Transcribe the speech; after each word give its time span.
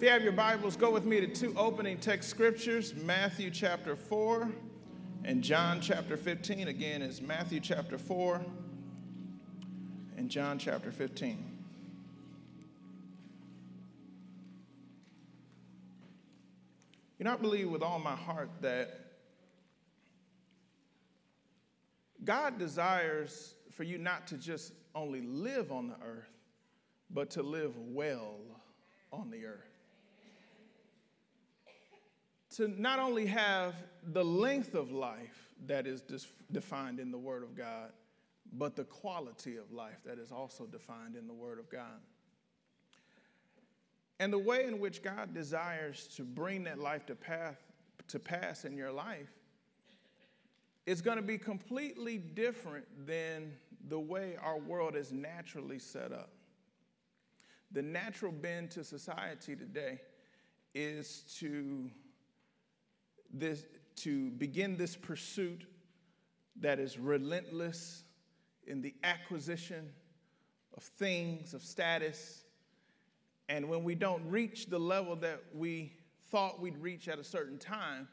If 0.00 0.04
you 0.04 0.12
have 0.12 0.22
your 0.22 0.32
Bibles, 0.32 0.76
go 0.76 0.90
with 0.90 1.04
me 1.04 1.20
to 1.20 1.26
two 1.26 1.52
opening 1.58 1.98
text 1.98 2.30
scriptures 2.30 2.94
Matthew 2.94 3.50
chapter 3.50 3.94
4 3.94 4.50
and 5.24 5.44
John 5.44 5.78
chapter 5.82 6.16
15. 6.16 6.68
Again, 6.68 7.02
is 7.02 7.20
Matthew 7.20 7.60
chapter 7.60 7.98
4 7.98 8.42
and 10.16 10.30
John 10.30 10.58
chapter 10.58 10.90
15. 10.90 11.58
You 17.18 17.24
know, 17.26 17.34
I 17.34 17.36
believe 17.36 17.68
with 17.68 17.82
all 17.82 17.98
my 17.98 18.16
heart 18.16 18.48
that 18.62 19.00
God 22.24 22.58
desires 22.58 23.54
for 23.72 23.82
you 23.82 23.98
not 23.98 24.26
to 24.28 24.38
just 24.38 24.72
only 24.94 25.20
live 25.20 25.70
on 25.70 25.88
the 25.88 25.96
earth, 26.02 26.32
but 27.10 27.28
to 27.32 27.42
live 27.42 27.76
well 27.76 28.38
on 29.12 29.30
the 29.30 29.44
earth 29.44 29.69
to 32.56 32.68
not 32.68 32.98
only 32.98 33.26
have 33.26 33.74
the 34.12 34.24
length 34.24 34.74
of 34.74 34.90
life 34.90 35.54
that 35.66 35.86
is 35.86 36.02
defined 36.50 36.98
in 36.98 37.10
the 37.10 37.18
Word 37.18 37.42
of 37.42 37.54
God, 37.54 37.90
but 38.52 38.74
the 38.74 38.84
quality 38.84 39.56
of 39.56 39.70
life 39.72 39.98
that 40.04 40.18
is 40.18 40.32
also 40.32 40.66
defined 40.66 41.16
in 41.16 41.26
the 41.26 41.34
Word 41.34 41.58
of 41.58 41.70
God. 41.70 42.00
And 44.18 44.32
the 44.32 44.38
way 44.38 44.66
in 44.66 44.80
which 44.80 45.02
God 45.02 45.32
desires 45.32 46.08
to 46.16 46.24
bring 46.24 46.64
that 46.64 46.78
life 46.78 47.06
to, 47.06 47.14
path, 47.14 47.56
to 48.08 48.18
pass 48.18 48.64
in 48.64 48.76
your 48.76 48.92
life 48.92 49.30
is 50.86 51.00
going 51.00 51.16
to 51.16 51.22
be 51.22 51.38
completely 51.38 52.18
different 52.18 52.84
than 53.06 53.52
the 53.88 53.98
way 53.98 54.36
our 54.42 54.58
world 54.58 54.96
is 54.96 55.12
naturally 55.12 55.78
set 55.78 56.12
up. 56.12 56.30
The 57.72 57.82
natural 57.82 58.32
bend 58.32 58.72
to 58.72 58.82
society 58.82 59.54
today 59.54 60.00
is 60.74 61.22
to 61.38 61.90
this, 63.32 63.64
to 63.96 64.30
begin 64.30 64.76
this 64.76 64.96
pursuit 64.96 65.64
that 66.60 66.78
is 66.78 66.98
relentless 66.98 68.04
in 68.66 68.82
the 68.82 68.94
acquisition 69.02 69.90
of 70.76 70.82
things, 70.82 71.54
of 71.54 71.62
status. 71.62 72.44
And 73.48 73.68
when 73.68 73.82
we 73.82 73.94
don't 73.94 74.28
reach 74.28 74.66
the 74.66 74.78
level 74.78 75.16
that 75.16 75.42
we 75.54 75.92
thought 76.30 76.60
we'd 76.60 76.78
reach 76.78 77.08
at 77.08 77.18
a 77.18 77.24
certain 77.24 77.58
time, 77.58 78.08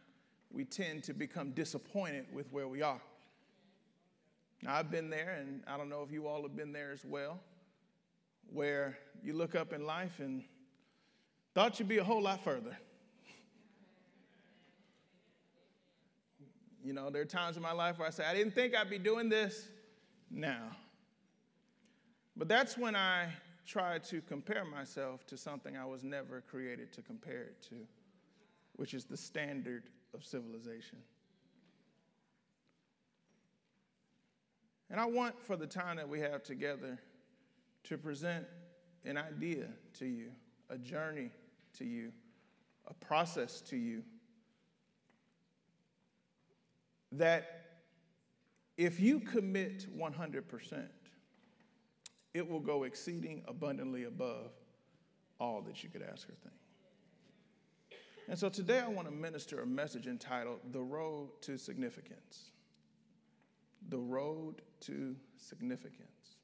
we 0.52 0.66
tend 0.66 1.04
to 1.04 1.14
become 1.14 1.52
disappointed 1.52 2.26
with 2.34 2.52
where 2.52 2.68
we 2.68 2.82
are. 2.82 3.02
Now, 4.64 4.76
I've 4.76 4.90
been 4.90 5.10
there, 5.10 5.38
and 5.40 5.62
I 5.68 5.78
don't 5.78 5.90
know 5.90 6.02
if 6.02 6.12
you 6.12 6.28
all 6.28 6.42
have 6.42 6.56
been 6.56 6.72
there 6.72 6.92
as 6.92 7.06
well, 7.06 7.40
where 8.52 8.98
you 9.22 9.34
look 9.34 9.56
up 9.56 9.73
in 9.73 9.86
life 9.86 10.20
and 10.20 10.44
thought 11.54 11.80
you'd 11.80 11.88
be 11.88 12.00
a 12.00 12.04
whole 12.04 12.22
lot 12.22 12.44
further. 12.44 12.76
You 16.88 16.93
know, 16.93 17.09
there 17.09 17.21
are 17.21 17.25
times 17.25 17.57
in 17.57 17.63
my 17.63 17.73
life 17.73 17.99
where 17.99 18.07
I 18.07 18.11
say, 18.11 18.23
I 18.23 18.33
didn't 18.33 18.55
think 18.55 18.73
I'd 18.73 18.89
be 18.89 18.97
doing 18.97 19.27
this 19.27 19.67
now. 20.31 20.69
But 22.38 22.47
that's 22.47 22.77
when 22.77 22.95
I 22.95 23.27
try 23.66 23.99
to 23.99 24.21
compare 24.21 24.63
myself 24.63 25.27
to 25.27 25.35
something 25.35 25.75
I 25.75 25.83
was 25.83 26.05
never 26.05 26.39
created 26.49 26.93
to 26.93 27.02
compare 27.02 27.41
it 27.41 27.61
to, 27.71 27.75
which 28.77 28.93
is 28.93 29.03
the 29.03 29.17
standard 29.17 29.89
of 30.13 30.23
civilization. 30.23 30.99
And 34.89 34.97
I 34.97 35.08
want 35.08 35.38
for 35.41 35.58
the 35.58 35.67
time 35.67 35.97
that 35.97 36.08
we 36.08 36.21
have 36.21 36.41
together 36.41 36.97
to 37.83 37.97
present 37.97 38.45
an 39.03 39.17
idea 39.17 39.65
to 39.99 40.05
you, 40.05 40.31
a 40.69 40.77
journey 40.77 41.31
to 41.80 41.83
you, 41.83 42.13
a 42.88 42.93
process 42.93 43.59
to 43.63 43.75
you 43.75 44.03
that 47.11 47.65
if 48.77 48.99
you 48.99 49.20
commit 49.20 49.87
100%, 49.98 50.87
it 52.33 52.48
will 52.48 52.59
go 52.59 52.83
exceeding 52.83 53.43
abundantly 53.48 54.04
above 54.04 54.52
all 55.39 55.61
that 55.61 55.83
you 55.83 55.89
could 55.89 56.04
ask 56.04 56.30
or 56.30 56.36
think. 56.43 56.55
And 58.30 58.37
so 58.37 58.49
today 58.49 58.80
I 58.80 58.87
want 58.87 59.08
to 59.08 59.14
minister 59.14 59.61
a 59.61 59.65
message 59.65 60.05
entitled 60.05 60.59
The 60.71 60.82
Road 60.82 61.30
to 61.42 61.58
Significance. 61.58 62.52
The 63.89 63.98
Road 63.98 64.61
to 64.82 65.15
Significance. 65.37 66.36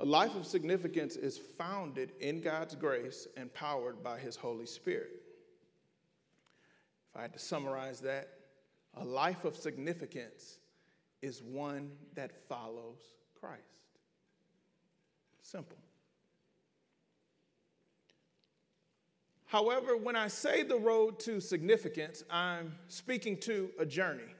A 0.00 0.04
life 0.04 0.34
of 0.34 0.44
significance 0.44 1.14
is 1.14 1.38
founded 1.38 2.12
in 2.18 2.40
God's 2.40 2.74
grace 2.74 3.28
and 3.36 3.54
powered 3.54 4.02
by 4.02 4.18
His 4.18 4.34
Holy 4.34 4.66
Spirit. 4.66 5.22
If 7.10 7.16
I 7.16 7.22
had 7.22 7.32
to 7.32 7.38
summarize 7.38 8.00
that, 8.00 8.33
a 8.96 9.04
life 9.04 9.44
of 9.44 9.56
significance 9.56 10.58
is 11.22 11.42
one 11.42 11.90
that 12.14 12.30
follows 12.48 13.00
Christ. 13.40 13.62
Simple. 15.40 15.78
However, 19.46 19.96
when 19.96 20.16
I 20.16 20.28
say 20.28 20.62
the 20.62 20.76
road 20.76 21.18
to 21.20 21.40
significance, 21.40 22.24
I'm 22.30 22.74
speaking 22.88 23.36
to 23.38 23.70
a 23.78 23.86
journey. 23.86 24.34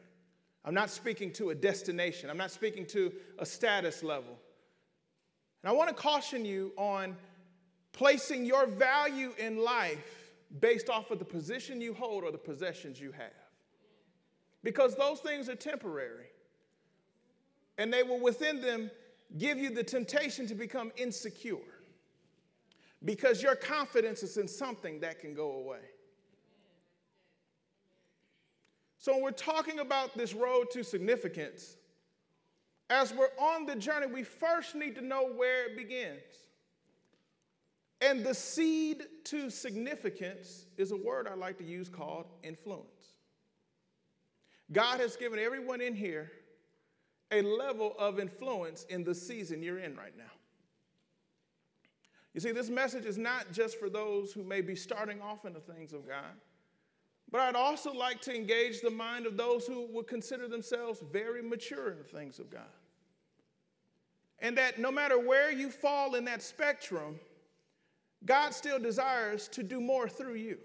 I'm 0.65 0.75
not 0.75 0.91
speaking 0.91 1.31
to 1.35 1.51
a 1.51 1.55
destination. 1.55 2.31
I'm 2.31 2.37
not 2.37 2.51
speaking 2.51 2.87
to 2.87 3.13
a 3.39 3.47
status 3.47 4.03
level. 4.03 4.39
And 5.63 5.71
I 5.71 5.73
want 5.73 5.89
to 5.89 5.95
caution 5.95 6.45
you 6.45 6.73
on 6.77 7.17
placing 7.93 8.45
your 8.45 8.67
value 8.67 9.33
in 9.39 9.59
life 9.59 10.33
based 10.61 10.89
off 10.89 11.11
of 11.11 11.19
the 11.19 11.25
position 11.25 11.81
you 11.81 11.95
hold 11.95 12.25
or 12.25 12.33
the 12.33 12.39
possessions 12.39 13.01
you 13.01 13.13
have 13.13 13.44
because 14.65 14.97
those 14.97 15.21
things 15.21 15.49
are 15.49 15.55
temporary. 15.55 16.27
And 17.79 17.93
they 17.93 18.03
will 18.03 18.21
within 18.21 18.61
them 18.61 18.91
give 19.39 19.59
you 19.59 19.71
the 19.71 19.85
temptation 19.85 20.47
to 20.49 20.55
become 20.55 20.91
insecure 20.97 21.59
because 23.05 23.43
your 23.43 23.55
confidence 23.55 24.23
is 24.23 24.39
in 24.39 24.49
something 24.49 25.01
that 25.01 25.21
can 25.21 25.35
go 25.35 25.53
away. 25.53 25.81
So, 28.99 29.13
when 29.13 29.23
we're 29.23 29.33
talking 29.33 29.81
about 29.81 30.17
this 30.17 30.33
road 30.33 30.71
to 30.73 30.83
significance, 30.83 31.77
as 32.89 33.13
we're 33.13 33.29
on 33.39 33.67
the 33.67 33.77
journey, 33.77 34.07
we 34.07 34.23
first 34.23 34.75
need 34.75 34.95
to 34.95 35.03
know 35.03 35.29
where 35.31 35.67
it 35.67 35.77
begins. 35.77 36.23
And 38.01 38.25
the 38.25 38.35
seed 38.35 39.03
to 39.25 39.51
significance 39.51 40.67
is 40.79 40.93
a 40.93 40.97
word 40.97 41.29
I 41.29 41.35
like 41.35 41.59
to 41.59 41.65
use 41.65 41.89
called 41.91 42.27
influence. 42.43 42.94
God 44.73 45.01
has 45.01 45.17
given 45.17 45.39
everyone 45.39 45.81
in 45.81 45.95
here 45.95 46.33
a 47.31 47.43
level 47.43 47.95
of 47.99 48.19
influence 48.19 48.85
in 48.85 49.05
the 49.05 49.15
season 49.15 49.63
you're 49.63 49.79
in 49.79 49.97
right 49.97 50.17
now. 50.17 50.25
You 52.33 52.41
see, 52.41 52.53
this 52.53 52.69
message 52.69 53.05
is 53.05 53.17
not 53.17 53.53
just 53.53 53.79
for 53.79 53.89
those 53.89 54.33
who 54.33 54.43
may 54.43 54.61
be 54.61 54.75
starting 54.75 55.21
off 55.23 55.45
in 55.45 55.53
the 55.53 55.61
things 55.61 55.93
of 55.93 56.07
God, 56.07 56.35
but 57.31 57.41
I'd 57.41 57.57
also 57.57 57.93
like 57.93 58.21
to 58.23 58.35
engage 58.35 58.81
the 58.81 58.91
mind 58.91 59.27
of 59.27 59.37
those 59.37 59.67
who 59.67 59.87
would 59.93 60.07
consider 60.07 60.49
themselves 60.49 61.01
very 61.13 61.43
mature 61.43 61.91
in 61.91 61.99
the 61.99 62.05
things 62.05 62.39
of 62.39 62.51
God. 62.51 62.63
And 64.41 64.59
that 64.59 64.79
no 64.79 64.91
matter 64.91 65.19
where 65.19 65.51
you 65.51 65.71
fall 65.71 66.17
in 66.17 66.25
that 66.27 66.43
spectrum, 66.43 67.19
God 68.25 68.53
still 68.53 68.79
desires 68.79 69.49
to 69.49 69.63
do 69.63 69.81
more 69.81 70.09
through 70.09 70.35
you. 70.35 70.59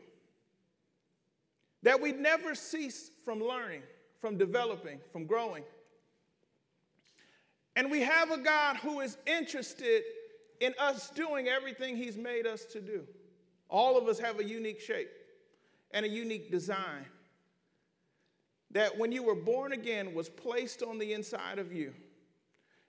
That 1.83 2.01
we 2.01 2.11
never 2.11 2.55
cease 2.55 3.09
from 3.29 3.43
learning, 3.43 3.83
from 4.19 4.39
developing, 4.39 4.99
from 5.11 5.27
growing. 5.27 5.63
And 7.75 7.91
we 7.91 8.01
have 8.01 8.31
a 8.31 8.39
God 8.39 8.77
who 8.77 9.01
is 9.01 9.19
interested 9.27 10.01
in 10.59 10.73
us 10.79 11.11
doing 11.11 11.47
everything 11.47 11.95
He's 11.95 12.17
made 12.17 12.47
us 12.47 12.65
to 12.65 12.81
do. 12.81 13.03
All 13.69 13.99
of 13.99 14.07
us 14.07 14.17
have 14.17 14.39
a 14.39 14.43
unique 14.43 14.79
shape 14.79 15.11
and 15.91 16.07
a 16.07 16.09
unique 16.09 16.49
design 16.49 17.05
that 18.71 18.97
when 18.97 19.11
you 19.11 19.21
were 19.21 19.35
born 19.35 19.73
again 19.73 20.15
was 20.15 20.27
placed 20.27 20.81
on 20.81 20.97
the 20.97 21.13
inside 21.13 21.59
of 21.59 21.71
you. 21.71 21.93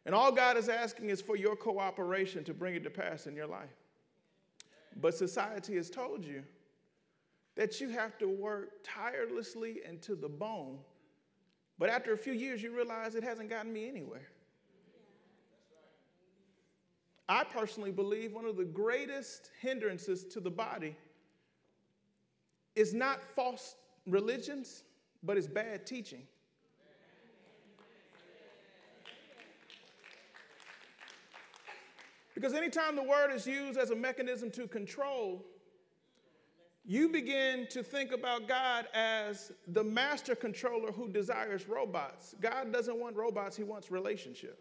And 0.07 0.15
all 0.15 0.33
God 0.33 0.57
is 0.57 0.71
asking 0.71 1.11
is 1.11 1.21
for 1.21 1.37
your 1.37 1.55
cooperation 1.55 2.45
to 2.45 2.55
bring 2.55 2.75
it 2.75 2.85
to 2.85 2.91
pass 2.91 3.27
in 3.27 3.37
your 3.37 3.47
life. 3.47 3.77
But 4.99 5.15
society 5.15 5.77
has 5.77 5.91
told 5.91 6.25
you 6.25 6.45
that 7.61 7.79
you 7.79 7.91
have 7.91 8.17
to 8.17 8.27
work 8.27 8.71
tirelessly 8.83 9.81
and 9.87 10.01
to 10.01 10.15
the 10.15 10.31
bone. 10.31 10.79
But 11.79 11.91
after 11.91 12.15
a 12.15 12.17
few 12.17 12.33
years, 12.33 12.63
you 12.63 12.75
realize 12.75 13.15
it 13.15 13.23
hasn't 13.23 13.51
gotten 13.51 13.71
me 13.71 13.87
anywhere. 13.87 14.31
I 17.29 17.45
personally 17.45 17.91
believe 17.91 18.33
one 18.33 18.47
of 18.47 18.57
the 18.57 18.65
greatest 18.65 19.51
hindrances 19.61 20.25
to 20.29 20.41
the 20.41 20.51
body 20.51 20.97
is 22.77 22.95
not 22.95 23.23
false 23.23 23.77
religions, 24.07 24.85
but 25.23 25.37
it's 25.37 25.47
bad 25.47 25.85
teaching. 25.85 26.23
Because 32.35 32.55
anytime 32.55 32.97
the 32.97 33.03
word 33.03 33.31
is 33.35 33.47
used 33.47 33.79
as 33.79 33.91
a 33.91 33.97
mechanism 33.97 34.51
to 34.53 34.67
control, 34.67 35.45
you 36.85 37.09
begin 37.09 37.67
to 37.71 37.83
think 37.83 38.13
about 38.13 38.49
God 38.49 38.87
as 38.95 39.53
the 39.69 39.85
master 39.85 40.35
controller 40.35 40.93
who 40.93 41.09
desires 41.09 41.69
robots. 41.69 42.35
God 42.41 42.73
doesn't 42.73 42.99
want 42.99 43.17
robots, 43.17 43.57
He 43.57 43.65
wants 43.65 43.91
relationship. 43.91 44.59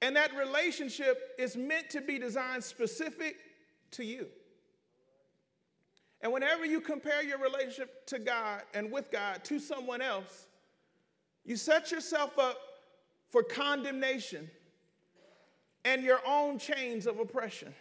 And 0.00 0.14
that 0.16 0.34
relationship 0.36 1.34
is 1.38 1.56
meant 1.56 1.90
to 1.90 2.00
be 2.00 2.18
designed 2.18 2.62
specific 2.62 3.36
to 3.92 4.04
you. 4.04 4.26
And 6.20 6.32
whenever 6.32 6.64
you 6.64 6.80
compare 6.80 7.22
your 7.22 7.38
relationship 7.38 8.06
to 8.06 8.18
God 8.18 8.62
and 8.74 8.92
with 8.92 9.10
God 9.10 9.44
to 9.44 9.58
someone 9.58 10.00
else, 10.00 10.46
you 11.44 11.56
set 11.56 11.90
yourself 11.90 12.38
up 12.38 12.58
for 13.28 13.42
condemnation 13.42 14.50
and 15.84 16.02
your 16.02 16.20
own 16.26 16.58
chains 16.58 17.06
of 17.06 17.18
oppression 17.18 17.72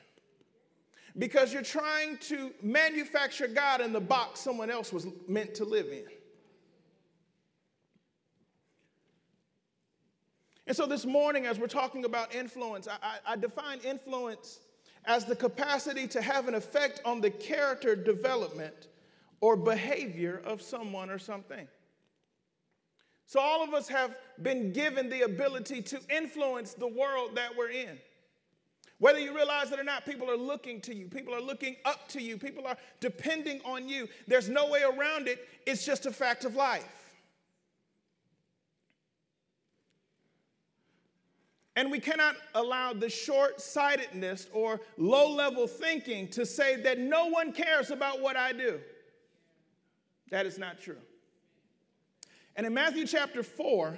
because 1.17 1.51
you're 1.51 1.63
trying 1.63 2.17
to 2.17 2.51
manufacture 2.61 3.47
God 3.47 3.81
in 3.81 3.91
the 3.91 3.99
box 3.99 4.39
someone 4.39 4.69
else 4.69 4.93
was 4.93 5.07
meant 5.27 5.55
to 5.55 5.65
live 5.65 5.87
in. 5.87 6.05
And 10.67 10.75
so 10.75 10.85
this 10.85 11.05
morning, 11.05 11.45
as 11.45 11.57
we're 11.57 11.67
talking 11.67 12.03
about 12.03 12.35
influence, 12.35 12.87
I, 12.87 13.19
I, 13.25 13.35
define 13.37 13.79
influence 13.79 14.59
as 15.05 15.23
the 15.23 15.35
capacity 15.35 16.07
to 16.07 16.21
have 16.21 16.49
an 16.49 16.55
effect 16.55 17.01
on 17.05 17.21
the 17.21 17.29
character 17.29 17.95
development 17.95 18.87
or 19.39 19.55
behavior 19.55 20.41
of 20.43 20.61
someone 20.61 21.09
or 21.09 21.19
something. 21.19 21.67
So, 23.27 23.39
all 23.39 23.63
of 23.63 23.73
us 23.73 23.87
have 23.87 24.15
been 24.41 24.73
given 24.73 25.09
the 25.09 25.21
ability 25.21 25.81
to 25.83 25.99
influence 26.09 26.73
the 26.73 26.87
world 26.87 27.35
that 27.35 27.55
we're 27.57 27.69
in. 27.69 27.97
Whether 28.99 29.19
you 29.19 29.35
realize 29.35 29.71
it 29.71 29.79
or 29.79 29.83
not, 29.83 30.05
people 30.05 30.29
are 30.29 30.37
looking 30.37 30.81
to 30.81 30.95
you. 30.95 31.07
People 31.07 31.33
are 31.35 31.41
looking 31.41 31.75
up 31.85 32.07
to 32.09 32.21
you. 32.21 32.37
People 32.37 32.65
are 32.65 32.77
depending 32.99 33.61
on 33.63 33.87
you. 33.87 34.07
There's 34.25 34.49
no 34.49 34.69
way 34.69 34.81
around 34.81 35.27
it. 35.27 35.47
It's 35.67 35.85
just 35.85 36.07
a 36.07 36.11
fact 36.11 36.45
of 36.45 36.55
life. 36.55 37.07
And 41.75 41.91
we 41.91 41.99
cannot 41.99 42.35
allow 42.55 42.93
the 42.93 43.07
short 43.07 43.61
sightedness 43.61 44.47
or 44.51 44.81
low 44.97 45.29
level 45.31 45.67
thinking 45.67 46.27
to 46.29 46.43
say 46.43 46.75
that 46.81 46.97
no 46.97 47.27
one 47.27 47.53
cares 47.53 47.91
about 47.91 48.19
what 48.19 48.35
I 48.35 48.51
do. 48.51 48.79
That 50.31 50.47
is 50.47 50.57
not 50.57 50.81
true. 50.81 50.97
And 52.55 52.65
in 52.65 52.73
Matthew 52.73 53.05
chapter 53.05 53.43
4, 53.43 53.95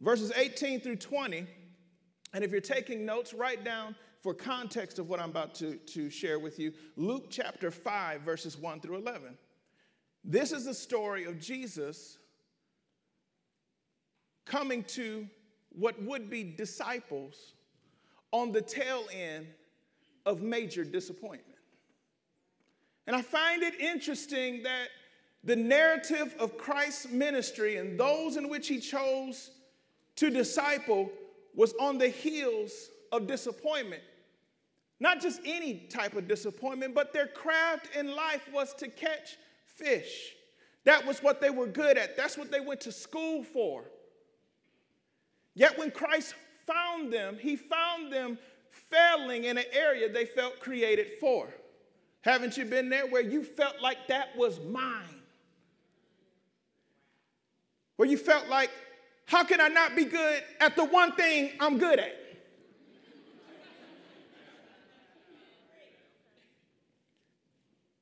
verses 0.00 0.32
18 0.34 0.80
through 0.80 0.96
20, 0.96 1.46
and 2.32 2.44
if 2.44 2.50
you're 2.50 2.60
taking 2.60 3.04
notes, 3.04 3.32
write 3.32 3.64
down 3.64 3.94
for 4.18 4.34
context 4.34 4.98
of 4.98 5.08
what 5.08 5.20
I'm 5.20 5.30
about 5.30 5.54
to, 5.56 5.76
to 5.76 6.10
share 6.10 6.38
with 6.38 6.58
you 6.58 6.72
Luke 6.96 7.26
chapter 7.30 7.70
5, 7.70 8.22
verses 8.22 8.56
1 8.56 8.80
through 8.80 8.96
11. 8.96 9.36
This 10.24 10.50
is 10.52 10.64
the 10.64 10.74
story 10.74 11.24
of 11.24 11.38
Jesus 11.38 12.18
coming 14.44 14.82
to 14.84 15.26
what 15.70 16.02
would 16.02 16.28
be 16.28 16.42
disciples 16.42 17.54
on 18.32 18.52
the 18.52 18.62
tail 18.62 19.04
end 19.12 19.46
of 20.24 20.42
major 20.42 20.84
disappointment. 20.84 21.58
And 23.06 23.14
I 23.14 23.22
find 23.22 23.62
it 23.62 23.78
interesting 23.80 24.64
that 24.64 24.88
the 25.44 25.54
narrative 25.54 26.34
of 26.40 26.58
Christ's 26.58 27.08
ministry 27.08 27.76
and 27.76 27.98
those 27.98 28.36
in 28.36 28.48
which 28.48 28.66
he 28.66 28.80
chose 28.80 29.52
to 30.16 30.30
disciple 30.30 31.10
was 31.56 31.74
on 31.80 31.98
the 31.98 32.08
heels 32.08 32.90
of 33.10 33.26
disappointment. 33.26 34.02
Not 35.00 35.20
just 35.20 35.40
any 35.44 35.88
type 35.90 36.14
of 36.14 36.28
disappointment, 36.28 36.94
but 36.94 37.12
their 37.12 37.26
craft 37.26 37.96
in 37.96 38.14
life 38.14 38.48
was 38.52 38.72
to 38.74 38.88
catch 38.88 39.36
fish. 39.66 40.34
That 40.84 41.04
was 41.04 41.22
what 41.22 41.40
they 41.40 41.50
were 41.50 41.66
good 41.66 41.98
at. 41.98 42.16
That's 42.16 42.38
what 42.38 42.52
they 42.52 42.60
went 42.60 42.82
to 42.82 42.92
school 42.92 43.42
for. 43.42 43.84
Yet 45.54 45.76
when 45.76 45.90
Christ 45.90 46.34
found 46.66 47.12
them, 47.12 47.38
he 47.40 47.56
found 47.56 48.12
them 48.12 48.38
failing 48.90 49.44
in 49.44 49.58
an 49.58 49.64
area 49.72 50.10
they 50.10 50.26
felt 50.26 50.60
created 50.60 51.08
for. 51.18 51.48
Haven't 52.20 52.56
you 52.56 52.64
been 52.64 52.88
there 52.88 53.06
where 53.06 53.22
you 53.22 53.42
felt 53.42 53.80
like 53.80 54.08
that 54.08 54.36
was 54.36 54.60
mine? 54.60 55.22
Where 57.96 58.08
you 58.08 58.18
felt 58.18 58.48
like, 58.48 58.70
how 59.26 59.44
can 59.44 59.60
I 59.60 59.68
not 59.68 59.94
be 59.94 60.04
good 60.04 60.42
at 60.60 60.76
the 60.76 60.84
one 60.84 61.12
thing 61.12 61.50
I'm 61.60 61.78
good 61.78 61.98
at? 61.98 62.14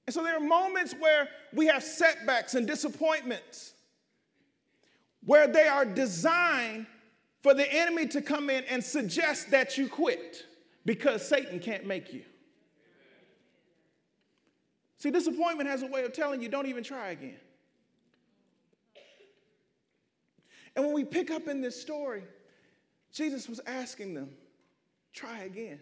And 0.07 0.13
so 0.13 0.23
there 0.23 0.37
are 0.37 0.41
moments 0.41 0.95
where 0.99 1.29
we 1.55 1.67
have 1.67 1.83
setbacks 1.83 2.55
and 2.55 2.67
disappointments 2.67 3.73
where 5.25 5.47
they 5.49 5.67
are 5.67 5.87
designed 5.87 6.87
for 7.43 7.55
the 7.55 7.71
enemy 7.73 8.07
to 8.09 8.21
come 8.21 8.51
in 8.51 8.65
and 8.65 8.85
suggest 8.85 9.51
that 9.51 9.79
you 9.79 9.89
quit 9.89 10.45
because 10.85 11.27
Satan 11.27 11.59
can't 11.59 11.87
make 11.87 12.13
you. 12.13 12.23
See, 14.99 15.11
disappointment 15.11 15.69
has 15.69 15.83
a 15.83 15.87
way 15.87 16.05
of 16.05 16.13
telling 16.13 16.43
you 16.43 16.49
don't 16.51 16.67
even 16.67 16.85
try 16.85 17.09
again. 17.11 17.37
And 20.77 20.85
when 20.85 20.95
we 20.95 21.05
pick 21.05 21.31
up 21.31 21.49
in 21.49 21.61
this 21.61 21.81
story, 21.81 22.25
Jesus 23.13 23.49
was 23.49 23.61
asking 23.67 24.15
them, 24.15 24.31
try 25.13 25.43
again. 25.43 25.81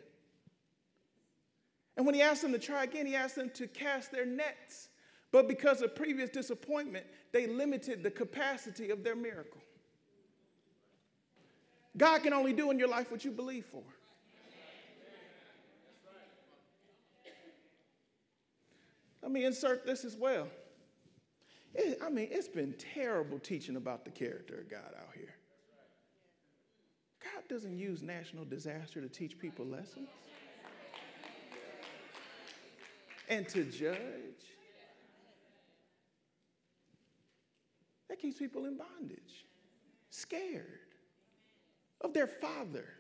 And 1.97 2.07
when 2.07 2.15
he 2.15 2.23
asked 2.23 2.43
them 2.43 2.53
to 2.53 2.59
try 2.59 2.85
again, 2.85 3.07
he 3.07 3.17
asked 3.17 3.37
them 3.37 3.51
to 3.55 3.67
cast 3.67 4.13
their 4.13 4.27
nets. 4.27 4.89
But 5.31 5.49
because 5.49 5.81
of 5.81 5.95
previous 5.95 6.29
disappointment, 6.29 7.07
they 7.33 7.47
limited 7.47 8.03
the 8.03 8.11
capacity 8.11 8.91
of 8.91 9.03
their 9.03 9.17
miracle. 9.17 9.61
God 11.97 12.23
can 12.23 12.33
only 12.33 12.53
do 12.53 12.71
in 12.71 12.79
your 12.79 12.89
life 12.89 13.11
what 13.11 13.25
you 13.25 13.31
believe 13.31 13.67
for. 13.67 13.83
Let 19.23 19.31
me 19.31 19.45
insert 19.45 19.87
this 19.87 20.05
as 20.05 20.17
well. 20.17 20.49
It, 21.75 21.99
I 22.05 22.11
mean, 22.11 22.29
it's 22.31 22.49
been 22.49 22.75
terrible 22.95 23.39
teaching 23.39 23.77
about 23.77 24.05
the 24.05 24.11
character 24.11 24.59
of 24.61 24.71
God 24.71 24.95
out 24.99 25.15
here. 25.15 25.35
God 27.23 27.45
doesn't 27.49 27.79
use 27.79 28.03
national 28.03 28.45
disaster 28.45 29.01
to 29.01 29.09
teach 29.09 29.39
people 29.39 29.65
lessons 29.65 30.09
and 33.29 33.49
to 33.49 33.65
judge. 33.65 33.97
That 38.09 38.19
keeps 38.19 38.39
people 38.39 38.67
in 38.67 38.77
bondage, 38.77 39.47
scared 40.11 40.67
of 42.03 42.13
their 42.13 42.27
father. 42.27 42.95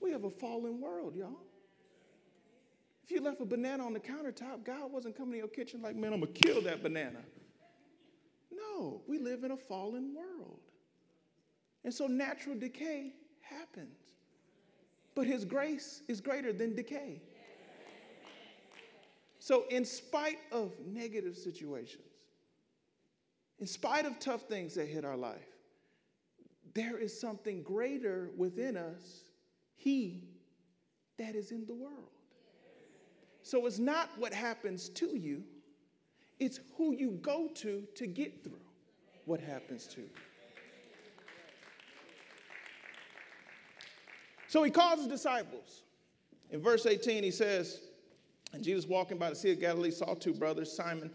We 0.00 0.10
have 0.10 0.24
a 0.24 0.30
fallen 0.30 0.80
world, 0.80 1.14
y'all. 1.14 1.51
If 3.12 3.16
you 3.16 3.24
left 3.26 3.42
a 3.42 3.44
banana 3.44 3.84
on 3.84 3.92
the 3.92 4.00
countertop, 4.00 4.64
God 4.64 4.90
wasn't 4.90 5.18
coming 5.18 5.32
to 5.32 5.38
your 5.40 5.48
kitchen 5.48 5.82
like, 5.82 5.94
man, 5.94 6.14
I'm 6.14 6.20
going 6.20 6.32
to 6.32 6.40
kill 6.40 6.62
that 6.62 6.82
banana. 6.82 7.18
No, 8.50 9.02
we 9.06 9.18
live 9.18 9.44
in 9.44 9.50
a 9.50 9.56
fallen 9.56 10.14
world. 10.14 10.60
And 11.84 11.92
so 11.92 12.06
natural 12.06 12.58
decay 12.58 13.12
happens. 13.42 13.98
But 15.14 15.26
His 15.26 15.44
grace 15.44 16.00
is 16.08 16.22
greater 16.22 16.54
than 16.54 16.74
decay. 16.74 17.20
So, 19.40 19.64
in 19.68 19.84
spite 19.84 20.38
of 20.50 20.72
negative 20.82 21.36
situations, 21.36 22.08
in 23.58 23.66
spite 23.66 24.06
of 24.06 24.20
tough 24.20 24.44
things 24.44 24.74
that 24.76 24.86
hit 24.86 25.04
our 25.04 25.18
life, 25.18 25.58
there 26.72 26.96
is 26.96 27.20
something 27.20 27.62
greater 27.62 28.30
within 28.38 28.78
us, 28.78 29.24
He 29.74 30.30
that 31.18 31.34
is 31.34 31.52
in 31.52 31.66
the 31.66 31.74
world. 31.74 32.11
So 33.42 33.66
it's 33.66 33.78
not 33.78 34.10
what 34.18 34.32
happens 34.32 34.88
to 34.90 35.16
you, 35.16 35.42
it's 36.38 36.60
who 36.76 36.94
you 36.94 37.18
go 37.22 37.48
to 37.56 37.84
to 37.94 38.06
get 38.06 38.42
through 38.42 38.60
what 39.24 39.40
happens 39.40 39.86
to 39.88 40.02
you. 40.02 40.10
So 44.48 44.62
he 44.62 44.70
calls 44.70 44.98
his 45.00 45.08
disciples. 45.08 45.82
In 46.50 46.60
verse 46.60 46.84
18, 46.84 47.22
he 47.22 47.30
says, 47.30 47.80
And 48.52 48.62
Jesus 48.62 48.86
walking 48.86 49.16
by 49.16 49.30
the 49.30 49.36
Sea 49.36 49.52
of 49.52 49.60
Galilee 49.60 49.90
saw 49.90 50.14
two 50.14 50.34
brothers, 50.34 50.70
Simon 50.70 51.10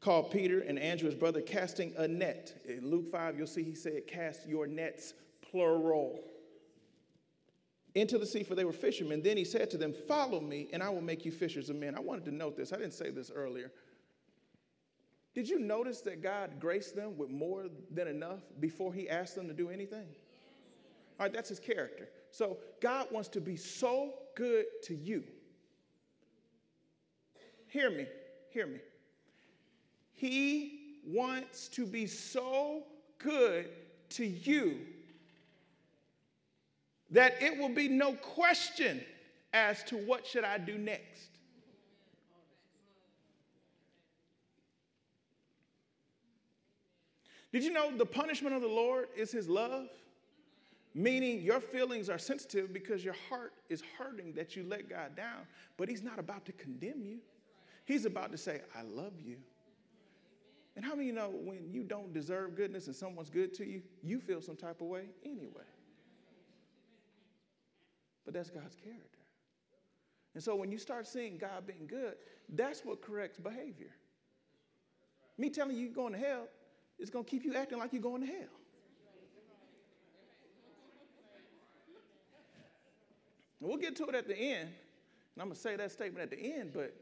called 0.00 0.30
Peter 0.30 0.60
and 0.60 0.78
Andrew, 0.78 1.06
his 1.06 1.14
brother, 1.14 1.40
casting 1.40 1.94
a 1.96 2.06
net. 2.06 2.60
In 2.68 2.90
Luke 2.90 3.08
5, 3.10 3.38
you'll 3.38 3.46
see 3.46 3.62
he 3.62 3.74
said, 3.74 4.06
Cast 4.06 4.46
your 4.46 4.66
nets, 4.66 5.14
plural 5.40 6.20
into 7.94 8.18
the 8.18 8.26
sea, 8.26 8.42
for 8.42 8.54
they 8.54 8.64
were 8.64 8.72
fishermen. 8.72 9.22
Then 9.22 9.36
he 9.36 9.44
said 9.44 9.70
to 9.70 9.78
them, 9.78 9.92
Follow 9.92 10.40
me, 10.40 10.68
and 10.72 10.82
I 10.82 10.90
will 10.90 11.00
make 11.00 11.24
you 11.24 11.30
fishers 11.30 11.70
of 11.70 11.76
men. 11.76 11.94
I 11.94 12.00
wanted 12.00 12.24
to 12.26 12.34
note 12.34 12.56
this. 12.56 12.72
I 12.72 12.76
didn't 12.76 12.94
say 12.94 13.10
this 13.10 13.30
earlier. 13.34 13.70
Did 15.34 15.48
you 15.48 15.58
notice 15.58 16.00
that 16.02 16.22
God 16.22 16.60
graced 16.60 16.94
them 16.94 17.16
with 17.16 17.30
more 17.30 17.66
than 17.92 18.08
enough 18.08 18.40
before 18.60 18.92
He 18.92 19.08
asked 19.08 19.34
them 19.34 19.48
to 19.48 19.54
do 19.54 19.68
anything? 19.68 20.06
All 21.18 21.26
right, 21.26 21.32
that's 21.32 21.48
His 21.48 21.60
character. 21.60 22.08
So 22.30 22.58
God 22.80 23.06
wants 23.10 23.28
to 23.30 23.40
be 23.40 23.56
so 23.56 24.14
good 24.36 24.66
to 24.84 24.94
you. 24.94 25.24
Hear 27.68 27.90
me, 27.90 28.06
hear 28.50 28.66
me. 28.66 28.78
He 30.12 31.00
wants 31.06 31.68
to 31.68 31.86
be 31.86 32.06
so 32.06 32.84
good 33.18 33.68
to 34.10 34.24
you 34.24 34.78
that 37.14 37.40
it 37.40 37.56
will 37.56 37.68
be 37.68 37.86
no 37.86 38.12
question 38.14 39.00
as 39.52 39.84
to 39.84 39.96
what 39.96 40.26
should 40.26 40.42
I 40.42 40.58
do 40.58 40.76
next. 40.76 41.30
Did 47.52 47.62
you 47.62 47.72
know 47.72 47.96
the 47.96 48.04
punishment 48.04 48.56
of 48.56 48.62
the 48.62 48.68
Lord 48.68 49.06
is 49.16 49.30
his 49.30 49.48
love? 49.48 49.86
Meaning 50.92 51.40
your 51.40 51.60
feelings 51.60 52.10
are 52.10 52.18
sensitive 52.18 52.72
because 52.72 53.04
your 53.04 53.14
heart 53.28 53.52
is 53.68 53.80
hurting 53.96 54.32
that 54.32 54.56
you 54.56 54.64
let 54.64 54.90
God 54.90 55.14
down, 55.14 55.46
but 55.76 55.88
he's 55.88 56.02
not 56.02 56.18
about 56.18 56.44
to 56.46 56.52
condemn 56.52 57.04
you. 57.04 57.18
He's 57.84 58.06
about 58.06 58.32
to 58.32 58.38
say, 58.38 58.60
I 58.76 58.82
love 58.82 59.12
you. 59.24 59.36
And 60.74 60.84
how 60.84 60.96
many 60.96 61.06
you 61.06 61.12
know 61.12 61.30
when 61.30 61.70
you 61.70 61.84
don't 61.84 62.12
deserve 62.12 62.56
goodness 62.56 62.88
and 62.88 62.96
someone's 62.96 63.30
good 63.30 63.54
to 63.54 63.64
you, 63.64 63.82
you 64.02 64.18
feel 64.18 64.40
some 64.40 64.56
type 64.56 64.80
of 64.80 64.88
way 64.88 65.10
anyway? 65.24 65.62
But 68.24 68.34
that's 68.34 68.50
God's 68.50 68.76
character. 68.76 69.18
And 70.34 70.42
so 70.42 70.56
when 70.56 70.72
you 70.72 70.78
start 70.78 71.06
seeing 71.06 71.38
God 71.38 71.66
being 71.66 71.86
good, 71.86 72.14
that's 72.48 72.84
what 72.84 73.00
corrects 73.00 73.38
behavior. 73.38 73.94
Me 75.38 75.50
telling 75.50 75.76
you 75.76 75.82
you're 75.84 75.94
going 75.94 76.12
to 76.12 76.18
hell 76.18 76.48
is 76.98 77.10
going 77.10 77.24
to 77.24 77.30
keep 77.30 77.44
you 77.44 77.54
acting 77.54 77.78
like 77.78 77.92
you're 77.92 78.02
going 78.02 78.20
to 78.22 78.26
hell. 78.26 78.36
And 83.60 83.68
we'll 83.68 83.78
get 83.78 83.96
to 83.96 84.06
it 84.06 84.14
at 84.14 84.28
the 84.28 84.36
end. 84.36 84.68
And 84.68 85.42
I'm 85.42 85.48
going 85.48 85.56
to 85.56 85.60
say 85.60 85.76
that 85.76 85.90
statement 85.90 86.22
at 86.22 86.30
the 86.30 86.54
end, 86.54 86.72
but 86.72 86.94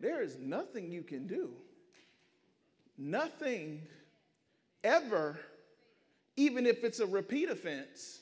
there 0.00 0.22
is 0.22 0.38
nothing 0.38 0.90
you 0.90 1.02
can 1.02 1.26
do. 1.26 1.50
Nothing 2.96 3.82
ever, 4.84 5.38
even 6.36 6.66
if 6.66 6.84
it's 6.84 7.00
a 7.00 7.06
repeat 7.06 7.50
offense, 7.50 8.20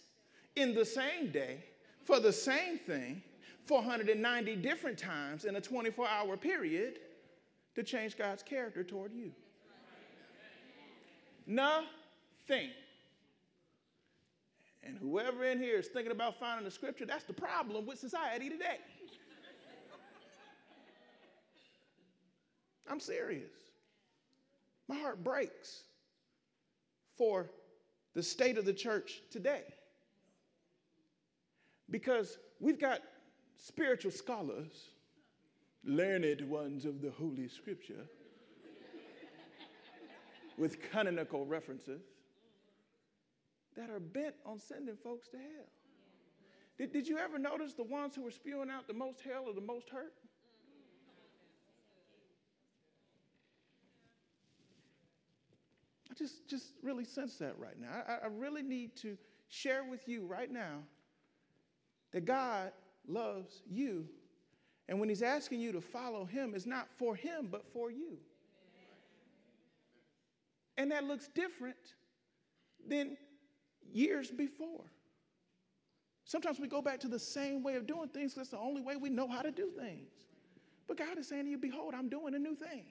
in 0.54 0.74
the 0.74 0.84
same 0.84 1.30
day 1.30 1.64
for 2.06 2.20
the 2.20 2.32
same 2.32 2.78
thing 2.78 3.20
490 3.64 4.56
different 4.56 4.96
times 4.96 5.44
in 5.44 5.56
a 5.56 5.60
24 5.60 6.06
hour 6.06 6.36
period 6.36 7.00
to 7.74 7.82
change 7.82 8.16
God's 8.16 8.42
character 8.42 8.84
toward 8.84 9.12
you. 9.12 9.32
Nothing. 11.46 12.70
And 14.84 14.96
whoever 14.98 15.44
in 15.44 15.58
here 15.58 15.78
is 15.78 15.88
thinking 15.88 16.12
about 16.12 16.38
finding 16.38 16.64
the 16.64 16.70
scripture, 16.70 17.06
that's 17.06 17.24
the 17.24 17.32
problem 17.32 17.86
with 17.86 17.98
society 17.98 18.48
today. 18.48 18.78
I'm 22.88 23.00
serious. 23.00 23.50
My 24.88 24.96
heart 24.96 25.24
breaks 25.24 25.82
for 27.18 27.50
the 28.14 28.22
state 28.22 28.58
of 28.58 28.64
the 28.64 28.72
church 28.72 29.22
today. 29.32 29.64
Because 31.90 32.38
we've 32.60 32.80
got 32.80 33.00
spiritual 33.54 34.10
scholars, 34.10 34.90
learned 35.84 36.42
ones 36.48 36.84
of 36.84 37.00
the 37.00 37.10
Holy 37.10 37.48
Scripture, 37.48 38.06
with 40.58 40.80
canonical 40.90 41.44
references 41.44 42.02
that 43.76 43.90
are 43.90 44.00
bent 44.00 44.34
on 44.44 44.58
sending 44.58 44.96
folks 44.96 45.28
to 45.28 45.36
hell. 45.36 45.68
Did, 46.78 46.92
did 46.92 47.08
you 47.08 47.18
ever 47.18 47.38
notice 47.38 47.74
the 47.74 47.84
ones 47.84 48.14
who 48.14 48.22
were 48.22 48.30
spewing 48.30 48.70
out 48.70 48.86
the 48.86 48.94
most 48.94 49.20
hell 49.20 49.44
or 49.46 49.54
the 49.54 49.60
most 49.60 49.90
hurt? 49.90 50.14
I 56.10 56.14
just, 56.14 56.48
just 56.48 56.72
really 56.82 57.04
sense 57.04 57.36
that 57.36 57.58
right 57.58 57.78
now. 57.78 58.02
I, 58.08 58.24
I 58.24 58.28
really 58.28 58.62
need 58.62 58.96
to 58.96 59.16
share 59.48 59.84
with 59.84 60.08
you 60.08 60.26
right 60.26 60.50
now 60.50 60.80
that 62.16 62.24
God 62.24 62.72
loves 63.06 63.60
you. 63.70 64.06
And 64.88 64.98
when 64.98 65.10
He's 65.10 65.20
asking 65.20 65.60
you 65.60 65.70
to 65.72 65.82
follow 65.82 66.24
Him, 66.24 66.54
it's 66.54 66.64
not 66.64 66.88
for 66.90 67.14
Him, 67.14 67.48
but 67.50 67.62
for 67.74 67.90
you. 67.90 68.16
And 70.78 70.90
that 70.92 71.04
looks 71.04 71.28
different 71.28 71.76
than 72.88 73.18
years 73.92 74.30
before. 74.30 74.84
Sometimes 76.24 76.58
we 76.58 76.68
go 76.68 76.80
back 76.80 77.00
to 77.00 77.08
the 77.08 77.18
same 77.18 77.62
way 77.62 77.74
of 77.74 77.86
doing 77.86 78.08
things 78.08 78.32
because 78.32 78.48
that's 78.48 78.62
the 78.62 78.66
only 78.66 78.80
way 78.80 78.96
we 78.96 79.10
know 79.10 79.28
how 79.28 79.42
to 79.42 79.50
do 79.50 79.68
things. 79.78 80.08
But 80.88 80.96
God 80.96 81.18
is 81.18 81.28
saying 81.28 81.44
to 81.44 81.50
you, 81.50 81.58
Behold, 81.58 81.92
I'm 81.94 82.08
doing 82.08 82.34
a 82.34 82.38
new 82.38 82.54
thing. 82.54 82.84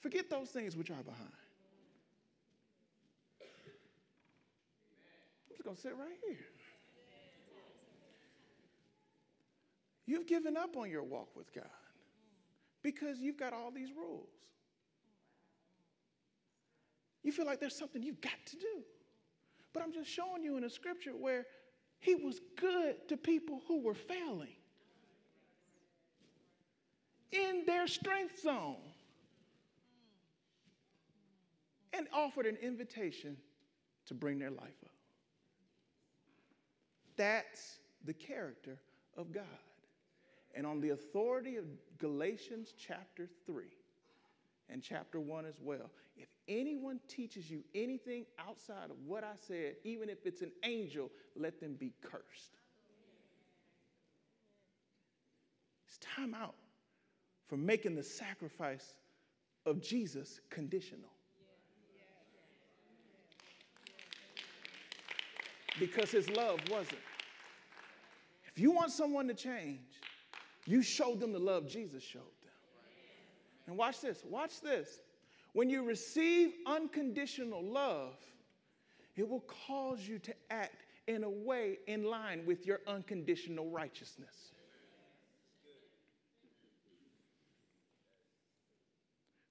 Forget 0.00 0.28
those 0.28 0.48
things 0.48 0.76
which 0.76 0.90
are 0.90 1.04
behind. 1.04 1.30
Just 5.58 5.64
going 5.64 5.74
to 5.74 5.82
sit 5.82 5.96
right 5.98 6.16
here. 6.24 6.38
You've 10.06 10.26
given 10.26 10.56
up 10.56 10.76
on 10.76 10.88
your 10.88 11.02
walk 11.02 11.34
with 11.36 11.52
God 11.52 11.64
because 12.82 13.18
you've 13.18 13.36
got 13.36 13.52
all 13.52 13.72
these 13.72 13.90
rules. 13.92 14.28
You 17.24 17.32
feel 17.32 17.44
like 17.44 17.58
there's 17.58 17.76
something 17.76 18.02
you've 18.02 18.20
got 18.20 18.38
to 18.46 18.56
do. 18.56 18.84
But 19.74 19.82
I'm 19.82 19.92
just 19.92 20.08
showing 20.08 20.44
you 20.44 20.56
in 20.56 20.64
a 20.64 20.70
scripture 20.70 21.10
where 21.10 21.44
he 21.98 22.14
was 22.14 22.40
good 22.56 23.08
to 23.08 23.16
people 23.16 23.60
who 23.66 23.82
were 23.82 23.94
failing 23.94 24.54
in 27.32 27.64
their 27.66 27.88
strength 27.88 28.40
zone 28.40 28.76
and 31.92 32.06
offered 32.14 32.46
an 32.46 32.56
invitation 32.62 33.36
to 34.06 34.14
bring 34.14 34.38
their 34.38 34.52
life 34.52 34.78
up. 34.84 34.97
That's 37.18 37.80
the 38.04 38.14
character 38.14 38.78
of 39.18 39.32
God. 39.32 39.44
And 40.54 40.66
on 40.66 40.80
the 40.80 40.90
authority 40.90 41.56
of 41.56 41.64
Galatians 41.98 42.72
chapter 42.78 43.28
3 43.44 43.64
and 44.70 44.82
chapter 44.82 45.20
1 45.20 45.44
as 45.44 45.60
well, 45.60 45.90
if 46.16 46.28
anyone 46.48 47.00
teaches 47.08 47.50
you 47.50 47.62
anything 47.74 48.24
outside 48.38 48.90
of 48.90 48.96
what 49.06 49.24
I 49.24 49.34
said, 49.36 49.74
even 49.84 50.08
if 50.08 50.24
it's 50.24 50.40
an 50.40 50.52
angel, 50.64 51.10
let 51.36 51.60
them 51.60 51.74
be 51.74 51.92
cursed. 52.00 52.56
It's 55.86 55.98
time 55.98 56.34
out 56.34 56.54
for 57.46 57.56
making 57.56 57.94
the 57.94 58.02
sacrifice 58.02 58.94
of 59.66 59.82
Jesus 59.82 60.40
conditional. 60.50 61.10
Because 65.78 66.10
his 66.10 66.28
love 66.30 66.58
wasn't. 66.70 66.98
If 68.58 68.62
you 68.62 68.72
want 68.72 68.90
someone 68.90 69.28
to 69.28 69.34
change, 69.34 70.00
you 70.66 70.82
show 70.82 71.14
them 71.14 71.32
the 71.32 71.38
love 71.38 71.68
Jesus 71.68 72.02
showed 72.02 72.22
them. 72.42 72.50
And 73.68 73.78
watch 73.78 74.00
this, 74.00 74.24
watch 74.28 74.60
this. 74.60 74.98
When 75.52 75.70
you 75.70 75.84
receive 75.84 76.54
unconditional 76.66 77.62
love, 77.62 78.16
it 79.14 79.28
will 79.28 79.44
cause 79.68 80.08
you 80.08 80.18
to 80.18 80.34
act 80.50 80.86
in 81.06 81.22
a 81.22 81.30
way 81.30 81.78
in 81.86 82.02
line 82.02 82.44
with 82.46 82.66
your 82.66 82.80
unconditional 82.88 83.70
righteousness. 83.70 84.50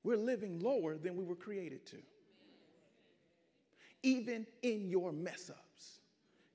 We're 0.04 0.18
living 0.18 0.60
lower 0.60 0.98
than 0.98 1.16
we 1.16 1.24
were 1.24 1.36
created 1.36 1.86
to. 1.86 1.98
Even 4.04 4.46
in 4.64 4.90
your 4.90 5.14
mess 5.14 5.50
ups. 5.50 6.00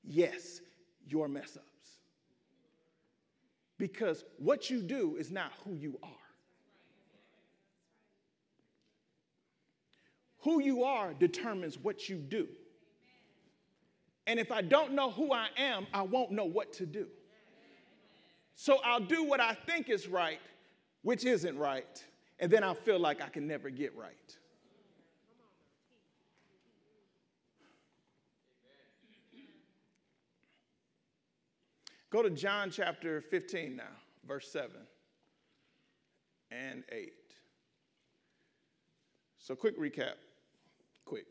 Yes, 0.05 0.61
your 1.07 1.29
mess 1.29 1.57
ups. 1.57 1.72
Because 3.83 4.25
what 4.39 4.71
you 4.71 4.81
do 4.81 5.17
is 5.17 5.33
not 5.33 5.51
who 5.65 5.75
you 5.75 5.99
are. 6.05 6.09
Who 10.43 10.63
you 10.63 10.85
are 10.85 11.13
determines 11.13 11.77
what 11.77 12.09
you 12.09 12.15
do. 12.15 12.47
And 14.29 14.39
if 14.39 14.53
I 14.53 14.63
don't 14.63 14.93
know 14.93 15.11
who 15.11 15.33
I 15.33 15.49
am, 15.57 15.89
I 15.93 16.03
won't 16.03 16.31
know 16.31 16.45
what 16.45 16.73
to 16.75 16.87
do. 16.87 17.09
So 18.55 18.79
I'll 18.85 19.01
do 19.01 19.25
what 19.25 19.41
I 19.41 19.55
think 19.55 19.91
is 19.91 20.07
right, 20.07 20.39
which 21.03 21.25
isn't 21.25 21.59
right, 21.59 22.05
and 22.39 22.53
then 22.53 22.63
I'll 22.63 22.77
feel 22.77 23.01
like 23.01 23.21
I 23.21 23.31
can 23.31 23.49
never 23.49 23.69
get 23.69 23.97
right. 23.97 24.37
Go 32.13 32.23
to 32.23 32.29
John 32.29 32.71
chapter 32.71 33.23
15 33.23 33.75
now, 33.75 33.85
verse 34.29 34.53
7 34.53 34.71
and 36.51 36.85
8. 36.93 37.11
So, 39.39 39.57
quick 39.57 39.81
recap. 39.81 40.17
Quick. 41.07 41.25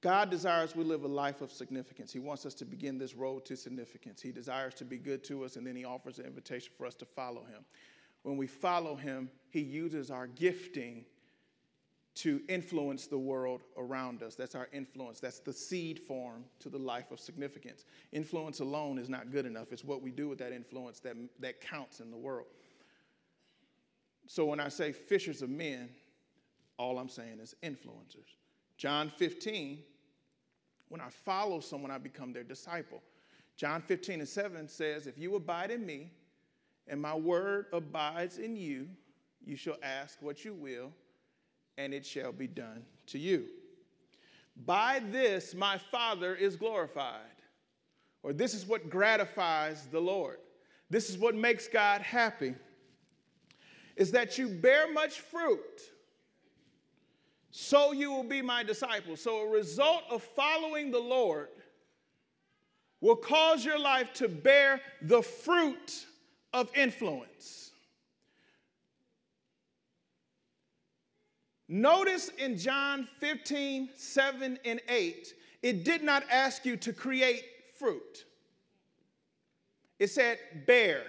God 0.00 0.30
desires 0.30 0.76
we 0.76 0.84
live 0.84 1.02
a 1.02 1.08
life 1.08 1.40
of 1.40 1.50
significance. 1.50 2.12
He 2.12 2.20
wants 2.20 2.46
us 2.46 2.54
to 2.54 2.64
begin 2.64 2.98
this 2.98 3.16
road 3.16 3.44
to 3.46 3.56
significance. 3.56 4.22
He 4.22 4.30
desires 4.30 4.74
to 4.74 4.84
be 4.84 4.96
good 4.96 5.24
to 5.24 5.44
us, 5.44 5.56
and 5.56 5.66
then 5.66 5.74
He 5.74 5.84
offers 5.84 6.20
an 6.20 6.24
invitation 6.24 6.72
for 6.78 6.86
us 6.86 6.94
to 6.94 7.04
follow 7.04 7.42
Him. 7.42 7.64
When 8.22 8.36
we 8.36 8.46
follow 8.46 8.94
Him, 8.94 9.28
He 9.50 9.60
uses 9.60 10.08
our 10.12 10.28
gifting 10.28 11.04
to 12.18 12.40
influence 12.48 13.06
the 13.06 13.18
world 13.18 13.62
around 13.76 14.24
us. 14.24 14.34
That's 14.34 14.56
our 14.56 14.68
influence. 14.72 15.20
That's 15.20 15.38
the 15.38 15.52
seed 15.52 16.00
form 16.00 16.44
to 16.58 16.68
the 16.68 16.78
life 16.78 17.12
of 17.12 17.20
significance. 17.20 17.84
Influence 18.10 18.58
alone 18.58 18.98
is 18.98 19.08
not 19.08 19.30
good 19.30 19.46
enough. 19.46 19.72
It's 19.72 19.84
what 19.84 20.02
we 20.02 20.10
do 20.10 20.28
with 20.28 20.38
that 20.40 20.52
influence 20.52 20.98
that, 21.00 21.14
that 21.38 21.60
counts 21.60 22.00
in 22.00 22.10
the 22.10 22.16
world. 22.16 22.46
So 24.26 24.44
when 24.46 24.58
I 24.58 24.68
say 24.68 24.90
fishers 24.90 25.42
of 25.42 25.50
men, 25.50 25.90
all 26.76 26.98
I'm 26.98 27.08
saying 27.08 27.38
is 27.40 27.54
influencers. 27.62 28.34
John 28.76 29.10
15, 29.10 29.78
when 30.88 31.00
I 31.00 31.10
follow 31.10 31.60
someone, 31.60 31.92
I 31.92 31.98
become 31.98 32.32
their 32.32 32.42
disciple. 32.42 33.00
John 33.56 33.80
15 33.80 34.20
and 34.20 34.28
7 34.28 34.68
says, 34.68 35.06
If 35.06 35.18
you 35.18 35.36
abide 35.36 35.70
in 35.70 35.86
me 35.86 36.10
and 36.88 37.00
my 37.00 37.14
word 37.14 37.66
abides 37.72 38.38
in 38.38 38.56
you, 38.56 38.88
you 39.44 39.56
shall 39.56 39.76
ask 39.84 40.20
what 40.20 40.44
you 40.44 40.52
will, 40.52 40.90
and 41.78 41.94
it 41.94 42.04
shall 42.04 42.32
be 42.32 42.46
done 42.46 42.84
to 43.06 43.18
you. 43.18 43.46
By 44.66 45.00
this 45.10 45.54
my 45.54 45.78
Father 45.78 46.34
is 46.34 46.56
glorified. 46.56 47.22
Or 48.22 48.32
this 48.32 48.52
is 48.52 48.66
what 48.66 48.90
gratifies 48.90 49.86
the 49.86 50.00
Lord. 50.00 50.38
This 50.90 51.08
is 51.08 51.16
what 51.16 51.34
makes 51.34 51.68
God 51.68 52.02
happy. 52.02 52.54
Is 53.96 54.10
that 54.10 54.36
you 54.36 54.48
bear 54.48 54.92
much 54.92 55.20
fruit, 55.20 55.80
so 57.50 57.92
you 57.92 58.10
will 58.10 58.24
be 58.24 58.42
my 58.42 58.62
disciples. 58.62 59.20
So 59.22 59.42
a 59.42 59.50
result 59.50 60.02
of 60.10 60.22
following 60.22 60.90
the 60.90 60.98
Lord 60.98 61.48
will 63.00 63.16
cause 63.16 63.64
your 63.64 63.78
life 63.78 64.12
to 64.14 64.28
bear 64.28 64.80
the 65.02 65.22
fruit 65.22 66.06
of 66.52 66.70
influence. 66.76 67.67
Notice 71.68 72.30
in 72.38 72.56
John 72.56 73.06
15, 73.18 73.90
7 73.94 74.58
and 74.64 74.80
8, 74.88 75.34
it 75.62 75.84
did 75.84 76.02
not 76.02 76.24
ask 76.30 76.64
you 76.64 76.76
to 76.78 76.92
create 76.92 77.44
fruit. 77.78 78.24
It 79.98 80.08
said 80.08 80.38
bear 80.66 81.02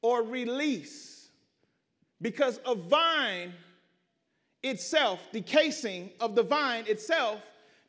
or 0.00 0.22
release 0.22 1.28
because 2.20 2.60
a 2.66 2.74
vine 2.74 3.52
itself, 4.62 5.20
the 5.32 5.40
casing 5.40 6.10
of 6.20 6.34
the 6.34 6.42
vine 6.42 6.84
itself, 6.86 7.40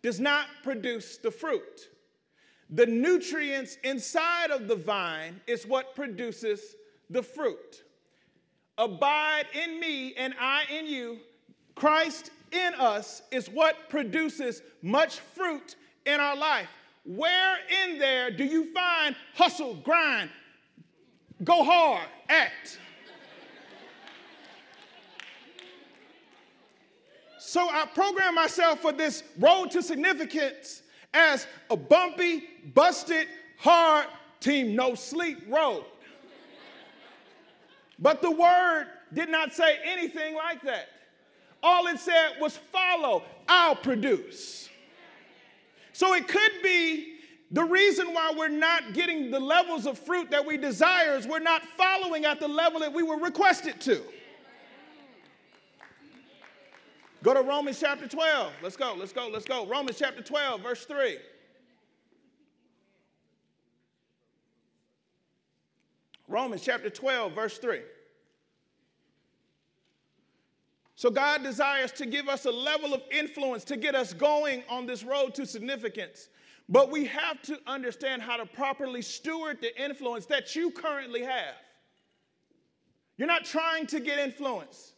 does 0.02 0.20
not 0.20 0.48
produce 0.64 1.18
the 1.18 1.32
fruit. 1.32 1.90
The 2.70 2.86
nutrients 2.86 3.78
inside 3.84 4.52
of 4.52 4.68
the 4.68 4.76
vine 4.76 5.42
is 5.46 5.66
what 5.66 5.96
produces 5.96 6.76
the 7.10 7.24
fruit. 7.24 7.84
Abide 8.80 9.46
in 9.54 9.78
me 9.78 10.14
and 10.16 10.34
I 10.40 10.64
in 10.74 10.88
you. 10.88 11.18
Christ 11.76 12.32
in 12.54 12.74
us 12.76 13.22
is 13.30 13.50
what 13.50 13.90
produces 13.90 14.62
much 14.82 15.20
fruit 15.20 15.76
in 16.06 16.22
our 16.22 16.38
life. 16.38 16.70
Where 17.04 17.58
in 17.84 18.00
there 18.00 18.32
do 18.32 18.46
you 18.46 18.74
find 18.74 19.18
hustle, 19.36 19.76
grind, 19.76 20.30
go 21.44 21.64
hard, 21.64 22.08
act? 22.30 22.80
So 27.38 27.68
I 27.68 27.86
program 27.94 28.36
myself 28.36 28.80
for 28.80 28.94
this 28.94 29.24
road 29.40 29.72
to 29.72 29.82
significance 29.82 30.84
as 31.14 31.48
a 31.70 31.76
bumpy, 31.76 32.44
busted, 32.74 33.28
hard, 33.58 34.06
team 34.40 34.74
no 34.74 34.96
sleep 34.96 35.40
road. 35.50 35.84
But 38.02 38.22
the 38.22 38.32
word 38.32 38.88
did 39.14 39.30
not 39.30 39.54
say 39.54 39.78
anything 39.86 40.36
like 40.36 40.62
that. 40.64 40.88
All 41.62 41.88
it 41.88 42.00
said 42.00 42.34
was 42.40 42.56
follow, 42.56 43.24
I'll 43.48 43.76
produce. 43.76 44.70
So 45.92 46.14
it 46.14 46.28
could 46.28 46.52
be 46.64 47.16
the 47.52 47.64
reason 47.64 48.14
why 48.14 48.34
we're 48.38 48.48
not 48.48 48.94
getting 48.94 49.32
the 49.32 49.40
levels 49.40 49.86
of 49.86 49.98
fruit 49.98 50.32
that 50.32 50.46
we 50.46 50.56
desire 50.56 51.16
is 51.16 51.28
we're 51.28 51.40
not 51.40 51.64
following 51.78 52.26
at 52.26 52.40
the 52.40 52.48
level 52.48 52.80
that 52.80 52.94
we 52.94 53.04
were 53.04 53.18
requested 53.18 53.82
to. 53.82 54.02
Go 57.22 57.34
to 57.34 57.42
Romans 57.42 57.80
chapter 57.80 58.08
12. 58.08 58.54
Let's 58.64 58.78
go, 58.78 58.96
let's 58.98 59.12
go, 59.12 59.28
let's 59.28 59.44
go. 59.44 59.66
Romans 59.66 59.98
chapter 60.00 60.22
12, 60.22 60.62
verse 60.62 60.86
3. 60.86 61.18
Romans 66.30 66.62
chapter 66.64 66.92
12, 66.92 67.34
verse 67.34 67.58
3. 67.58 67.82
So, 70.96 71.10
God 71.10 71.44
desires 71.44 71.92
to 71.94 72.06
give 72.06 72.30
us 72.30 72.46
a 72.46 72.52
level 72.52 72.94
of 72.94 73.02
influence 73.10 73.64
to 73.66 73.78
get 73.78 73.96
us 73.96 74.14
going 74.14 74.64
on 74.70 74.86
this 74.86 75.04
road 75.04 75.34
to 75.36 75.46
significance. 75.46 76.30
But 76.68 76.92
we 76.92 77.06
have 77.06 77.42
to 77.44 77.60
understand 77.66 78.22
how 78.22 78.38
to 78.38 78.46
properly 78.46 79.02
steward 79.02 79.60
the 79.60 79.82
influence 79.82 80.28
that 80.28 80.56
you 80.56 80.70
currently 80.70 81.24
have. 81.24 81.56
You're 83.18 83.28
not 83.28 83.44
trying 83.44 83.88
to 83.88 84.00
get 84.00 84.20
influence, 84.20 84.94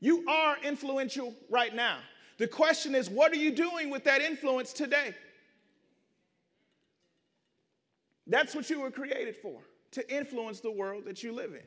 you 0.00 0.26
are 0.28 0.56
influential 0.64 1.32
right 1.48 1.74
now. 1.74 1.98
The 2.38 2.48
question 2.48 2.94
is, 2.94 3.08
what 3.08 3.30
are 3.30 3.36
you 3.36 3.52
doing 3.52 3.88
with 3.88 4.02
that 4.04 4.20
influence 4.20 4.72
today? 4.72 5.14
That's 8.26 8.54
what 8.54 8.68
you 8.68 8.80
were 8.80 8.90
created 8.90 9.36
for 9.36 9.60
to 9.92 10.14
influence 10.14 10.60
the 10.60 10.70
world 10.70 11.04
that 11.04 11.22
you 11.22 11.32
live 11.32 11.52
in. 11.52 11.62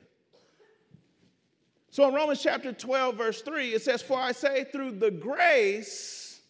So 1.90 2.08
in 2.10 2.14
Romans 2.14 2.42
chapter 2.42 2.74
12, 2.74 3.16
verse 3.16 3.42
3, 3.42 3.74
it 3.74 3.82
says, 3.82 4.02
For 4.02 4.20
I 4.20 4.34
say, 4.34 4.66
through 4.66 4.92
the 4.92 5.12
grace 5.12 6.42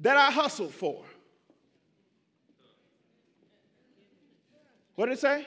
that 0.00 0.16
I 0.16 0.30
hustled 0.30 0.72
for. 0.72 1.04
What 4.94 5.06
did 5.06 5.12
it 5.12 5.20
say? 5.20 5.46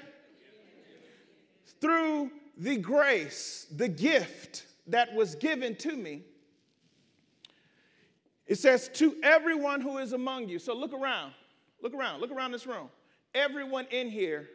Through 1.80 2.32
the 2.58 2.78
grace, 2.78 3.66
the 3.76 3.88
gift 3.88 4.68
that 4.88 5.14
was 5.16 5.36
given 5.36 5.76
to 5.78 5.96
me. 5.96 6.22
It 8.46 8.60
says, 8.60 8.90
To 8.96 9.16
everyone 9.24 9.82
who 9.82 9.98
is 9.98 10.14
among 10.14 10.50
you. 10.50 10.60
So 10.60 10.76
look 10.76 10.94
around. 10.94 11.34
Look 11.82 11.96
around. 11.96 12.22
Look 12.22 12.32
around 12.32 12.52
this 12.52 12.68
room. 12.68 12.90
Everyone 13.34 13.88
in 13.90 14.10
here 14.10 14.50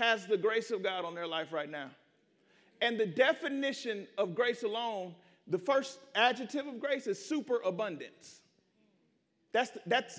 has 0.00 0.26
the 0.26 0.36
grace 0.36 0.70
of 0.70 0.82
God 0.82 1.04
on 1.04 1.14
their 1.14 1.26
life 1.26 1.52
right 1.52 1.70
now. 1.70 1.90
And 2.80 2.98
the 2.98 3.04
definition 3.04 4.06
of 4.16 4.34
grace 4.34 4.62
alone, 4.62 5.14
the 5.46 5.58
first 5.58 5.98
adjective 6.14 6.66
of 6.66 6.80
grace 6.80 7.06
is 7.06 7.22
superabundance. 7.22 8.40
That's, 9.52 9.70
that's 9.84 10.18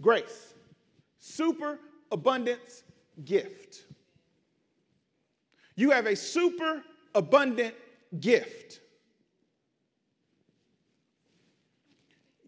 grace. 0.00 0.54
Super 1.18 1.80
abundance 2.12 2.84
gift. 3.24 3.84
You 5.74 5.90
have 5.90 6.06
a 6.06 6.14
super 6.14 6.84
abundant 7.12 7.74
gift. 8.20 8.80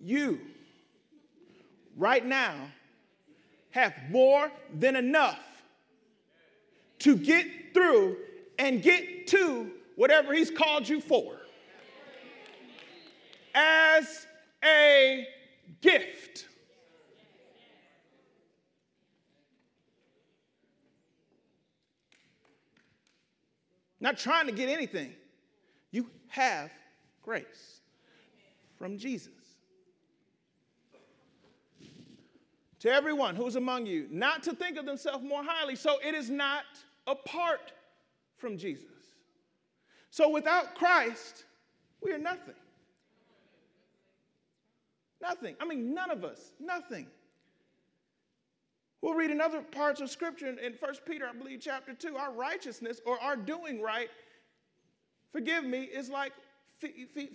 You, 0.01 0.41
right 1.97 2.25
now, 2.25 2.55
have 3.71 3.95
more 4.11 4.53
than 4.73 4.95
enough 4.95 5.52
to 7.03 7.17
get 7.17 7.47
through 7.75 8.17
and 8.59 8.83
get 8.83 9.27
to 9.29 9.71
whatever 9.97 10.33
He's 10.35 10.51
called 10.51 10.89
you 10.89 11.01
for 11.01 11.37
as 13.55 14.27
a 14.65 15.27
gift. 15.81 16.47
Not 24.01 24.19
trying 24.19 24.47
to 24.47 24.53
get 24.53 24.69
anything. 24.69 25.13
You 25.93 26.11
have 26.29 26.71
grace 27.23 27.81
from 28.77 28.99
Jesus. 28.99 29.31
To 32.81 32.93
everyone 32.93 33.37
who's 33.37 33.55
among 33.55 33.87
you, 33.87 34.09
not 34.11 34.43
to 34.43 34.55
think 34.55 34.77
of 34.77 34.87
themselves 34.87 35.25
more 35.25 35.45
highly. 35.45 35.77
So 35.77 35.99
it 36.05 36.17
is 36.17 36.29
not 36.29 36.65
apart 37.07 37.73
from 38.37 38.57
Jesus. 38.57 38.87
So 40.11 40.29
without 40.29 40.75
Christ, 40.75 41.45
we 42.03 42.13
are 42.13 42.19
nothing. 42.19 42.55
Nothing. 45.21 45.57
I 45.61 45.65
mean, 45.65 45.95
none 45.95 46.11
of 46.11 46.25
us, 46.25 46.53
nothing. 46.61 47.07
We'll 49.01 49.15
read 49.15 49.31
in 49.31 49.41
other 49.41 49.63
parts 49.63 50.01
of 50.01 50.11
scripture 50.11 50.49
in, 50.49 50.59
in 50.59 50.75
1 50.75 50.95
Peter, 51.07 51.27
I 51.27 51.33
believe, 51.37 51.61
chapter 51.61 51.93
2, 51.93 52.17
our 52.17 52.33
righteousness 52.33 53.01
or 53.05 53.21
our 53.21 53.37
doing 53.37 53.81
right, 53.81 54.09
forgive 55.33 55.65
me, 55.65 55.83
is 55.83 56.09
like 56.09 56.33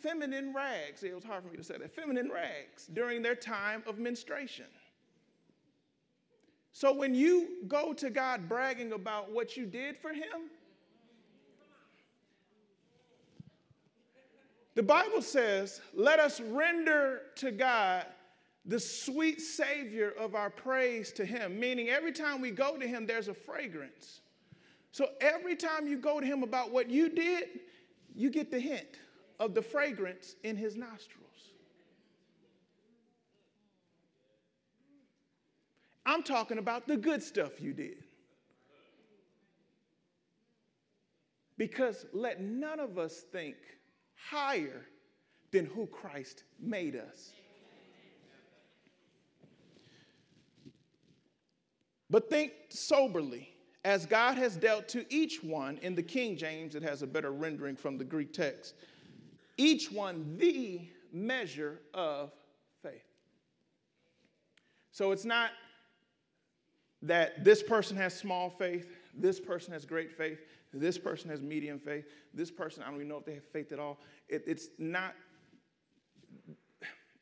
feminine 0.02 0.54
rags. 0.54 1.04
It 1.04 1.14
was 1.14 1.24
hard 1.24 1.44
for 1.44 1.50
me 1.50 1.58
to 1.58 1.64
say 1.64 1.78
that. 1.78 1.92
Feminine 1.92 2.30
rags 2.32 2.88
during 2.94 3.22
their 3.22 3.36
time 3.36 3.84
of 3.88 4.00
menstruation. 4.00 4.66
So 6.78 6.94
when 6.94 7.16
you 7.16 7.66
go 7.68 7.92
to 7.94 8.12
God 8.12 8.48
bragging 8.48 8.92
about 8.92 9.32
what 9.32 9.58
you 9.58 9.66
did 9.66 9.98
for 9.98 10.13
Him, 10.13 10.52
the 14.76 14.84
Bible 14.84 15.24
says, 15.24 15.82
let 15.96 16.20
us 16.20 16.40
render 16.40 17.22
to 17.38 17.50
God 17.50 18.06
the 18.63 18.80
sweet 18.80 19.42
Savior 19.42 20.13
of 20.20 20.36
our 20.36 20.52
praise 20.52 21.12
to 21.13 21.26
Him, 21.26 21.60
meaning 21.60 21.90
every 21.90 22.12
time 22.12 22.42
we 22.42 22.52
go 22.52 22.78
to 22.78 22.88
Him, 22.88 23.08
there's 23.08 23.28
a 23.28 23.34
fragrance. 23.34 24.22
So 24.92 25.08
every 25.20 25.56
time 25.56 25.88
you 25.88 25.98
go 25.98 26.20
to 26.20 26.26
Him 26.28 26.44
about 26.44 26.72
what 26.72 26.92
you 26.92 27.10
did, 27.10 27.46
you 28.13 28.30
get 28.30 28.52
the 28.52 28.60
hint 28.60 29.00
of 29.40 29.56
the 29.56 29.63
fragrance 29.63 30.36
in 30.44 30.56
His 30.56 30.76
nostrils. 30.76 31.27
I'm 36.08 36.24
talking 36.24 36.58
about 36.58 36.88
the 36.88 36.96
good 36.96 37.22
stuff 37.22 37.60
you 37.60 37.74
did. 37.74 38.06
Because 41.58 42.06
let 42.13 42.39
none 42.39 42.80
of 42.80 42.98
us 42.98 43.26
think 43.32 43.58
higher 44.15 44.86
than 45.52 45.65
who 45.65 45.86
Christ 45.86 46.43
made 46.62 46.96
us. 46.96 47.34
But 52.10 52.30
think 52.30 52.54
soberly, 52.70 53.50
as 53.84 54.06
God 54.06 54.38
has 54.38 54.56
dealt 54.56 54.88
to 54.89 55.06
each 55.13 55.43
one, 55.43 55.78
in 55.80 55.93
the 55.93 56.04
King 56.04 56.38
James, 56.38 56.74
it 56.74 56.84
has 56.84 57.02
a 57.02 57.08
better 57.08 57.32
rendering 57.32 57.76
from 57.76 57.98
the 57.98 58.06
Greek 58.06 58.32
text, 58.32 58.76
each 59.58 59.91
one 59.91 60.38
the 60.38 60.88
measure 61.12 61.82
of 61.93 62.32
faith. 62.82 63.04
So 64.91 65.12
it's 65.12 65.26
not 65.26 65.50
that 67.02 67.44
this 67.44 67.62
person 67.62 67.96
has 67.98 68.14
small 68.14 68.50
faith, 68.50 68.88
this 69.14 69.40
person 69.40 69.74
has 69.74 69.86
great 69.86 70.12
faith, 70.12 70.40
this 70.74 70.98
person 70.98 71.30
has 71.30 71.42
medium 71.42 71.80
faith, 71.80 72.06
this 72.34 72.52
person, 72.52 72.84
I 72.84 72.88
don't 72.88 72.96
even 72.96 73.08
know 73.08 73.18
if 73.18 73.26
they 73.26 73.36
have 73.36 73.46
faith 73.46 73.72
at 73.72 73.80
all. 73.80 74.00
It, 74.28 74.44
it's 74.48 74.68
not, 74.78 75.14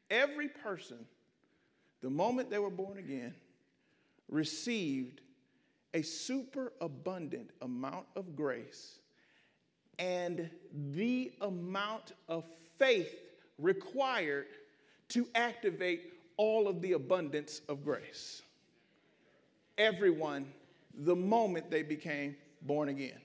every 0.10 0.48
person, 0.48 1.06
the 2.02 2.10
moment 2.10 2.50
they 2.50 2.60
were 2.60 2.70
born 2.70 2.98
again, 2.98 3.34
received 4.30 5.22
a 5.94 6.02
superabundant 6.02 7.52
amount 7.62 8.06
of 8.16 8.36
grace 8.36 9.00
and 10.00 10.50
the 10.92 11.32
amount 11.42 12.14
of 12.28 12.44
faith 12.78 13.16
required 13.58 14.48
to 15.10 15.28
activate 15.36 16.14
all 16.38 16.68
of 16.68 16.82
the 16.82 16.94
abundance 16.94 17.62
of 17.70 17.84
grace. 17.84 18.42
Everyone, 19.78 20.52
the 20.94 21.16
moment 21.16 21.70
they 21.70 21.84
became 21.84 22.36
born 22.62 22.90
again. 22.90 23.20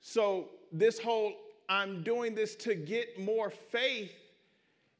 So, 0.00 0.48
this 0.72 0.98
whole 0.98 1.34
I'm 1.68 2.02
doing 2.02 2.34
this 2.34 2.54
to 2.56 2.74
get 2.74 3.18
more 3.18 3.50
faith 3.50 4.14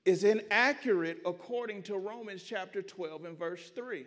is 0.04 0.24
inaccurate 0.24 1.18
according 1.24 1.82
to 1.84 1.96
Romans 1.96 2.42
chapter 2.42 2.82
12 2.82 3.24
and 3.24 3.38
verse 3.38 3.70
3. 3.74 4.06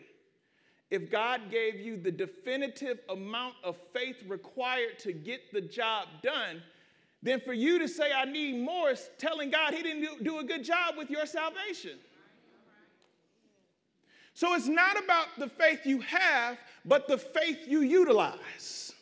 If 0.90 1.12
God 1.12 1.52
gave 1.52 1.80
you 1.80 1.98
the 1.98 2.12
definitive 2.12 3.00
amount 3.10 3.56
of 3.64 3.78
faith 3.78 4.18
required 4.28 4.98
to 5.00 5.14
get 5.14 5.52
the 5.54 5.62
job 5.62 6.08
done, 6.24 6.64
then 7.22 7.40
for 7.40 7.54
you 7.54 7.78
to 7.80 7.88
say, 7.88 8.12
I 8.16 8.26
need 8.26 8.64
more, 8.64 8.92
is 8.92 9.10
telling 9.18 9.52
God 9.52 9.74
He 9.74 9.84
didn't 9.84 10.24
do 10.24 10.40
a 10.40 10.44
good 10.44 10.64
job 10.64 10.96
with 10.98 11.10
your 11.10 11.26
salvation. 11.26 12.00
So 14.39 14.54
it's 14.54 14.69
not 14.69 14.97
about 14.97 15.28
the 15.38 15.49
faith 15.49 15.86
you 15.86 15.99
have, 15.99 16.58
but 16.86 17.10
the 17.10 17.17
faith 17.17 17.67
you 17.67 17.82
utilize. 17.82 18.93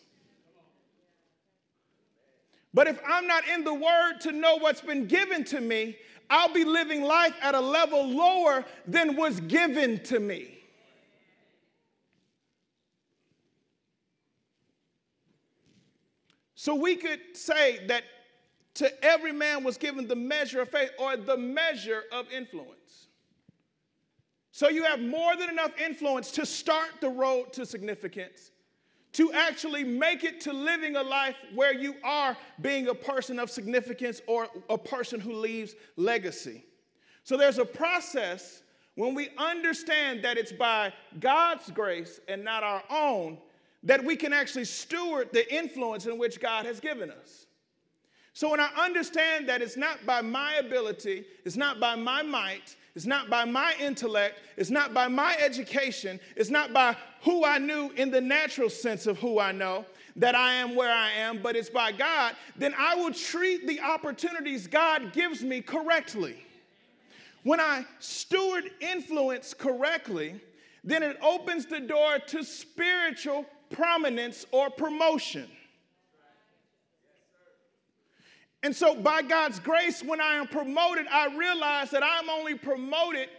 But 2.73 2.87
if 2.87 2.99
I'm 3.07 3.27
not 3.27 3.47
in 3.47 3.63
the 3.63 3.73
Word 3.75 4.19
to 4.21 4.31
know 4.31 4.55
what's 4.55 4.81
been 4.81 5.05
given 5.05 5.43
to 5.43 5.61
me, 5.61 5.95
I'll 6.27 6.51
be 6.51 6.63
living 6.63 7.03
life 7.03 7.35
at 7.39 7.53
a 7.53 7.59
level 7.59 8.03
lower 8.03 8.65
than 8.87 9.15
was 9.15 9.39
given 9.41 9.99
to 10.05 10.19
me. 10.19 10.57
So 16.55 16.73
we 16.73 16.95
could 16.95 17.19
say 17.33 17.85
that 17.85 18.05
to 18.73 19.05
every 19.05 19.33
man 19.33 19.63
was 19.63 19.77
given 19.77 20.07
the 20.07 20.15
measure 20.15 20.61
of 20.61 20.69
faith 20.69 20.89
or 20.97 21.15
the 21.15 21.37
measure 21.37 22.05
of 22.11 22.25
influence. 22.31 23.06
So 24.57 24.69
you 24.69 24.85
have 24.85 24.99
more 24.99 25.35
than 25.35 25.51
enough 25.51 25.79
influence 25.79 26.31
to 26.31 26.43
start 26.43 26.89
the 26.99 27.09
road 27.09 27.53
to 27.53 27.63
significance 27.63 28.49
to 29.11 29.31
actually 29.31 29.83
make 29.83 30.23
it 30.23 30.41
to 30.41 30.51
living 30.51 30.95
a 30.95 31.03
life 31.03 31.35
where 31.53 31.75
you 31.75 31.93
are 32.03 32.35
being 32.59 32.87
a 32.87 32.95
person 32.95 33.37
of 33.37 33.51
significance 33.51 34.19
or 34.25 34.47
a 34.71 34.77
person 34.79 35.19
who 35.19 35.33
leaves 35.33 35.75
legacy. 35.95 36.65
So 37.23 37.37
there's 37.37 37.59
a 37.59 37.65
process 37.65 38.63
when 38.95 39.13
we 39.13 39.29
understand 39.37 40.23
that 40.23 40.39
it's 40.39 40.51
by 40.51 40.91
God's 41.19 41.69
grace 41.69 42.19
and 42.27 42.43
not 42.43 42.63
our 42.63 42.81
own 42.89 43.37
that 43.83 44.03
we 44.03 44.15
can 44.15 44.33
actually 44.33 44.65
steward 44.65 45.29
the 45.33 45.53
influence 45.53 46.07
in 46.07 46.17
which 46.17 46.39
God 46.39 46.65
has 46.65 46.79
given 46.79 47.11
us. 47.11 47.45
So 48.33 48.49
when 48.49 48.59
I 48.59 48.69
understand 48.75 49.49
that 49.49 49.61
it's 49.61 49.77
not 49.77 50.03
by 50.07 50.21
my 50.21 50.55
ability, 50.55 51.25
it's 51.45 51.57
not 51.57 51.79
by 51.79 51.95
my 51.95 52.23
might, 52.23 52.75
it's 52.97 53.05
not 53.05 53.29
by 53.29 53.45
my 53.45 53.75
intellect. 53.79 54.39
It's 54.57 54.71
not 54.71 54.91
by 54.91 55.07
my 55.07 55.37
education. 55.39 56.19
It's 56.35 56.49
not 56.49 56.73
by 56.73 56.97
who 57.21 57.45
I 57.45 57.59
knew 57.59 57.91
in 57.91 58.09
the 58.09 58.19
natural 58.19 58.71
sense 58.71 59.05
of 59.05 59.19
who 59.19 59.39
I 59.39 59.51
know 59.51 59.85
that 60.15 60.33
I 60.33 60.53
am 60.53 60.73
where 60.73 60.91
I 60.91 61.11
am, 61.11 61.39
but 61.43 61.55
it's 61.55 61.69
by 61.69 61.91
God. 61.91 62.35
Then 62.55 62.73
I 62.75 62.95
will 62.95 63.13
treat 63.13 63.67
the 63.67 63.81
opportunities 63.81 64.65
God 64.65 65.13
gives 65.13 65.43
me 65.43 65.61
correctly. 65.61 66.43
When 67.43 67.59
I 67.59 67.85
steward 67.99 68.71
influence 68.79 69.53
correctly, 69.53 70.41
then 70.83 71.03
it 71.03 71.19
opens 71.21 71.67
the 71.67 71.79
door 71.79 72.17
to 72.17 72.43
spiritual 72.43 73.45
prominence 73.69 74.47
or 74.51 74.71
promotion. 74.71 75.47
And 78.63 78.75
so, 78.75 78.95
by 78.95 79.21
God's 79.21 79.59
grace, 79.59 80.03
when 80.03 80.19
I 80.19 80.35
am 80.35 80.47
promoted, 80.47 81.05
I 81.07 81.35
realize 81.35 81.91
that 81.91 82.03
I'm 82.03 82.29
only 82.29 82.55
promoted 82.55 83.29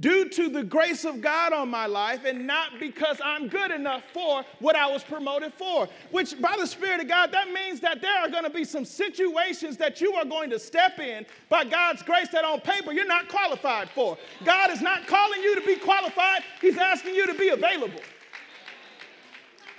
due 0.00 0.28
to 0.28 0.50
the 0.50 0.62
grace 0.62 1.06
of 1.06 1.22
God 1.22 1.54
on 1.54 1.70
my 1.70 1.86
life 1.86 2.26
and 2.26 2.46
not 2.46 2.78
because 2.78 3.18
I'm 3.24 3.48
good 3.48 3.70
enough 3.70 4.04
for 4.12 4.44
what 4.58 4.76
I 4.76 4.86
was 4.86 5.02
promoted 5.02 5.54
for. 5.54 5.88
Which, 6.10 6.38
by 6.40 6.54
the 6.58 6.66
Spirit 6.66 7.00
of 7.00 7.08
God, 7.08 7.32
that 7.32 7.50
means 7.50 7.80
that 7.80 8.02
there 8.02 8.18
are 8.18 8.28
going 8.28 8.44
to 8.44 8.50
be 8.50 8.64
some 8.64 8.84
situations 8.84 9.78
that 9.78 10.00
you 10.00 10.12
are 10.14 10.24
going 10.24 10.50
to 10.50 10.58
step 10.58 10.98
in 10.98 11.24
by 11.48 11.64
God's 11.64 12.02
grace 12.02 12.28
that 12.28 12.44
on 12.44 12.60
paper 12.60 12.92
you're 12.92 13.06
not 13.06 13.28
qualified 13.28 13.88
for. 13.88 14.18
God 14.44 14.70
is 14.70 14.82
not 14.82 15.06
calling 15.06 15.40
you 15.40 15.54
to 15.58 15.66
be 15.66 15.76
qualified, 15.76 16.42
He's 16.60 16.76
asking 16.76 17.14
you 17.14 17.26
to 17.26 17.34
be 17.34 17.48
available. 17.48 18.00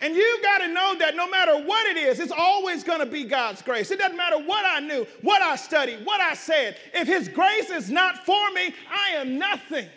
And 0.01 0.15
you've 0.15 0.43
got 0.43 0.59
to 0.59 0.67
know 0.67 0.95
that 0.99 1.15
no 1.15 1.27
matter 1.27 1.57
what 1.63 1.87
it 1.87 1.97
is, 1.97 2.19
it's 2.19 2.31
always 2.31 2.83
going 2.83 2.99
to 2.99 3.05
be 3.05 3.23
God's 3.23 3.61
grace. 3.61 3.89
It 3.89 3.97
doesn't 3.97 4.17
matter 4.17 4.37
what 4.37 4.63
I 4.65 4.79
knew, 4.79 5.07
what 5.21 5.41
I 5.41 5.55
studied, 5.55 6.05
what 6.05 6.21
I 6.21 6.35
said. 6.35 6.77
If 6.93 7.07
His 7.07 7.27
grace 7.27 7.69
is 7.69 7.89
not 7.89 8.25
for 8.25 8.51
me, 8.51 8.73
I 8.91 9.15
am 9.15 9.39
nothing. 9.39 9.87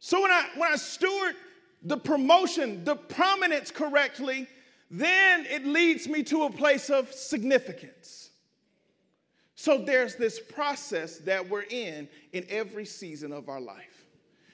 So 0.00 0.20
when 0.20 0.30
I 0.30 0.44
when 0.56 0.72
I 0.72 0.76
steward 0.76 1.34
the 1.82 1.96
promotion, 1.96 2.84
the 2.84 2.96
prominence 2.96 3.70
correctly, 3.70 4.48
then 4.90 5.46
it 5.46 5.64
leads 5.64 6.08
me 6.08 6.22
to 6.24 6.44
a 6.44 6.50
place 6.50 6.90
of 6.90 7.12
significance. 7.12 8.30
So 9.54 9.78
there's 9.78 10.16
this 10.16 10.40
process 10.40 11.18
that 11.18 11.48
we're 11.48 11.62
in 11.62 12.08
in 12.32 12.46
every 12.48 12.86
season 12.86 13.32
of 13.32 13.48
our 13.48 13.60
life. 13.60 13.89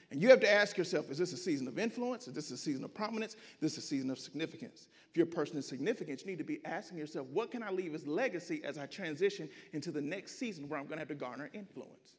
And 0.09 0.21
you 0.21 0.29
have 0.29 0.39
to 0.39 0.51
ask 0.51 0.77
yourself 0.77 1.11
is 1.11 1.17
this 1.17 1.33
a 1.33 1.37
season 1.37 1.67
of 1.67 1.77
influence? 1.77 2.27
Is 2.27 2.33
this 2.33 2.51
a 2.51 2.57
season 2.57 2.83
of 2.83 2.93
prominence? 2.93 3.33
Is 3.33 3.59
this 3.59 3.77
a 3.77 3.81
season 3.81 4.09
of 4.09 4.19
significance? 4.19 4.87
If 5.09 5.17
you're 5.17 5.27
a 5.27 5.29
person 5.29 5.57
of 5.57 5.65
significance, 5.65 6.21
you 6.21 6.27
need 6.27 6.37
to 6.37 6.43
be 6.43 6.59
asking 6.65 6.97
yourself, 6.97 7.27
what 7.27 7.51
can 7.51 7.61
I 7.61 7.71
leave 7.71 7.93
as 7.93 8.07
legacy 8.07 8.61
as 8.63 8.77
I 8.77 8.85
transition 8.85 9.49
into 9.73 9.91
the 9.91 10.01
next 10.01 10.39
season 10.39 10.69
where 10.69 10.79
I'm 10.79 10.85
going 10.85 10.97
to 10.97 11.01
have 11.01 11.09
to 11.09 11.15
garner 11.15 11.49
influence? 11.53 12.15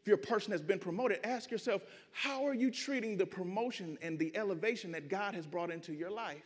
If 0.00 0.06
you're 0.06 0.16
a 0.16 0.18
person 0.18 0.52
that's 0.52 0.62
been 0.62 0.78
promoted, 0.78 1.18
ask 1.24 1.50
yourself, 1.50 1.82
how 2.12 2.46
are 2.46 2.54
you 2.54 2.70
treating 2.70 3.16
the 3.16 3.26
promotion 3.26 3.98
and 4.00 4.18
the 4.18 4.34
elevation 4.36 4.92
that 4.92 5.08
God 5.08 5.34
has 5.34 5.46
brought 5.46 5.72
into 5.72 5.92
your 5.92 6.10
life? 6.10 6.44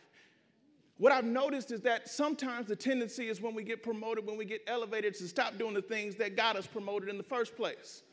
What 0.97 1.11
I've 1.11 1.25
noticed 1.25 1.71
is 1.71 1.81
that 1.81 2.09
sometimes 2.09 2.67
the 2.67 2.75
tendency 2.75 3.27
is 3.27 3.41
when 3.41 3.53
we 3.53 3.63
get 3.63 3.83
promoted, 3.83 4.25
when 4.25 4.37
we 4.37 4.45
get 4.45 4.61
elevated, 4.67 5.13
to 5.15 5.27
stop 5.27 5.57
doing 5.57 5.73
the 5.73 5.81
things 5.81 6.15
that 6.15 6.35
got 6.35 6.55
us 6.55 6.65
promoted 6.65 7.09
in 7.09 7.17
the 7.17 7.23
first 7.23 7.55
place. 7.55 8.03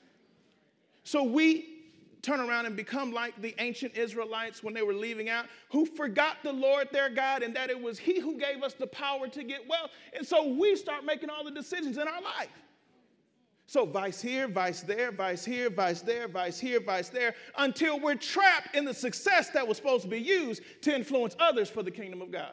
So 1.04 1.22
we 1.22 1.79
turn 2.22 2.40
around 2.40 2.66
and 2.66 2.76
become 2.76 3.12
like 3.12 3.40
the 3.40 3.54
ancient 3.58 3.96
Israelites 3.96 4.62
when 4.62 4.74
they 4.74 4.82
were 4.82 4.94
leaving 4.94 5.28
out, 5.28 5.46
who 5.70 5.86
forgot 5.86 6.38
the 6.42 6.52
Lord 6.52 6.88
their 6.92 7.08
God 7.08 7.42
and 7.42 7.54
that 7.56 7.70
it 7.70 7.80
was 7.80 7.98
He 7.98 8.20
who 8.20 8.38
gave 8.38 8.62
us 8.62 8.74
the 8.74 8.86
power 8.86 9.28
to 9.28 9.42
get 9.42 9.66
wealth. 9.68 9.90
And 10.16 10.26
so 10.26 10.46
we 10.48 10.76
start 10.76 11.04
making 11.04 11.30
all 11.30 11.44
the 11.44 11.50
decisions 11.50 11.96
in 11.96 12.06
our 12.06 12.22
life. 12.22 12.50
So, 13.66 13.86
vice 13.86 14.20
here, 14.20 14.48
vice 14.48 14.80
there, 14.80 15.12
vice 15.12 15.44
here, 15.44 15.70
vice 15.70 16.00
there, 16.00 16.26
vice 16.26 16.58
here, 16.58 16.80
vice 16.80 17.08
there, 17.08 17.36
until 17.56 18.00
we're 18.00 18.16
trapped 18.16 18.74
in 18.74 18.84
the 18.84 18.92
success 18.92 19.50
that 19.50 19.68
was 19.68 19.76
supposed 19.76 20.02
to 20.02 20.08
be 20.08 20.18
used 20.18 20.62
to 20.82 20.92
influence 20.92 21.36
others 21.38 21.70
for 21.70 21.84
the 21.84 21.90
kingdom 21.92 22.20
of 22.20 22.32
God. 22.32 22.50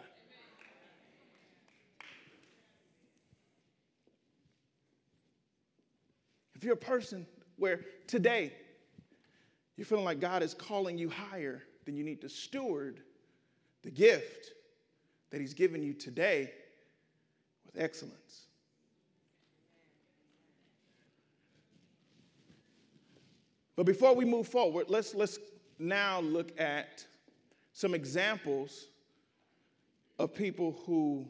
If 6.56 6.64
you're 6.64 6.76
a 6.76 6.78
person 6.78 7.26
where 7.56 7.82
today 8.06 8.54
you're 9.78 9.86
feeling 9.86 10.06
like 10.06 10.20
God 10.20 10.42
is 10.42 10.54
calling 10.54 10.98
you 10.98 11.10
higher, 11.10 11.64
then 11.86 11.96
you 11.96 12.04
need 12.04 12.22
to 12.22 12.30
steward 12.30 13.02
the 13.84 13.92
gift 13.92 14.52
that 15.30 15.40
He's 15.40 15.54
given 15.54 15.84
you 15.84 15.94
today 15.94 16.52
with 17.66 17.82
excellence. 17.82 18.48
But 23.76 23.86
before 23.86 24.16
we 24.16 24.26
move 24.26 24.48
forward, 24.48 24.88
let's, 24.90 25.14
let's 25.14 25.38
now 25.78 26.20
look 26.20 26.60
at 26.60 27.06
some 27.74 27.94
examples 27.94 28.88
of 30.18 30.34
people 30.34 30.76
who 30.88 31.28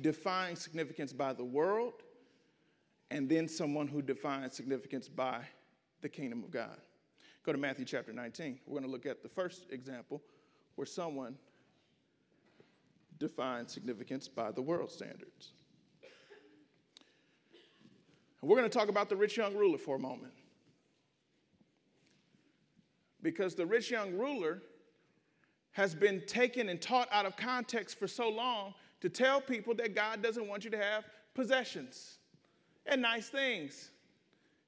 define 0.00 0.56
significance 0.56 1.12
by 1.12 1.34
the 1.34 1.44
world 1.44 1.92
and 3.10 3.28
then 3.28 3.46
someone 3.46 3.86
who 3.86 4.00
defines 4.00 4.56
significance 4.56 5.06
by 5.06 5.42
the 6.00 6.08
kingdom 6.08 6.42
of 6.42 6.50
God. 6.50 6.78
Go 7.46 7.52
to 7.52 7.58
Matthew 7.58 7.84
chapter 7.84 8.12
19. 8.12 8.58
We're 8.66 8.72
going 8.72 8.82
to 8.82 8.90
look 8.90 9.06
at 9.06 9.22
the 9.22 9.28
first 9.28 9.66
example 9.70 10.20
where 10.74 10.84
someone 10.84 11.36
defines 13.20 13.72
significance 13.72 14.26
by 14.26 14.50
the 14.50 14.60
world 14.60 14.90
standards. 14.90 15.52
And 18.40 18.50
we're 18.50 18.56
going 18.56 18.68
to 18.68 18.78
talk 18.78 18.88
about 18.88 19.08
the 19.08 19.14
rich 19.14 19.36
young 19.36 19.54
ruler 19.54 19.78
for 19.78 19.94
a 19.94 19.98
moment. 20.00 20.32
Because 23.22 23.54
the 23.54 23.64
rich 23.64 23.92
young 23.92 24.18
ruler 24.18 24.60
has 25.70 25.94
been 25.94 26.22
taken 26.26 26.68
and 26.68 26.82
taught 26.82 27.06
out 27.12 27.26
of 27.26 27.36
context 27.36 27.96
for 27.96 28.08
so 28.08 28.28
long 28.28 28.74
to 29.00 29.08
tell 29.08 29.40
people 29.40 29.72
that 29.76 29.94
God 29.94 30.20
doesn't 30.20 30.48
want 30.48 30.64
you 30.64 30.70
to 30.70 30.78
have 30.78 31.04
possessions 31.32 32.18
and 32.86 33.00
nice 33.00 33.28
things 33.28 33.92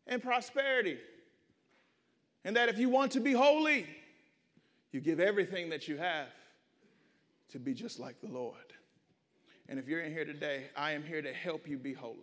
and 0.06 0.22
prosperity. 0.22 0.98
And 2.44 2.56
that 2.56 2.68
if 2.68 2.78
you 2.78 2.88
want 2.88 3.12
to 3.12 3.20
be 3.20 3.32
holy, 3.32 3.86
you 4.92 5.00
give 5.00 5.20
everything 5.20 5.70
that 5.70 5.88
you 5.88 5.96
have 5.98 6.28
to 7.50 7.58
be 7.58 7.74
just 7.74 7.98
like 7.98 8.20
the 8.20 8.28
Lord. 8.28 8.54
And 9.68 9.78
if 9.78 9.86
you're 9.86 10.00
in 10.00 10.12
here 10.12 10.24
today, 10.24 10.64
I 10.76 10.92
am 10.92 11.02
here 11.02 11.20
to 11.20 11.32
help 11.32 11.68
you 11.68 11.78
be 11.78 11.92
holy. 11.92 12.16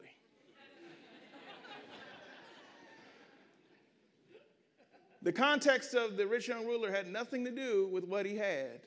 the 5.22 5.32
context 5.32 5.94
of 5.94 6.18
the 6.18 6.26
rich 6.26 6.48
young 6.48 6.66
ruler 6.66 6.92
had 6.92 7.08
nothing 7.08 7.46
to 7.46 7.52
do 7.52 7.88
with 7.92 8.06
what 8.06 8.26
he 8.26 8.36
had. 8.36 8.82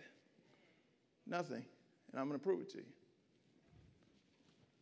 Nothing. 1.26 1.64
And 2.10 2.20
I'm 2.20 2.26
going 2.28 2.38
to 2.38 2.44
prove 2.44 2.60
it 2.62 2.70
to 2.70 2.78
you. 2.78 2.84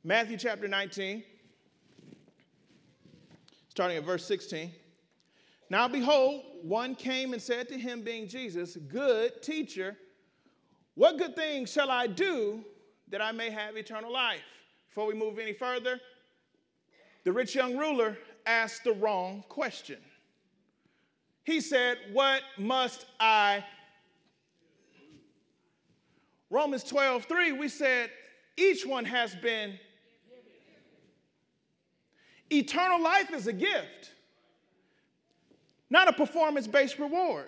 Matthew 0.04 0.36
chapter 0.36 0.68
19, 0.68 1.24
starting 3.68 3.96
at 3.96 4.04
verse 4.04 4.24
16. 4.24 4.70
Now 5.68 5.88
behold, 5.88 6.42
one 6.62 6.94
came 6.94 7.32
and 7.32 7.42
said 7.42 7.68
to 7.68 7.78
him, 7.78 8.02
being 8.02 8.28
Jesus, 8.28 8.76
Good 8.76 9.42
teacher, 9.42 9.96
what 10.94 11.18
good 11.18 11.34
things 11.36 11.70
shall 11.72 11.90
I 11.90 12.06
do 12.06 12.64
that 13.08 13.20
I 13.20 13.32
may 13.32 13.50
have 13.50 13.76
eternal 13.76 14.12
life? 14.12 14.40
Before 14.88 15.06
we 15.06 15.14
move 15.14 15.38
any 15.38 15.52
further, 15.52 16.00
the 17.24 17.32
rich 17.32 17.54
young 17.54 17.76
ruler 17.76 18.16
asked 18.46 18.84
the 18.84 18.92
wrong 18.92 19.44
question. 19.48 19.98
He 21.44 21.60
said, 21.60 21.98
What 22.12 22.42
must 22.56 23.06
I? 23.20 23.64
Romans 26.48 26.84
12, 26.84 27.24
3, 27.24 27.52
we 27.52 27.68
said, 27.68 28.10
Each 28.56 28.86
one 28.86 29.04
has 29.04 29.34
been. 29.34 29.78
Eternal 32.50 33.02
life 33.02 33.32
is 33.32 33.48
a 33.48 33.52
gift 33.52 34.12
not 35.90 36.08
a 36.08 36.12
performance 36.12 36.66
based 36.66 36.98
reward. 36.98 37.46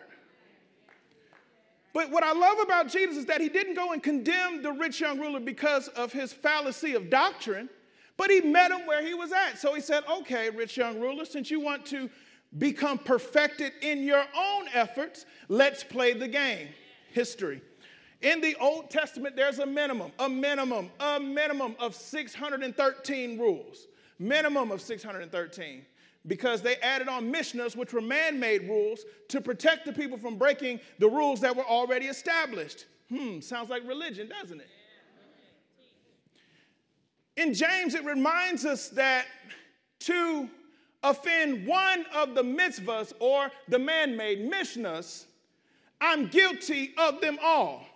But 1.93 2.11
what 2.11 2.23
I 2.23 2.33
love 2.33 2.59
about 2.61 2.89
Jesus 2.89 3.17
is 3.17 3.27
that 3.27 3.41
he 3.41 3.49
didn't 3.49 3.75
go 3.75 3.93
and 3.93 4.03
condemn 4.03 4.63
the 4.63 4.73
rich 4.73 5.01
young 5.01 5.19
ruler 5.19 5.41
because 5.41 5.89
of 5.89 6.13
his 6.13 6.33
fallacy 6.33 6.95
of 6.95 7.11
doctrine, 7.11 7.69
but 8.17 8.31
he 8.31 8.41
met 8.41 8.71
him 8.71 8.87
where 8.87 9.05
he 9.05 9.15
was 9.15 9.33
at. 9.33 9.59
So 9.59 9.75
he 9.75 9.81
said, 9.81 10.05
Okay, 10.09 10.51
rich 10.51 10.77
young 10.77 11.01
ruler, 11.01 11.25
since 11.25 11.51
you 11.51 11.61
want 11.61 11.87
to 11.87 12.11
become 12.59 12.99
perfected 12.99 13.73
in 13.83 14.03
your 14.03 14.25
own 14.37 14.67
efforts, 14.75 15.27
let's 15.49 15.83
play 15.83 16.13
the 16.13 16.29
game. 16.29 16.69
History. 17.11 17.63
In 18.21 18.41
the 18.41 18.57
Old 18.61 18.91
Testament, 18.91 19.37
there's 19.37 19.61
a 19.61 19.67
minimum, 19.67 20.13
a 20.19 20.29
minimum, 20.29 20.91
a 21.01 21.21
minimum 21.21 21.77
of 21.79 21.95
613 21.95 23.39
rules. 23.39 23.87
Minimum 24.19 24.73
of 24.73 24.81
613 24.81 25.85
because 26.27 26.63
they 26.63 26.77
added 26.77 27.09
on 27.09 27.33
Mishnahs, 27.33 27.77
which 27.77 27.93
were 27.93 28.01
man 28.01 28.39
made 28.39 28.69
rules, 28.69 29.05
to 29.29 29.41
protect 29.41 29.87
the 29.87 29.93
people 29.93 30.19
from 30.19 30.37
breaking 30.37 30.81
the 30.99 31.09
rules 31.09 31.41
that 31.41 31.57
were 31.57 31.65
already 31.65 32.07
established. 32.07 32.87
Hmm, 33.09 33.41
sounds 33.41 33.71
like 33.71 33.87
religion, 33.87 34.29
doesn't 34.29 34.61
it? 34.61 34.69
In 37.37 37.55
James, 37.55 37.95
it 37.95 38.05
reminds 38.05 38.67
us 38.67 38.89
that 38.91 39.27
to 40.01 40.51
offend 41.03 41.67
one 41.67 42.05
of 42.15 42.35
the 42.35 42.43
mitzvahs 42.43 43.13
or 43.21 43.51
the 43.69 43.79
man 43.79 44.17
made 44.17 44.51
Mishnahs, 44.51 45.27
I'm 46.01 46.27
guilty 46.29 46.95
of 46.99 47.21
them 47.21 47.39
all. 47.43 47.87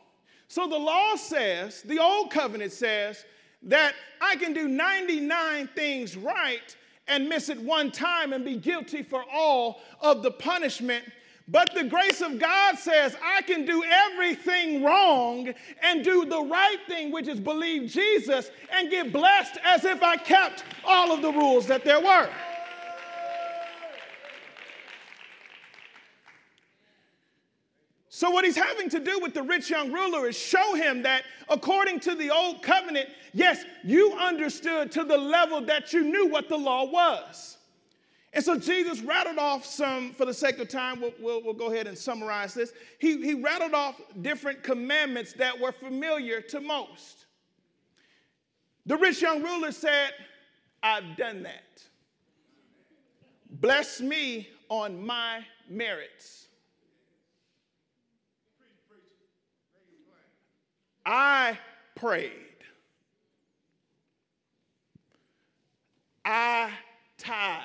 So 0.48 0.68
the 0.68 0.78
law 0.78 1.16
says, 1.16 1.82
the 1.82 1.98
old 1.98 2.30
covenant 2.30 2.72
says, 2.72 3.24
that 3.64 3.94
I 4.20 4.36
can 4.36 4.52
do 4.52 4.68
99 4.68 5.68
things 5.68 6.16
right 6.16 6.76
and 7.08 7.28
miss 7.28 7.48
it 7.48 7.60
one 7.60 7.90
time 7.90 8.32
and 8.32 8.44
be 8.44 8.56
guilty 8.56 9.02
for 9.02 9.24
all 9.32 9.80
of 10.00 10.22
the 10.22 10.30
punishment. 10.30 11.04
But 11.48 11.74
the 11.74 11.84
grace 11.84 12.20
of 12.20 12.38
God 12.38 12.78
says, 12.78 13.16
I 13.22 13.42
can 13.42 13.66
do 13.66 13.82
everything 13.84 14.84
wrong 14.84 15.52
and 15.82 16.04
do 16.04 16.24
the 16.24 16.40
right 16.40 16.78
thing, 16.86 17.10
which 17.10 17.28
is 17.28 17.40
believe 17.40 17.90
Jesus, 17.90 18.50
and 18.72 18.90
get 18.90 19.12
blessed 19.12 19.58
as 19.64 19.84
if 19.84 20.02
I 20.02 20.16
kept 20.16 20.64
all 20.84 21.12
of 21.12 21.20
the 21.20 21.32
rules 21.32 21.66
that 21.66 21.84
there 21.84 22.00
were. 22.00 22.30
So, 28.22 28.30
what 28.30 28.44
he's 28.44 28.54
having 28.54 28.88
to 28.90 29.00
do 29.00 29.18
with 29.18 29.34
the 29.34 29.42
rich 29.42 29.68
young 29.68 29.90
ruler 29.90 30.28
is 30.28 30.38
show 30.38 30.74
him 30.74 31.02
that 31.02 31.24
according 31.48 31.98
to 32.00 32.14
the 32.14 32.30
old 32.30 32.62
covenant, 32.62 33.08
yes, 33.32 33.64
you 33.82 34.12
understood 34.12 34.92
to 34.92 35.02
the 35.02 35.18
level 35.18 35.60
that 35.62 35.92
you 35.92 36.04
knew 36.04 36.28
what 36.28 36.48
the 36.48 36.56
law 36.56 36.84
was. 36.84 37.56
And 38.32 38.44
so 38.44 38.56
Jesus 38.56 39.00
rattled 39.00 39.38
off 39.38 39.66
some, 39.66 40.12
for 40.12 40.24
the 40.24 40.32
sake 40.32 40.60
of 40.60 40.68
time, 40.68 41.00
we'll, 41.00 41.12
we'll, 41.18 41.42
we'll, 41.42 41.52
go 41.52 41.72
ahead 41.72 41.88
and 41.88 41.98
summarize 41.98 42.54
this. 42.54 42.72
He, 43.00 43.20
he 43.24 43.34
rattled 43.34 43.74
off 43.74 44.00
different 44.20 44.62
commandments 44.62 45.32
that 45.32 45.58
were 45.58 45.72
familiar 45.72 46.40
to 46.42 46.60
most. 46.60 47.26
The 48.86 48.98
rich 48.98 49.20
young 49.20 49.42
ruler 49.42 49.72
said, 49.72 50.12
I've 50.80 51.16
done 51.16 51.42
that. 51.42 51.82
Bless 53.50 54.00
me 54.00 54.48
on 54.68 55.04
my 55.04 55.44
merits. 55.68 56.46
I 61.04 61.58
prayed. 61.94 62.32
I 66.24 66.70
tithe. 67.18 67.62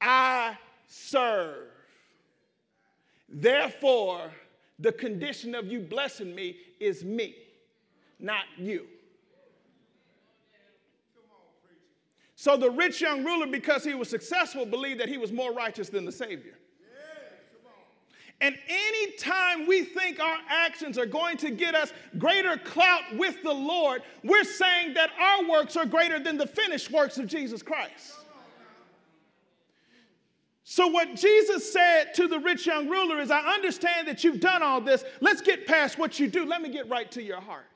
I 0.00 0.56
serve. 0.86 1.68
Therefore, 3.28 4.30
the 4.78 4.92
condition 4.92 5.54
of 5.54 5.66
you 5.66 5.80
blessing 5.80 6.34
me 6.34 6.56
is 6.80 7.04
me, 7.04 7.34
not 8.18 8.44
you. 8.58 8.86
So 12.34 12.56
the 12.56 12.70
rich 12.70 13.00
young 13.00 13.24
ruler, 13.24 13.46
because 13.46 13.84
he 13.84 13.94
was 13.94 14.08
successful, 14.08 14.66
believed 14.66 14.98
that 14.98 15.08
he 15.08 15.16
was 15.16 15.30
more 15.30 15.52
righteous 15.52 15.88
than 15.88 16.04
the 16.04 16.10
Savior. 16.10 16.58
And 18.42 18.58
anytime 18.68 19.68
we 19.68 19.84
think 19.84 20.18
our 20.18 20.38
actions 20.48 20.98
are 20.98 21.06
going 21.06 21.36
to 21.38 21.50
get 21.50 21.76
us 21.76 21.92
greater 22.18 22.56
clout 22.56 23.02
with 23.16 23.40
the 23.44 23.52
Lord, 23.52 24.02
we're 24.24 24.42
saying 24.42 24.94
that 24.94 25.10
our 25.18 25.48
works 25.48 25.76
are 25.76 25.86
greater 25.86 26.18
than 26.18 26.36
the 26.36 26.48
finished 26.48 26.90
works 26.90 27.18
of 27.18 27.28
Jesus 27.28 27.62
Christ. 27.62 28.14
So, 30.64 30.88
what 30.88 31.14
Jesus 31.14 31.72
said 31.72 32.14
to 32.14 32.26
the 32.26 32.40
rich 32.40 32.66
young 32.66 32.88
ruler 32.88 33.20
is, 33.20 33.30
I 33.30 33.40
understand 33.54 34.08
that 34.08 34.24
you've 34.24 34.40
done 34.40 34.62
all 34.62 34.80
this. 34.80 35.04
Let's 35.20 35.40
get 35.40 35.66
past 35.66 35.96
what 35.96 36.18
you 36.18 36.26
do. 36.26 36.44
Let 36.44 36.62
me 36.62 36.68
get 36.68 36.88
right 36.88 37.10
to 37.12 37.22
your 37.22 37.40
heart. 37.40 37.66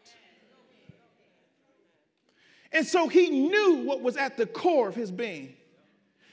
And 2.72 2.84
so 2.84 3.06
he 3.06 3.30
knew 3.30 3.84
what 3.84 4.00
was 4.00 4.16
at 4.16 4.36
the 4.36 4.46
core 4.46 4.88
of 4.88 4.96
his 4.96 5.12
being. 5.12 5.54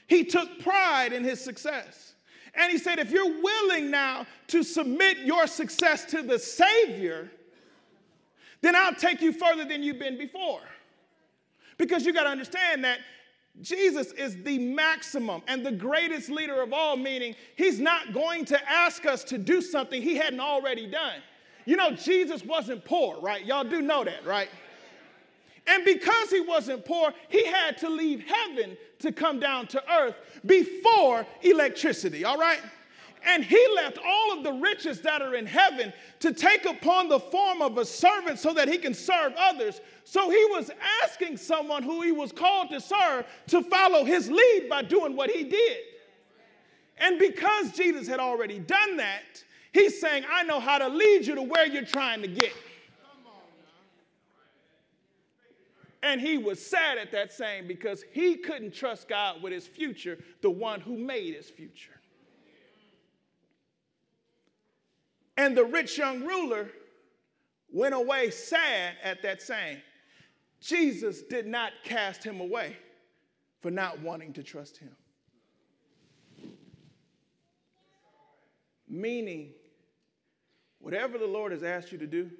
He 0.08 0.24
took 0.24 0.58
pride 0.58 1.12
in 1.12 1.22
his 1.22 1.40
success. 1.40 2.13
And 2.56 2.70
he 2.70 2.78
said, 2.78 2.98
if 2.98 3.10
you're 3.10 3.40
willing 3.42 3.90
now 3.90 4.26
to 4.48 4.62
submit 4.62 5.18
your 5.18 5.46
success 5.46 6.04
to 6.06 6.22
the 6.22 6.38
Savior, 6.38 7.30
then 8.60 8.76
I'll 8.76 8.94
take 8.94 9.20
you 9.20 9.32
further 9.32 9.64
than 9.64 9.82
you've 9.82 9.98
been 9.98 10.16
before. 10.16 10.60
Because 11.76 12.06
you 12.06 12.12
got 12.12 12.24
to 12.24 12.30
understand 12.30 12.84
that 12.84 13.00
Jesus 13.60 14.12
is 14.12 14.42
the 14.42 14.58
maximum 14.58 15.42
and 15.46 15.64
the 15.64 15.72
greatest 15.72 16.28
leader 16.28 16.60
of 16.62 16.72
all, 16.72 16.96
meaning 16.96 17.34
he's 17.56 17.78
not 17.78 18.12
going 18.12 18.44
to 18.46 18.70
ask 18.70 19.06
us 19.06 19.22
to 19.24 19.38
do 19.38 19.60
something 19.60 20.02
he 20.02 20.16
hadn't 20.16 20.40
already 20.40 20.86
done. 20.86 21.20
You 21.64 21.76
know, 21.76 21.92
Jesus 21.92 22.44
wasn't 22.44 22.84
poor, 22.84 23.20
right? 23.20 23.44
Y'all 23.44 23.64
do 23.64 23.80
know 23.80 24.04
that, 24.04 24.24
right? 24.26 24.48
And 25.66 25.84
because 25.84 26.30
he 26.30 26.40
wasn't 26.40 26.84
poor, 26.84 27.12
he 27.28 27.46
had 27.46 27.78
to 27.78 27.88
leave 27.88 28.22
heaven 28.22 28.76
to 28.98 29.12
come 29.12 29.40
down 29.40 29.66
to 29.68 29.82
earth 29.92 30.14
before 30.44 31.26
electricity, 31.42 32.24
all 32.24 32.38
right? 32.38 32.60
And 33.26 33.42
he 33.42 33.66
left 33.74 33.98
all 34.04 34.36
of 34.36 34.44
the 34.44 34.52
riches 34.52 35.00
that 35.00 35.22
are 35.22 35.34
in 35.34 35.46
heaven 35.46 35.92
to 36.20 36.32
take 36.32 36.66
upon 36.66 37.08
the 37.08 37.18
form 37.18 37.62
of 37.62 37.78
a 37.78 37.84
servant 37.84 38.38
so 38.38 38.52
that 38.52 38.68
he 38.68 38.76
can 38.76 38.92
serve 38.92 39.32
others. 39.38 39.80
So 40.04 40.28
he 40.28 40.44
was 40.50 40.70
asking 41.02 41.38
someone 41.38 41.82
who 41.82 42.02
he 42.02 42.12
was 42.12 42.32
called 42.32 42.68
to 42.70 42.80
serve 42.80 43.24
to 43.46 43.62
follow 43.62 44.04
his 44.04 44.30
lead 44.30 44.66
by 44.68 44.82
doing 44.82 45.16
what 45.16 45.30
he 45.30 45.44
did. 45.44 45.78
And 46.98 47.18
because 47.18 47.72
Jesus 47.72 48.06
had 48.06 48.20
already 48.20 48.58
done 48.58 48.98
that, 48.98 49.42
he's 49.72 49.98
saying, 49.98 50.24
I 50.30 50.42
know 50.42 50.60
how 50.60 50.78
to 50.78 50.88
lead 50.88 51.26
you 51.26 51.34
to 51.34 51.42
where 51.42 51.66
you're 51.66 51.84
trying 51.84 52.20
to 52.22 52.28
get. 52.28 52.52
And 56.04 56.20
he 56.20 56.36
was 56.36 56.64
sad 56.64 56.98
at 56.98 57.12
that 57.12 57.32
saying 57.32 57.66
because 57.66 58.04
he 58.12 58.36
couldn't 58.36 58.74
trust 58.74 59.08
God 59.08 59.42
with 59.42 59.54
his 59.54 59.66
future, 59.66 60.18
the 60.42 60.50
one 60.50 60.82
who 60.82 60.98
made 60.98 61.34
his 61.34 61.48
future. 61.48 61.98
And 65.38 65.56
the 65.56 65.64
rich 65.64 65.96
young 65.96 66.22
ruler 66.22 66.68
went 67.72 67.94
away 67.94 68.30
sad 68.30 68.96
at 69.02 69.22
that 69.22 69.40
saying. 69.40 69.78
Jesus 70.60 71.22
did 71.22 71.46
not 71.46 71.72
cast 71.84 72.22
him 72.22 72.38
away 72.38 72.76
for 73.62 73.70
not 73.70 73.98
wanting 74.00 74.34
to 74.34 74.42
trust 74.42 74.76
him. 74.76 74.94
Meaning, 78.86 79.52
whatever 80.80 81.16
the 81.16 81.26
Lord 81.26 81.52
has 81.52 81.62
asked 81.62 81.92
you 81.92 81.98
to 81.98 82.06
do, 82.06 82.30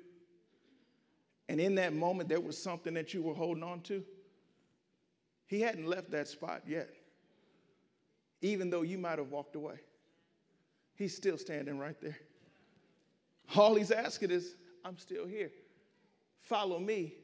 and 1.54 1.60
in 1.60 1.76
that 1.76 1.94
moment 1.94 2.28
there 2.28 2.40
was 2.40 2.60
something 2.60 2.94
that 2.94 3.14
you 3.14 3.22
were 3.22 3.32
holding 3.32 3.62
on 3.62 3.80
to, 3.82 4.02
he 5.46 5.60
hadn't 5.60 5.86
left 5.86 6.10
that 6.10 6.26
spot 6.26 6.62
yet. 6.66 6.90
Even 8.42 8.70
though 8.70 8.82
you 8.82 8.98
might 8.98 9.18
have 9.18 9.30
walked 9.30 9.54
away, 9.54 9.76
he's 10.96 11.14
still 11.14 11.38
standing 11.38 11.78
right 11.78 11.94
there. 12.00 12.18
All 13.54 13.76
he's 13.76 13.92
asking 13.92 14.32
is, 14.32 14.56
I'm 14.84 14.98
still 14.98 15.26
here. 15.26 15.52
Follow 16.40 16.80
me, 16.80 17.14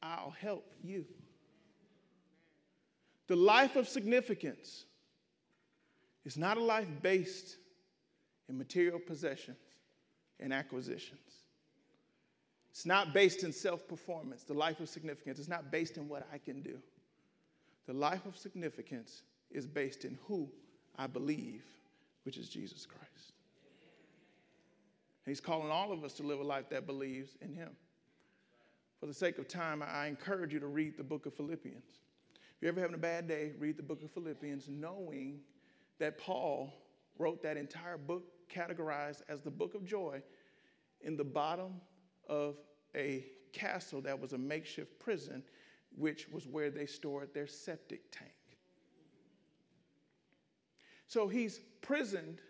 I'll 0.00 0.36
help 0.40 0.72
you. 0.80 1.04
The 3.26 3.34
life 3.34 3.74
of 3.74 3.88
significance 3.88 4.84
is 6.24 6.36
not 6.36 6.56
a 6.56 6.62
life 6.62 6.86
based 7.02 7.56
in 8.48 8.56
material 8.56 9.00
possessions 9.00 9.58
and 10.38 10.52
acquisitions. 10.52 11.41
It's 12.72 12.86
not 12.86 13.12
based 13.12 13.44
in 13.44 13.52
self 13.52 13.86
performance. 13.86 14.44
The 14.44 14.54
life 14.54 14.80
of 14.80 14.88
significance 14.88 15.38
is 15.38 15.48
not 15.48 15.70
based 15.70 15.98
in 15.98 16.08
what 16.08 16.26
I 16.32 16.38
can 16.38 16.62
do. 16.62 16.78
The 17.86 17.92
life 17.92 18.24
of 18.24 18.36
significance 18.36 19.22
is 19.50 19.66
based 19.66 20.06
in 20.06 20.18
who 20.26 20.48
I 20.96 21.06
believe, 21.06 21.64
which 22.24 22.38
is 22.38 22.48
Jesus 22.48 22.86
Christ. 22.86 23.32
He's 25.26 25.40
calling 25.40 25.70
all 25.70 25.92
of 25.92 26.02
us 26.02 26.14
to 26.14 26.22
live 26.22 26.40
a 26.40 26.44
life 26.44 26.70
that 26.70 26.86
believes 26.86 27.36
in 27.42 27.52
Him. 27.52 27.70
For 28.98 29.06
the 29.06 29.14
sake 29.14 29.38
of 29.38 29.48
time, 29.48 29.82
I 29.82 30.06
encourage 30.06 30.52
you 30.52 30.60
to 30.60 30.66
read 30.66 30.96
the 30.96 31.04
book 31.04 31.26
of 31.26 31.34
Philippians. 31.34 31.84
If 32.34 32.62
you're 32.62 32.70
ever 32.70 32.80
having 32.80 32.94
a 32.94 32.98
bad 32.98 33.28
day, 33.28 33.52
read 33.58 33.76
the 33.76 33.82
book 33.82 34.02
of 34.02 34.10
Philippians, 34.12 34.68
knowing 34.68 35.40
that 35.98 36.18
Paul 36.18 36.72
wrote 37.18 37.42
that 37.42 37.56
entire 37.56 37.98
book 37.98 38.24
categorized 38.50 39.22
as 39.28 39.42
the 39.42 39.50
book 39.50 39.74
of 39.74 39.84
joy 39.84 40.22
in 41.02 41.16
the 41.16 41.24
bottom 41.24 41.80
of 42.28 42.56
a 42.94 43.24
castle 43.52 44.00
that 44.02 44.18
was 44.18 44.32
a 44.32 44.38
makeshift 44.38 44.98
prison, 44.98 45.42
which 45.96 46.28
was 46.28 46.46
where 46.46 46.70
they 46.70 46.86
stored 46.86 47.32
their 47.34 47.46
septic 47.46 48.10
tank. 48.10 48.32
So 51.06 51.28
he's 51.28 51.60
prisoned 51.82 52.40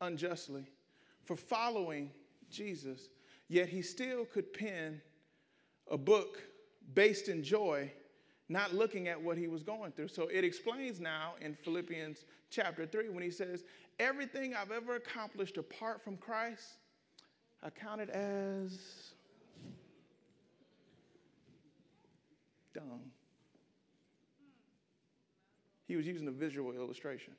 unjustly 0.00 0.66
for 1.24 1.36
following 1.36 2.10
Jesus, 2.50 3.08
yet 3.48 3.68
he 3.68 3.82
still 3.82 4.24
could 4.24 4.52
pen 4.52 5.00
a 5.90 5.98
book 5.98 6.42
based 6.94 7.28
in 7.28 7.42
joy, 7.42 7.90
not 8.48 8.74
looking 8.74 9.08
at 9.08 9.20
what 9.20 9.36
he 9.36 9.48
was 9.48 9.62
going 9.62 9.92
through. 9.92 10.08
So 10.08 10.28
it 10.28 10.44
explains 10.44 11.00
now 11.00 11.34
in 11.40 11.54
Philippians 11.54 12.24
chapter 12.50 12.86
3 12.86 13.08
when 13.08 13.22
he 13.22 13.30
says, 13.30 13.64
Everything 13.98 14.54
I've 14.54 14.70
ever 14.70 14.96
accomplished 14.96 15.56
apart 15.58 16.02
from 16.02 16.16
Christ, 16.16 16.78
I 17.62 17.70
count 17.70 18.00
it 18.00 18.10
as 18.10 19.12
dung. 22.74 23.10
He 25.86 25.96
was 25.96 26.06
using 26.06 26.28
a 26.28 26.32
visual 26.32 26.72
illustration. 26.72 27.34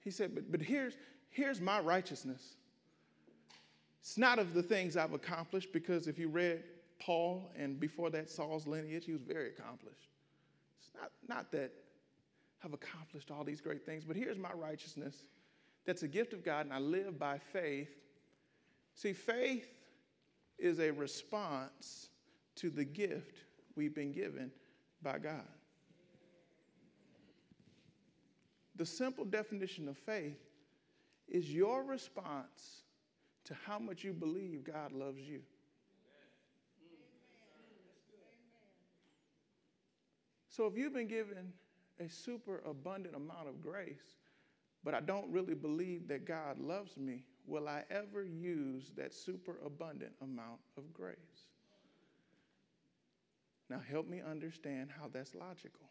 He 0.00 0.10
said, 0.10 0.34
but, 0.34 0.50
but 0.50 0.62
here's, 0.62 0.94
here's 1.30 1.60
my 1.60 1.80
righteousness. 1.80 2.54
It's 4.00 4.16
not 4.16 4.38
of 4.38 4.54
the 4.54 4.62
things 4.62 4.96
I've 4.96 5.12
accomplished, 5.12 5.72
because 5.72 6.06
if 6.06 6.18
you 6.18 6.28
read 6.28 6.62
Paul 7.00 7.50
and 7.58 7.80
before 7.80 8.08
that 8.10 8.30
Saul's 8.30 8.66
lineage, 8.66 9.04
he 9.04 9.12
was 9.12 9.22
very 9.22 9.48
accomplished. 9.48 10.08
It's 10.80 10.90
not, 10.94 11.10
not 11.28 11.52
that 11.52 11.72
I've 12.64 12.72
accomplished 12.72 13.30
all 13.30 13.42
these 13.42 13.60
great 13.60 13.84
things, 13.84 14.04
but 14.04 14.16
here's 14.16 14.38
my 14.38 14.52
righteousness 14.52 15.24
that's 15.84 16.02
a 16.04 16.08
gift 16.08 16.32
of 16.32 16.44
God, 16.44 16.66
and 16.66 16.72
I 16.72 16.78
live 16.78 17.18
by 17.18 17.38
faith. 17.38 17.90
See, 18.94 19.12
faith 19.12 19.66
is 20.58 20.80
a 20.80 20.90
response 20.90 22.08
to 22.56 22.70
the 22.70 22.84
gift 22.84 23.36
we've 23.74 23.94
been 23.94 24.12
given 24.12 24.50
by 25.02 25.18
God. 25.18 25.44
The 28.76 28.86
simple 28.86 29.24
definition 29.24 29.88
of 29.88 29.96
faith 29.96 30.38
is 31.28 31.52
your 31.52 31.82
response 31.82 32.82
to 33.44 33.54
how 33.66 33.78
much 33.78 34.04
you 34.04 34.12
believe 34.12 34.64
God 34.64 34.92
loves 34.92 35.20
you. 35.20 35.40
So 40.48 40.66
if 40.66 40.76
you've 40.76 40.94
been 40.94 41.08
given 41.08 41.52
a 42.00 42.08
super 42.08 42.62
abundant 42.66 43.14
amount 43.14 43.48
of 43.48 43.60
grace, 43.60 44.16
but 44.82 44.94
I 44.94 45.00
don't 45.00 45.30
really 45.30 45.54
believe 45.54 46.08
that 46.08 46.24
God 46.26 46.58
loves 46.58 46.96
me, 46.96 47.24
will 47.46 47.68
I 47.68 47.84
ever 47.90 48.24
use 48.24 48.92
that 48.96 49.14
super 49.14 49.58
abundant 49.64 50.12
amount 50.20 50.60
of 50.76 50.92
grace? 50.92 51.16
Now, 53.68 53.80
help 53.88 54.08
me 54.08 54.20
understand 54.20 54.90
how 54.96 55.08
that's 55.12 55.34
logical. 55.34 55.88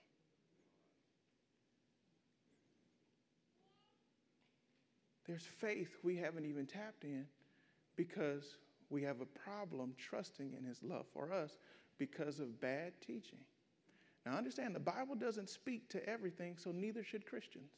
There's 5.26 5.43
faith 5.43 5.97
we 6.03 6.16
haven't 6.16 6.45
even 6.45 6.66
tapped 6.66 7.03
in 7.03 7.26
because 7.95 8.58
we 8.89 9.01
have 9.03 9.22
a 9.22 9.26
problem 9.26 9.93
trusting 9.97 10.53
in 10.53 10.64
His 10.64 10.84
love 10.84 11.06
for 11.12 11.34
us 11.34 11.58
because 11.97 12.39
of 12.39 12.62
bad 12.62 12.93
teaching. 13.01 13.39
Now, 14.26 14.34
understand 14.34 14.76
the 14.76 14.80
Bible 14.80 15.16
doesn't 15.16 15.49
speak 15.49 15.89
to 15.89 16.10
everything, 16.10 16.58
so 16.58 16.72
neither 16.72 17.03
should 17.03 17.26
Christians. 17.26 17.72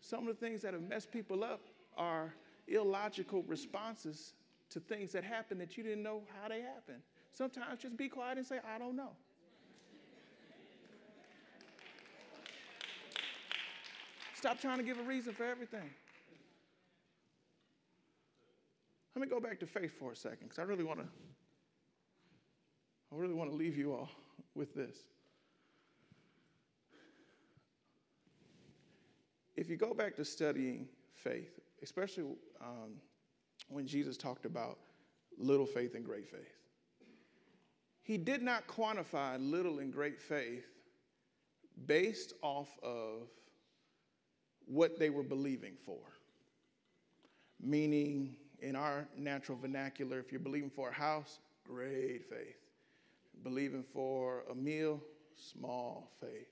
Some 0.00 0.26
of 0.26 0.38
the 0.38 0.46
things 0.46 0.62
that 0.62 0.74
have 0.74 0.82
messed 0.82 1.10
people 1.10 1.44
up 1.44 1.60
are 1.96 2.34
illogical 2.68 3.42
responses 3.44 4.34
to 4.70 4.80
things 4.80 5.12
that 5.12 5.24
happen 5.24 5.58
that 5.58 5.76
you 5.76 5.82
didn't 5.82 6.02
know 6.02 6.22
how 6.40 6.48
they 6.48 6.60
happened. 6.60 7.02
Sometimes 7.32 7.80
just 7.80 7.96
be 7.96 8.08
quiet 8.08 8.38
and 8.38 8.46
say, 8.46 8.58
I 8.74 8.78
don't 8.78 8.96
know. 8.96 9.10
Stop 14.34 14.60
trying 14.60 14.78
to 14.78 14.84
give 14.84 14.98
a 14.98 15.02
reason 15.02 15.32
for 15.32 15.44
everything. 15.44 15.88
Let 19.14 19.22
me 19.22 19.28
go 19.28 19.40
back 19.40 19.60
to 19.60 19.66
faith 19.66 19.98
for 19.98 20.12
a 20.12 20.16
second, 20.16 20.48
because 20.48 20.58
I 20.58 20.62
really 20.62 20.84
want 20.84 20.98
to. 21.00 21.06
I 23.12 23.16
really 23.16 23.34
want 23.34 23.50
to 23.50 23.56
leave 23.56 23.76
you 23.76 23.92
all 23.92 24.08
with 24.54 24.74
this. 24.74 24.96
if 29.62 29.70
you 29.70 29.76
go 29.76 29.94
back 29.94 30.16
to 30.16 30.24
studying 30.24 30.88
faith, 31.14 31.60
especially 31.82 32.24
um, 32.60 32.94
when 33.68 33.86
Jesus 33.86 34.16
talked 34.16 34.46
about 34.46 34.78
little 35.38 35.66
faith 35.66 35.94
and 35.94 36.04
great 36.04 36.28
faith, 36.28 36.56
he 38.02 38.18
did 38.18 38.42
not 38.42 38.66
quantify 38.66 39.36
little 39.38 39.78
and 39.78 39.92
great 39.92 40.20
faith 40.20 40.66
based 41.86 42.34
off 42.42 42.68
of 42.82 43.28
what 44.66 44.98
they 44.98 45.10
were 45.10 45.22
believing 45.22 45.74
for. 45.84 46.00
Meaning, 47.60 48.36
in 48.60 48.76
our 48.76 49.06
natural 49.16 49.56
vernacular, 49.58 50.18
if 50.18 50.32
you're 50.32 50.40
believing 50.40 50.70
for 50.70 50.88
a 50.88 50.92
house, 50.92 51.38
great 51.64 52.24
faith. 52.28 52.56
Believing 53.42 53.82
for 53.82 54.42
a 54.50 54.54
meal, 54.54 55.00
small 55.36 56.10
faith. 56.20 56.48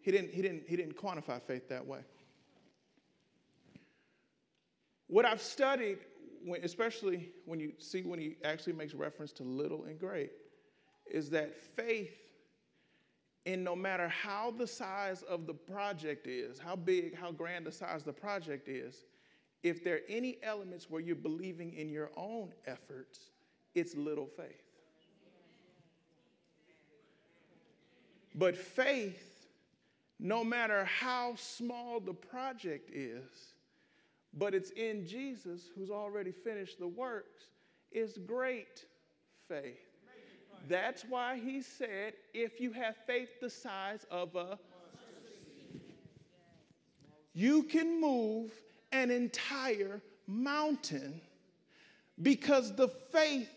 He 0.00 0.10
didn't, 0.10 0.32
he 0.32 0.42
didn't, 0.42 0.64
he 0.66 0.76
didn't 0.76 0.96
quantify 0.96 1.40
faith 1.40 1.68
that 1.68 1.86
way. 1.86 2.00
What 5.12 5.26
I've 5.26 5.42
studied, 5.42 5.98
when, 6.42 6.64
especially 6.64 7.28
when 7.44 7.60
you 7.60 7.74
see 7.76 8.00
when 8.00 8.18
he 8.18 8.36
actually 8.44 8.72
makes 8.72 8.94
reference 8.94 9.30
to 9.32 9.42
little 9.42 9.84
and 9.84 10.00
great, 10.00 10.30
is 11.04 11.28
that 11.30 11.54
faith, 11.54 12.16
in 13.44 13.62
no 13.62 13.76
matter 13.76 14.08
how 14.08 14.52
the 14.52 14.66
size 14.66 15.20
of 15.24 15.46
the 15.46 15.52
project 15.52 16.26
is, 16.26 16.58
how 16.58 16.76
big, 16.76 17.14
how 17.14 17.30
grand 17.30 17.66
the 17.66 17.72
size 17.72 18.04
the 18.04 18.12
project 18.14 18.70
is, 18.70 19.04
if 19.62 19.84
there 19.84 19.96
are 19.96 20.08
any 20.08 20.38
elements 20.42 20.88
where 20.88 21.02
you're 21.02 21.14
believing 21.14 21.74
in 21.74 21.90
your 21.90 22.10
own 22.16 22.54
efforts, 22.66 23.18
it's 23.74 23.94
little 23.94 24.26
faith. 24.26 24.64
But 28.34 28.56
faith 28.56 29.46
no 30.18 30.42
matter 30.42 30.86
how 30.86 31.34
small 31.36 32.00
the 32.00 32.14
project 32.14 32.88
is, 32.94 33.51
but 34.34 34.54
it's 34.54 34.70
in 34.70 35.06
Jesus 35.06 35.70
who's 35.74 35.90
already 35.90 36.32
finished 36.32 36.78
the 36.78 36.88
works, 36.88 37.48
is 37.90 38.18
great 38.26 38.86
faith. 39.48 39.78
That's 40.68 41.04
why 41.04 41.38
he 41.38 41.60
said, 41.60 42.14
if 42.32 42.60
you 42.60 42.72
have 42.72 42.96
faith 43.06 43.40
the 43.40 43.50
size 43.50 44.06
of 44.10 44.34
a 44.36 44.58
you 47.34 47.62
can 47.62 48.00
move 48.00 48.52
an 48.92 49.10
entire 49.10 50.02
mountain 50.26 51.20
because 52.20 52.74
the 52.76 52.88
faith, 52.88 53.48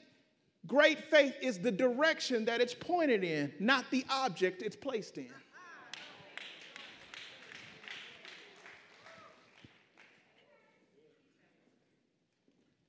great 0.65 0.99
faith, 0.99 1.35
is 1.41 1.59
the 1.59 1.71
direction 1.71 2.45
that 2.45 2.61
it's 2.61 2.73
pointed 2.73 3.23
in, 3.23 3.51
not 3.59 3.85
the 3.91 4.05
object 4.09 4.61
it's 4.61 4.77
placed 4.77 5.17
in. 5.17 5.29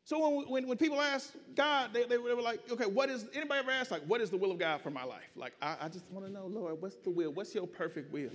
So 0.07 0.20
when, 0.20 0.48
when, 0.48 0.68
when 0.68 0.78
people 0.78 1.00
ask 1.00 1.32
God, 1.57 1.90
they, 1.92 2.04
they, 2.04 2.16
were 2.16 2.40
like, 2.40 2.61
okay, 2.70 2.86
what 2.86 3.11
is, 3.11 3.26
anybody 3.34 3.59
ever 3.59 3.72
asked, 3.72 3.90
like, 3.90 4.02
what 4.02 4.20
is 4.20 4.30
the 4.30 4.36
will 4.36 4.52
of 4.52 4.59
God 4.59 4.80
for 4.80 4.92
my 4.92 5.02
life? 5.02 5.28
Like, 5.34 5.54
I, 5.61 5.74
I 5.82 5.88
just 5.88 6.04
want 6.12 6.24
to 6.24 6.32
know, 6.32 6.46
Lord, 6.46 6.80
what's 6.80 6.94
the 6.98 7.11
will? 7.11 7.32
What's 7.32 7.52
your 7.57 7.66
perfect 7.66 8.12
will? 8.12 8.30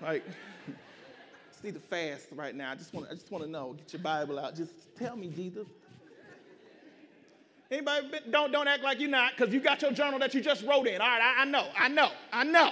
Like, 0.00 0.24
need 1.64 1.74
to 1.74 1.80
fast 1.80 2.28
right 2.30 2.54
now. 2.54 2.70
I 2.70 2.76
just 2.76 2.94
want, 2.94 3.08
I 3.10 3.14
just 3.14 3.28
want 3.32 3.42
to 3.42 3.50
know. 3.50 3.72
Get 3.72 3.92
your 3.94 4.02
Bible 4.02 4.38
out. 4.38 4.54
Just 4.54 4.94
tell 4.96 5.16
me, 5.16 5.26
Jesus. 5.30 5.66
Anybody, 7.72 8.10
don't, 8.30 8.52
don't 8.52 8.68
act 8.68 8.84
like 8.84 9.00
you're 9.00 9.10
not, 9.10 9.32
because 9.36 9.52
you 9.52 9.58
got 9.58 9.82
your 9.82 9.90
journal 9.90 10.20
that 10.20 10.32
you 10.32 10.40
just 10.40 10.62
wrote 10.62 10.86
in. 10.86 11.00
All 11.00 11.08
right, 11.08 11.20
I, 11.20 11.42
I 11.42 11.44
know, 11.44 11.66
I 11.76 11.88
know, 11.88 12.10
I 12.32 12.44
know. 12.44 12.70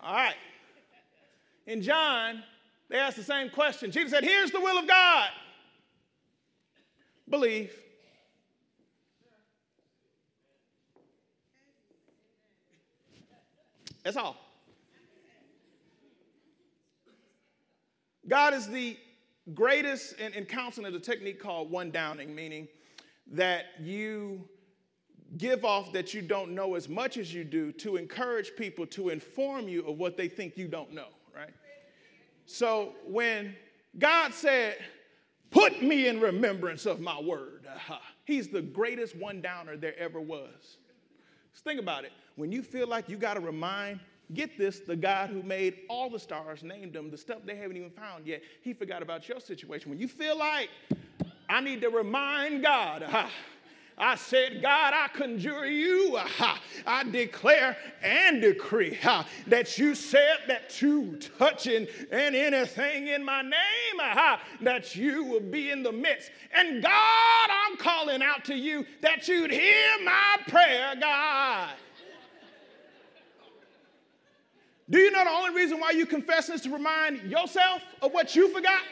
All 0.00 0.14
right. 0.14 0.36
In 1.66 1.80
John, 1.80 2.42
they 2.90 2.98
asked 2.98 3.16
the 3.16 3.24
same 3.24 3.48
question. 3.48 3.90
Jesus 3.90 4.10
said, 4.10 4.24
here's 4.24 4.50
the 4.50 4.60
will 4.60 4.76
of 4.76 4.86
God 4.86 5.30
Believe. 7.28 7.72
That's 14.04 14.16
all. 14.16 14.36
God 18.28 18.54
is 18.54 18.68
the 18.68 18.96
greatest 19.54 20.18
in, 20.20 20.32
in 20.32 20.44
counseling 20.44 20.86
is 20.86 20.94
a 20.94 21.00
technique 21.00 21.40
called 21.40 21.70
one 21.70 21.90
downing, 21.90 22.34
meaning 22.34 22.68
that 23.32 23.66
you 23.80 24.48
give 25.38 25.64
off 25.64 25.92
that 25.92 26.14
you 26.14 26.22
don't 26.22 26.54
know 26.54 26.74
as 26.74 26.88
much 26.88 27.16
as 27.16 27.34
you 27.34 27.44
do 27.44 27.72
to 27.72 27.96
encourage 27.96 28.54
people 28.56 28.86
to 28.86 29.08
inform 29.08 29.68
you 29.68 29.84
of 29.86 29.98
what 29.98 30.16
they 30.16 30.28
think 30.28 30.56
you 30.56 30.68
don't 30.68 30.92
know, 30.92 31.08
right? 31.34 31.50
So 32.46 32.92
when 33.04 33.56
God 33.98 34.32
said, 34.32 34.76
Put 35.50 35.82
me 35.82 36.08
in 36.08 36.20
remembrance 36.20 36.86
of 36.86 37.00
my 37.00 37.20
word. 37.20 37.66
Uh-huh. 37.66 37.98
He's 38.24 38.48
the 38.48 38.62
greatest 38.62 39.16
one 39.16 39.40
downer 39.40 39.76
there 39.76 39.96
ever 39.98 40.20
was. 40.20 40.78
Just 41.52 41.64
think 41.64 41.80
about 41.80 42.04
it. 42.04 42.12
When 42.34 42.52
you 42.52 42.62
feel 42.62 42.86
like 42.86 43.08
you 43.08 43.16
got 43.16 43.34
to 43.34 43.40
remind, 43.40 44.00
get 44.34 44.58
this, 44.58 44.80
the 44.80 44.96
God 44.96 45.30
who 45.30 45.42
made 45.42 45.78
all 45.88 46.10
the 46.10 46.18
stars, 46.18 46.62
named 46.62 46.92
them, 46.92 47.10
the 47.10 47.16
stuff 47.16 47.38
they 47.44 47.56
haven't 47.56 47.76
even 47.76 47.90
found 47.90 48.26
yet, 48.26 48.42
he 48.62 48.72
forgot 48.72 49.02
about 49.02 49.28
your 49.28 49.40
situation. 49.40 49.90
When 49.90 49.98
you 49.98 50.08
feel 50.08 50.38
like 50.38 50.68
I 51.48 51.60
need 51.60 51.80
to 51.82 51.88
remind 51.88 52.62
God, 52.62 53.04
uh-huh, 53.04 53.28
I 53.98 54.16
said, 54.16 54.60
God, 54.60 54.92
I 54.94 55.08
conjure 55.08 55.64
you, 55.64 56.18
I 56.86 57.04
declare 57.04 57.78
and 58.02 58.42
decree 58.42 58.98
that 59.46 59.78
you 59.78 59.94
said 59.94 60.38
that 60.48 60.68
to 60.70 61.16
touching 61.38 61.86
and 62.12 62.36
anything 62.36 63.08
in 63.08 63.24
my 63.24 63.40
name, 63.40 63.52
that 64.60 64.94
you 64.96 65.24
will 65.24 65.40
be 65.40 65.70
in 65.70 65.82
the 65.82 65.92
midst. 65.92 66.30
And 66.54 66.82
God, 66.82 67.50
I'm 67.50 67.78
calling 67.78 68.22
out 68.22 68.44
to 68.44 68.54
you 68.54 68.84
that 69.00 69.28
you'd 69.28 69.50
hear 69.50 69.88
my 70.04 70.36
prayer, 70.46 70.94
God. 71.00 71.70
Do 74.88 74.98
you 74.98 75.10
know 75.10 75.24
the 75.24 75.30
only 75.30 75.54
reason 75.54 75.80
why 75.80 75.90
you 75.90 76.06
confess 76.06 76.48
is 76.48 76.60
to 76.60 76.70
remind 76.70 77.22
yourself 77.28 77.82
of 78.02 78.12
what 78.12 78.36
you 78.36 78.52
forgot? 78.54 78.82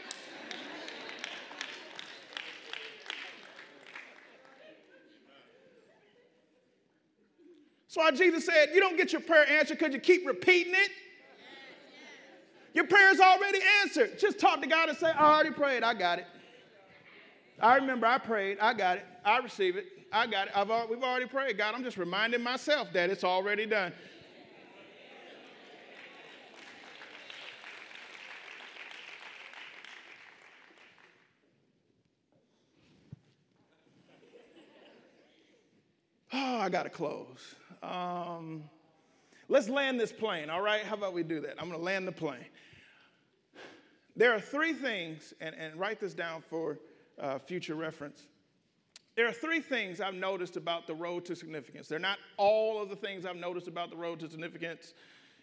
That's 7.95 8.13
why 8.13 8.17
Jesus 8.17 8.45
said, 8.45 8.71
You 8.73 8.81
don't 8.81 8.97
get 8.97 9.13
your 9.13 9.21
prayer 9.21 9.49
answered 9.49 9.79
because 9.79 9.95
you 9.95 10.01
keep 10.01 10.27
repeating 10.27 10.75
it. 10.75 10.91
Your 12.73 12.87
prayer's 12.89 13.21
already 13.21 13.61
answered. 13.83 14.19
Just 14.19 14.41
talk 14.41 14.61
to 14.63 14.67
God 14.67 14.89
and 14.89 14.99
say, 14.99 15.13
I 15.13 15.33
already 15.33 15.53
prayed. 15.53 15.85
I 15.85 15.95
got 15.95 16.19
it. 16.19 16.27
I 17.61 17.77
remember 17.77 18.07
I 18.07 18.19
prayed. 18.19 18.59
I 18.59 18.75
got 18.75 18.97
it. 18.97 19.07
I 19.25 19.39
receive 19.39 19.77
it. 19.77 19.87
I 20.13 20.27
got 20.27 20.49
it. 20.49 20.57
I've, 20.57 20.91
we've 20.91 21.05
already 21.05 21.27
prayed. 21.27 21.57
God, 21.57 21.77
I'm 21.77 21.85
just 21.85 21.97
reminding 21.97 22.43
myself 22.43 22.93
that 22.95 23.11
it's 23.11 23.23
already 23.23 23.65
done. 23.65 23.93
Oh, 36.33 36.57
I 36.57 36.69
got 36.69 36.83
to 36.83 36.91
close. 36.91 37.55
Um, 37.85 38.65
let's 39.49 39.69
land 39.69 40.01
this 40.01 40.13
plane, 40.13 40.49
all 40.49 40.63
right? 40.63 40.83
How 40.83 40.95
about 40.95 41.13
we 41.13 41.23
do 41.23 41.41
that? 41.41 41.55
I'm 41.59 41.69
going 41.69 41.79
to 41.79 41.85
land 41.85 42.09
the 42.09 42.13
plane. 42.13 42.47
There 44.17 44.33
are 44.33 44.41
three 44.41 44.73
things, 44.73 45.35
and, 45.41 45.55
and 45.57 45.77
write 45.77 46.01
this 46.01 46.15
down 46.15 46.43
for 46.49 46.79
uh, 47.21 47.39
future 47.39 47.75
reference. 47.75 48.23
There 49.17 49.29
are 49.29 49.33
three 49.33 49.61
things 49.61 50.01
I've 50.01 50.15
noticed 50.15 50.57
about 50.57 50.87
the 50.87 50.95
road 50.95 51.25
to 51.27 51.37
significance. 51.37 51.89
They're 51.89 51.99
not 51.99 52.19
all 52.37 52.83
of 52.83 52.89
the 52.89 52.97
things 52.97 53.27
I've 53.27 53.37
noticed 53.37 53.69
about 53.69 53.91
the 53.91 53.97
road 53.97 54.21
to 54.21 54.31
significance. 54.31 54.95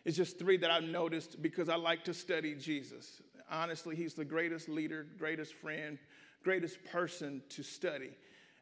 It's 0.03 0.17
just 0.17 0.39
three 0.39 0.57
that 0.57 0.71
I've 0.71 0.83
noticed 0.83 1.41
because 1.41 1.69
I 1.69 1.75
like 1.75 2.03
to 2.05 2.13
study 2.13 2.55
Jesus. 2.55 3.21
Honestly, 3.49 3.95
he's 3.95 4.13
the 4.13 4.25
greatest 4.25 4.67
leader, 4.67 5.05
greatest 5.17 5.53
friend, 5.53 5.99
greatest 6.43 6.83
person 6.85 7.41
to 7.49 7.63
study. 7.63 8.11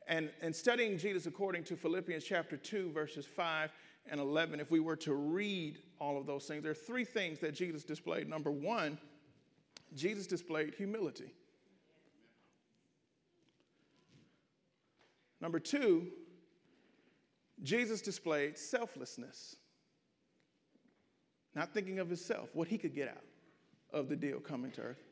And, 0.08 0.32
and 0.42 0.56
studying 0.56 0.98
Jesus 0.98 1.26
according 1.26 1.64
to 1.66 1.76
Philippians 1.76 2.24
chapter 2.24 2.58
2, 2.58 2.92
verses 2.92 3.26
5 3.26 3.72
and 4.10 4.20
11, 4.20 4.60
if 4.60 4.72
we 4.72 4.80
were 4.80 4.96
to 4.98 5.14
read 5.14 5.80
all 6.00 6.18
of 6.18 6.26
those 6.26 6.46
things, 6.46 6.64
there 6.64 6.72
are 6.72 6.76
three 6.76 7.06
things 7.06 7.40
that 7.40 7.54
Jesus 7.54 7.84
displayed. 7.84 8.28
Number 8.28 8.52
one, 8.52 8.98
Jesus 9.96 10.26
displayed 10.26 10.74
humility. 10.76 11.34
Number 15.42 15.60
two, 15.60 16.08
Jesus 17.64 18.02
displayed 18.02 18.58
selflessness. 18.58 19.56
Not 21.56 21.74
thinking 21.74 22.00
of 22.00 22.08
himself, 22.08 22.50
what 22.54 22.68
he 22.68 22.78
could 22.78 22.94
get 22.94 23.10
out 23.10 23.24
of 23.92 24.10
the 24.10 24.16
deal 24.16 24.40
coming 24.40 24.72
to 24.72 24.82
earth. 24.82 25.04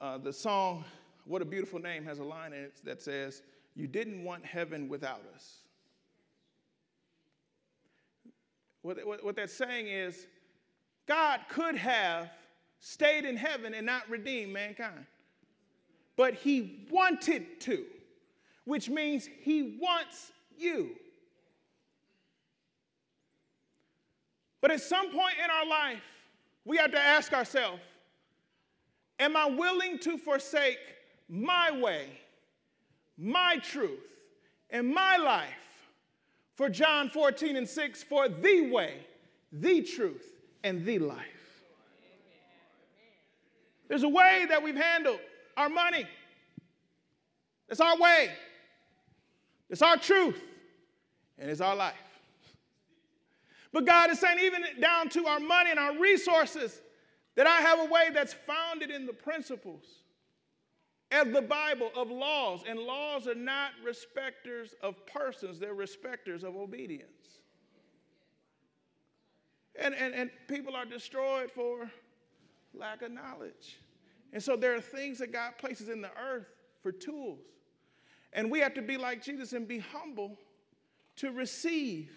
Uh, 0.00 0.18
the 0.18 0.32
song 0.32 0.84
what 1.26 1.42
a 1.42 1.44
Beautiful 1.44 1.80
Name 1.80 2.04
has 2.04 2.20
a 2.20 2.24
line 2.24 2.52
in 2.52 2.60
it 2.60 2.74
that 2.84 3.02
says, 3.02 3.42
You 3.74 3.86
didn't 3.86 4.22
want 4.24 4.44
heaven 4.44 4.88
without 4.88 5.22
us. 5.34 5.58
What, 8.82 9.04
what, 9.04 9.24
what 9.24 9.36
that's 9.36 9.52
saying 9.52 9.88
is, 9.88 10.26
God 11.08 11.40
could 11.48 11.76
have 11.76 12.30
stayed 12.78 13.24
in 13.24 13.36
heaven 13.36 13.74
and 13.74 13.84
not 13.84 14.08
redeemed 14.08 14.52
mankind. 14.52 15.06
But 16.16 16.34
he 16.34 16.86
wanted 16.90 17.60
to, 17.62 17.84
which 18.64 18.88
means 18.88 19.28
he 19.42 19.78
wants 19.80 20.30
you. 20.56 20.90
But 24.60 24.70
at 24.70 24.80
some 24.80 25.10
point 25.10 25.34
in 25.42 25.50
our 25.50 25.66
life, 25.66 26.02
we 26.64 26.76
have 26.78 26.92
to 26.92 27.00
ask 27.00 27.32
ourselves 27.32 27.80
Am 29.18 29.36
I 29.36 29.46
willing 29.46 29.98
to 30.00 30.18
forsake 30.18 30.78
my 31.28 31.70
way, 31.70 32.06
my 33.16 33.58
truth, 33.62 34.00
and 34.70 34.92
my 34.92 35.16
life 35.16 35.48
for 36.54 36.68
John 36.68 37.08
14 37.08 37.56
and 37.56 37.68
6 37.68 38.02
for 38.02 38.28
the 38.28 38.70
way, 38.70 38.94
the 39.52 39.82
truth, 39.82 40.24
and 40.62 40.84
the 40.84 40.98
life? 40.98 41.18
There's 43.88 44.02
a 44.02 44.08
way 44.08 44.46
that 44.48 44.62
we've 44.62 44.76
handled 44.76 45.20
our 45.56 45.68
money. 45.68 46.06
It's 47.68 47.80
our 47.80 47.96
way. 47.96 48.30
It's 49.70 49.82
our 49.82 49.96
truth. 49.96 50.42
And 51.38 51.50
it's 51.50 51.60
our 51.60 51.76
life. 51.76 51.94
But 53.72 53.84
God 53.84 54.10
is 54.10 54.18
saying, 54.18 54.38
even 54.40 54.64
down 54.80 55.08
to 55.10 55.26
our 55.26 55.40
money 55.40 55.70
and 55.70 55.78
our 55.78 55.98
resources, 55.98 56.80
that 57.34 57.46
I 57.46 57.60
have 57.60 57.78
a 57.78 57.84
way 57.84 58.08
that's 58.12 58.32
founded 58.32 58.90
in 58.90 59.06
the 59.06 59.12
principles 59.12 59.84
of 61.12 61.32
the 61.32 61.42
Bible, 61.42 61.90
of 61.96 62.10
laws. 62.10 62.62
And 62.68 62.78
laws 62.78 63.26
are 63.26 63.34
not 63.34 63.70
respecters 63.84 64.74
of 64.82 65.06
persons, 65.06 65.58
they're 65.58 65.74
respecters 65.74 66.44
of 66.44 66.56
obedience. 66.56 67.40
And, 69.80 69.94
and, 69.94 70.14
and 70.14 70.30
people 70.48 70.74
are 70.74 70.86
destroyed 70.86 71.50
for 71.50 71.90
lack 72.72 73.02
of 73.02 73.12
knowledge. 73.12 73.78
And 74.32 74.42
so 74.42 74.56
there 74.56 74.74
are 74.74 74.80
things 74.80 75.18
that 75.18 75.32
God 75.32 75.58
places 75.58 75.88
in 75.88 76.00
the 76.00 76.10
earth 76.18 76.46
for 76.82 76.92
tools. 76.92 77.44
And 78.32 78.50
we 78.50 78.60
have 78.60 78.74
to 78.74 78.82
be 78.82 78.96
like 78.96 79.22
Jesus 79.22 79.52
and 79.52 79.66
be 79.66 79.78
humble 79.78 80.38
to 81.16 81.30
receive 81.30 82.10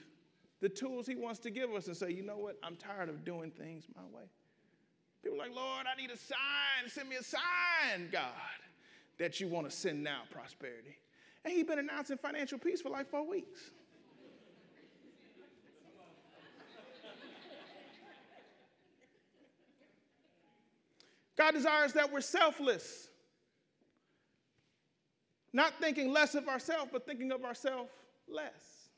the 0.61 0.69
tools 0.69 1.07
he 1.07 1.15
wants 1.15 1.39
to 1.39 1.49
give 1.49 1.71
us 1.71 1.87
and 1.87 1.95
say, 1.95 2.11
you 2.11 2.23
know 2.23 2.37
what? 2.37 2.57
I'm 2.63 2.75
tired 2.75 3.09
of 3.09 3.23
doing 3.23 3.51
things 3.51 3.85
my 3.95 4.03
way. 4.13 4.25
People 5.23 5.39
are 5.39 5.47
like, 5.47 5.55
Lord, 5.55 5.85
I 5.85 5.99
need 5.99 6.11
a 6.11 6.17
sign. 6.17 6.87
Send 6.87 7.09
me 7.09 7.15
a 7.15 7.23
sign, 7.23 8.09
God, 8.11 8.31
that 9.19 9.39
you 9.39 9.47
want 9.47 9.69
to 9.69 9.75
send 9.75 10.03
now 10.03 10.21
prosperity. 10.31 10.97
And 11.45 11.53
he's 11.53 11.65
been 11.65 11.79
announcing 11.79 12.17
financial 12.17 12.57
peace 12.57 12.81
for 12.81 12.89
like 12.89 13.09
four 13.09 13.27
weeks. 13.27 13.59
God 21.37 21.53
desires 21.53 21.93
that 21.93 22.11
we're 22.11 22.19
selfless, 22.19 23.07
not 25.53 25.73
thinking 25.79 26.11
less 26.11 26.35
of 26.35 26.49
ourselves, 26.49 26.89
but 26.91 27.05
thinking 27.05 27.31
of 27.31 27.45
ourselves 27.45 27.91
less. 28.27 28.89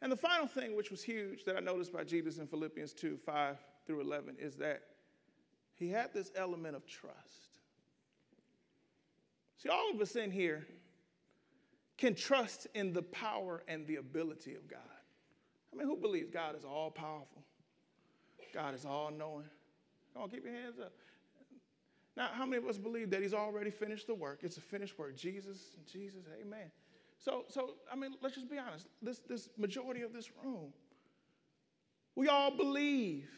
And 0.00 0.10
the 0.10 0.16
final 0.16 0.46
thing, 0.46 0.74
which 0.74 0.90
was 0.90 1.02
huge, 1.02 1.44
that 1.44 1.56
I 1.56 1.60
noticed 1.60 1.92
by 1.92 2.04
Jesus 2.04 2.38
in 2.38 2.46
Philippians 2.46 2.94
2 2.94 3.18
5 3.18 3.56
through 3.86 4.00
11, 4.00 4.36
is 4.38 4.56
that 4.56 4.82
he 5.78 5.88
had 5.88 6.12
this 6.12 6.32
element 6.34 6.74
of 6.74 6.86
trust. 6.86 7.60
See, 9.58 9.68
all 9.68 9.90
of 9.92 10.00
us 10.00 10.16
in 10.16 10.30
here 10.30 10.66
can 11.96 12.14
trust 12.14 12.66
in 12.74 12.92
the 12.92 13.02
power 13.02 13.62
and 13.68 13.86
the 13.86 13.96
ability 13.96 14.54
of 14.54 14.68
God. 14.68 14.80
I 15.72 15.76
mean, 15.76 15.86
who 15.86 15.96
believes 15.96 16.30
God 16.30 16.56
is 16.56 16.64
all 16.64 16.90
powerful? 16.90 17.42
God 18.54 18.74
is 18.74 18.84
all 18.84 19.10
knowing. 19.10 19.44
Come 20.14 20.22
on, 20.22 20.30
keep 20.30 20.44
your 20.44 20.54
hands 20.54 20.78
up. 20.80 20.92
Now, 22.16 22.30
how 22.32 22.46
many 22.46 22.56
of 22.56 22.68
us 22.68 22.78
believe 22.78 23.10
that 23.10 23.22
He's 23.22 23.34
already 23.34 23.70
finished 23.70 24.06
the 24.06 24.14
work? 24.14 24.40
It's 24.42 24.56
a 24.56 24.60
finished 24.60 24.98
work. 24.98 25.16
Jesus, 25.16 25.76
Jesus, 25.90 26.24
amen. 26.40 26.70
So, 27.18 27.44
so 27.48 27.74
I 27.92 27.96
mean, 27.96 28.14
let's 28.22 28.34
just 28.34 28.50
be 28.50 28.58
honest. 28.58 28.86
This, 29.02 29.20
this 29.28 29.48
majority 29.56 30.02
of 30.02 30.12
this 30.12 30.30
room, 30.42 30.72
we 32.16 32.28
all 32.28 32.50
believe 32.50 33.28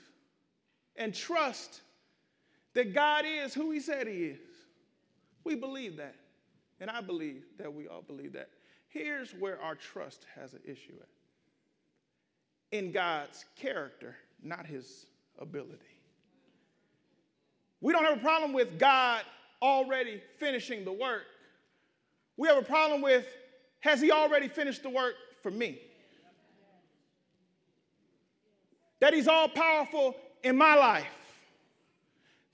and 0.96 1.14
trust 1.14 1.82
that 2.74 2.94
God 2.94 3.24
is 3.26 3.54
who 3.54 3.70
He 3.70 3.80
said 3.80 4.06
He 4.06 4.24
is. 4.24 4.38
We 5.44 5.54
believe 5.54 5.96
that. 5.96 6.14
And 6.80 6.90
I 6.90 7.00
believe 7.00 7.44
that 7.58 7.72
we 7.72 7.88
all 7.88 8.02
believe 8.02 8.32
that. 8.34 8.50
Here's 8.88 9.32
where 9.32 9.60
our 9.60 9.74
trust 9.74 10.26
has 10.34 10.54
an 10.54 10.60
issue 10.64 10.94
at 11.00 11.08
in 12.72 12.92
God's 12.92 13.44
character, 13.56 14.16
not 14.42 14.66
His 14.66 15.06
ability. 15.38 15.78
We 17.80 17.92
don't 17.92 18.04
have 18.04 18.18
a 18.18 18.20
problem 18.20 18.52
with 18.52 18.78
God 18.78 19.22
already 19.62 20.22
finishing 20.38 20.84
the 20.84 20.92
work. 20.92 21.24
We 22.36 22.48
have 22.48 22.58
a 22.58 22.62
problem 22.62 23.02
with 23.02 23.26
has 23.80 24.00
He 24.00 24.10
already 24.10 24.48
finished 24.48 24.82
the 24.82 24.90
work 24.90 25.14
for 25.42 25.50
me? 25.50 25.80
That 29.00 29.14
He's 29.14 29.28
all 29.28 29.48
powerful 29.48 30.14
in 30.42 30.56
my 30.56 30.74
life. 30.74 31.19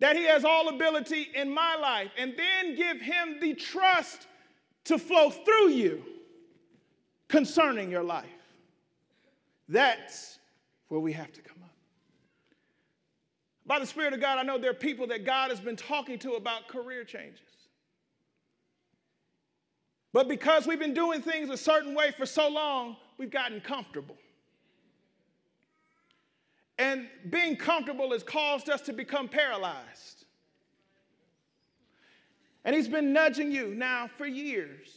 That 0.00 0.16
He 0.16 0.24
has 0.24 0.44
all 0.44 0.68
ability 0.68 1.28
in 1.34 1.52
my 1.52 1.76
life. 1.76 2.10
And 2.18 2.34
then 2.36 2.76
give 2.76 3.00
Him 3.00 3.38
the 3.40 3.54
trust 3.54 4.26
to 4.84 4.98
flow 4.98 5.30
through 5.30 5.70
you 5.70 6.02
concerning 7.28 7.90
your 7.90 8.04
life. 8.04 8.26
That's 9.68 10.38
where 10.88 11.00
we 11.00 11.12
have 11.12 11.32
to 11.32 11.40
come 11.40 11.58
up. 11.64 11.70
By 13.66 13.80
the 13.80 13.86
Spirit 13.86 14.12
of 14.12 14.20
God, 14.20 14.38
I 14.38 14.42
know 14.44 14.58
there 14.58 14.70
are 14.70 14.74
people 14.74 15.08
that 15.08 15.24
God 15.24 15.50
has 15.50 15.58
been 15.58 15.76
talking 15.76 16.18
to 16.20 16.32
about 16.32 16.68
career 16.68 17.02
changes. 17.02 17.40
But 20.12 20.28
because 20.28 20.66
we've 20.66 20.78
been 20.78 20.94
doing 20.94 21.20
things 21.20 21.50
a 21.50 21.56
certain 21.56 21.94
way 21.94 22.12
for 22.16 22.24
so 22.24 22.48
long, 22.48 22.96
we've 23.18 23.30
gotten 23.30 23.60
comfortable. 23.60 24.16
And 26.78 27.08
being 27.30 27.56
comfortable 27.56 28.12
has 28.12 28.22
caused 28.22 28.68
us 28.68 28.82
to 28.82 28.92
become 28.92 29.28
paralyzed. 29.28 30.24
And 32.64 32.74
he's 32.74 32.88
been 32.88 33.12
nudging 33.12 33.50
you 33.50 33.74
now 33.74 34.08
for 34.18 34.26
years 34.26 34.88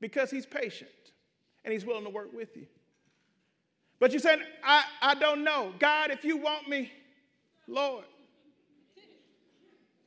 because 0.00 0.30
he's 0.30 0.46
patient 0.46 0.90
and 1.64 1.72
he's 1.72 1.84
willing 1.84 2.04
to 2.04 2.10
work 2.10 2.32
with 2.32 2.56
you. 2.56 2.66
But 3.98 4.12
you 4.12 4.18
said, 4.18 4.40
I, 4.64 4.84
I 5.00 5.14
don't 5.14 5.44
know. 5.44 5.72
God, 5.78 6.10
if 6.10 6.24
you 6.24 6.36
want 6.36 6.68
me, 6.68 6.90
Lord, 7.68 8.04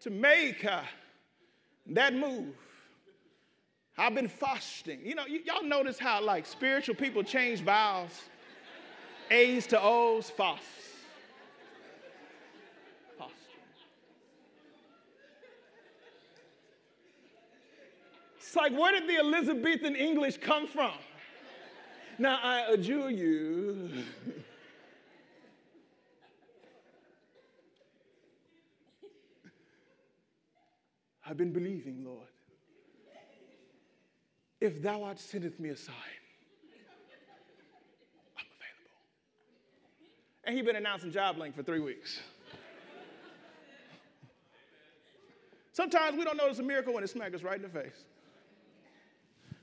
to 0.01 0.10
make 0.10 0.66
uh, 0.66 0.82
that 1.88 2.14
move, 2.14 2.56
I've 3.97 4.14
been 4.14 4.28
fasting. 4.28 4.99
You 5.03 5.16
know, 5.16 5.24
y- 5.30 5.39
y'all 5.45 5.64
notice 5.64 5.97
how 5.97 6.22
like 6.22 6.45
spiritual 6.45 6.95
people 6.95 7.24
change 7.24 7.62
vowels, 7.62 8.22
A's 9.32 9.68
to 9.68 9.82
O's, 9.82 10.30
fast. 10.30 10.64
It's 18.56 18.62
like, 18.62 18.80
where 18.80 18.93
did 18.93 19.10
the 19.10 19.18
Elizabethan 19.18 19.97
English 19.97 20.38
come 20.38 20.66
from? 20.66 20.93
Now 22.18 22.39
I 22.41 22.72
adjure 22.72 23.10
you. 23.10 23.89
I've 31.28 31.36
been 31.36 31.51
believing, 31.51 32.06
Lord 32.06 32.28
if 34.62 34.82
thou 34.82 35.03
art 35.03 35.20
sendeth 35.20 35.60
me 35.60 35.70
a 35.70 35.76
sign, 35.76 35.93
I'm 38.38 38.45
available. 38.56 38.95
And 40.45 40.56
he 40.56 40.62
been 40.62 40.78
announcing 40.78 41.12
job 41.12 41.38
link 41.38 41.56
for 41.56 41.62
three 41.62 41.82
weeks. 41.82 42.22
Sometimes 45.74 46.18
we 46.18 46.24
don't 46.24 46.38
notice 46.38 46.60
a 46.60 46.64
miracle 46.64 46.93
when 46.93 47.03
it 47.03 47.10
smacks 47.10 47.36
us 47.36 47.43
right 47.43 47.58
in 47.58 47.62
the 47.62 47.70
face 47.70 48.06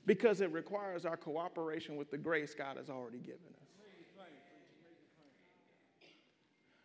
because 0.06 0.40
it 0.40 0.52
requires 0.52 1.04
our 1.04 1.16
cooperation 1.16 1.96
with 1.96 2.10
the 2.10 2.18
grace 2.18 2.54
God 2.54 2.76
has 2.76 2.90
already 2.90 3.18
given 3.18 3.40
us. 3.60 3.68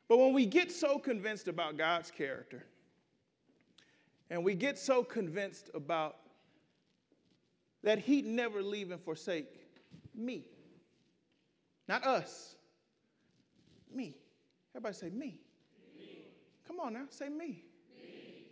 But 0.07 0.19
when 0.19 0.33
we 0.33 0.45
get 0.45 0.71
so 0.71 0.97
convinced 0.97 1.47
about 1.47 1.77
God's 1.77 2.11
character, 2.11 2.63
and 4.29 4.43
we 4.43 4.55
get 4.55 4.77
so 4.77 5.03
convinced 5.03 5.69
about 5.73 6.17
that 7.83 7.99
he'd 7.99 8.25
never 8.25 8.61
leave 8.61 8.91
and 8.91 9.01
forsake 9.01 9.47
me. 10.15 10.45
Not 11.87 12.05
us. 12.05 12.55
Me. 13.93 14.15
Everybody 14.73 14.95
say 14.95 15.09
me. 15.09 15.39
me. 15.97 16.19
Come 16.67 16.79
on 16.79 16.93
now, 16.93 17.05
say 17.09 17.29
me. 17.29 17.63
me. 17.95 18.43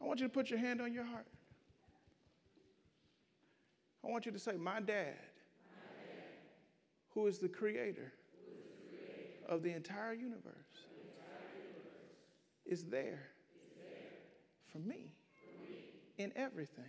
I 0.00 0.04
want 0.04 0.20
you 0.20 0.26
to 0.26 0.32
put 0.32 0.50
your 0.50 0.58
hand 0.58 0.80
on 0.80 0.92
your 0.92 1.04
heart. 1.04 1.26
I 4.06 4.10
want 4.10 4.26
you 4.26 4.32
to 4.32 4.38
say, 4.38 4.52
My 4.52 4.80
dad, 4.80 4.84
My 4.84 4.86
dad. 4.86 5.16
Who, 7.14 7.26
is 7.26 7.38
the 7.38 7.48
creator, 7.48 8.12
is 8.38 8.54
the 8.54 8.96
creator. 8.96 9.54
of 9.54 9.62
the 9.62 9.72
entire 9.72 10.12
universe 10.12 10.52
is 12.64 12.84
there 12.84 13.28
for 14.70 14.78
me 14.78 15.12
in 16.18 16.32
everything. 16.36 16.84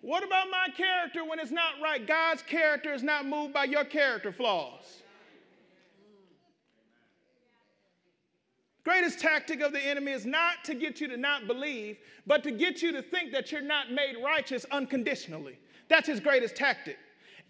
What 0.00 0.24
about 0.24 0.48
my 0.50 0.66
character 0.76 1.24
when 1.24 1.38
it's 1.38 1.52
not 1.52 1.74
right? 1.82 2.04
God's 2.04 2.42
character 2.42 2.92
is 2.92 3.04
not 3.04 3.24
moved 3.24 3.54
by 3.54 3.64
your 3.64 3.84
character 3.84 4.32
flaws. 4.32 5.02
Greatest 8.84 9.20
tactic 9.20 9.60
of 9.60 9.72
the 9.72 9.80
enemy 9.80 10.10
is 10.10 10.26
not 10.26 10.64
to 10.64 10.74
get 10.74 11.00
you 11.00 11.06
to 11.06 11.16
not 11.16 11.46
believe, 11.46 11.98
but 12.26 12.42
to 12.42 12.50
get 12.50 12.82
you 12.82 12.90
to 12.90 13.00
think 13.00 13.30
that 13.30 13.52
you're 13.52 13.60
not 13.60 13.92
made 13.92 14.16
righteous 14.22 14.66
unconditionally. 14.72 15.56
That's 15.88 16.06
his 16.06 16.20
greatest 16.20 16.56
tactic. 16.56 16.98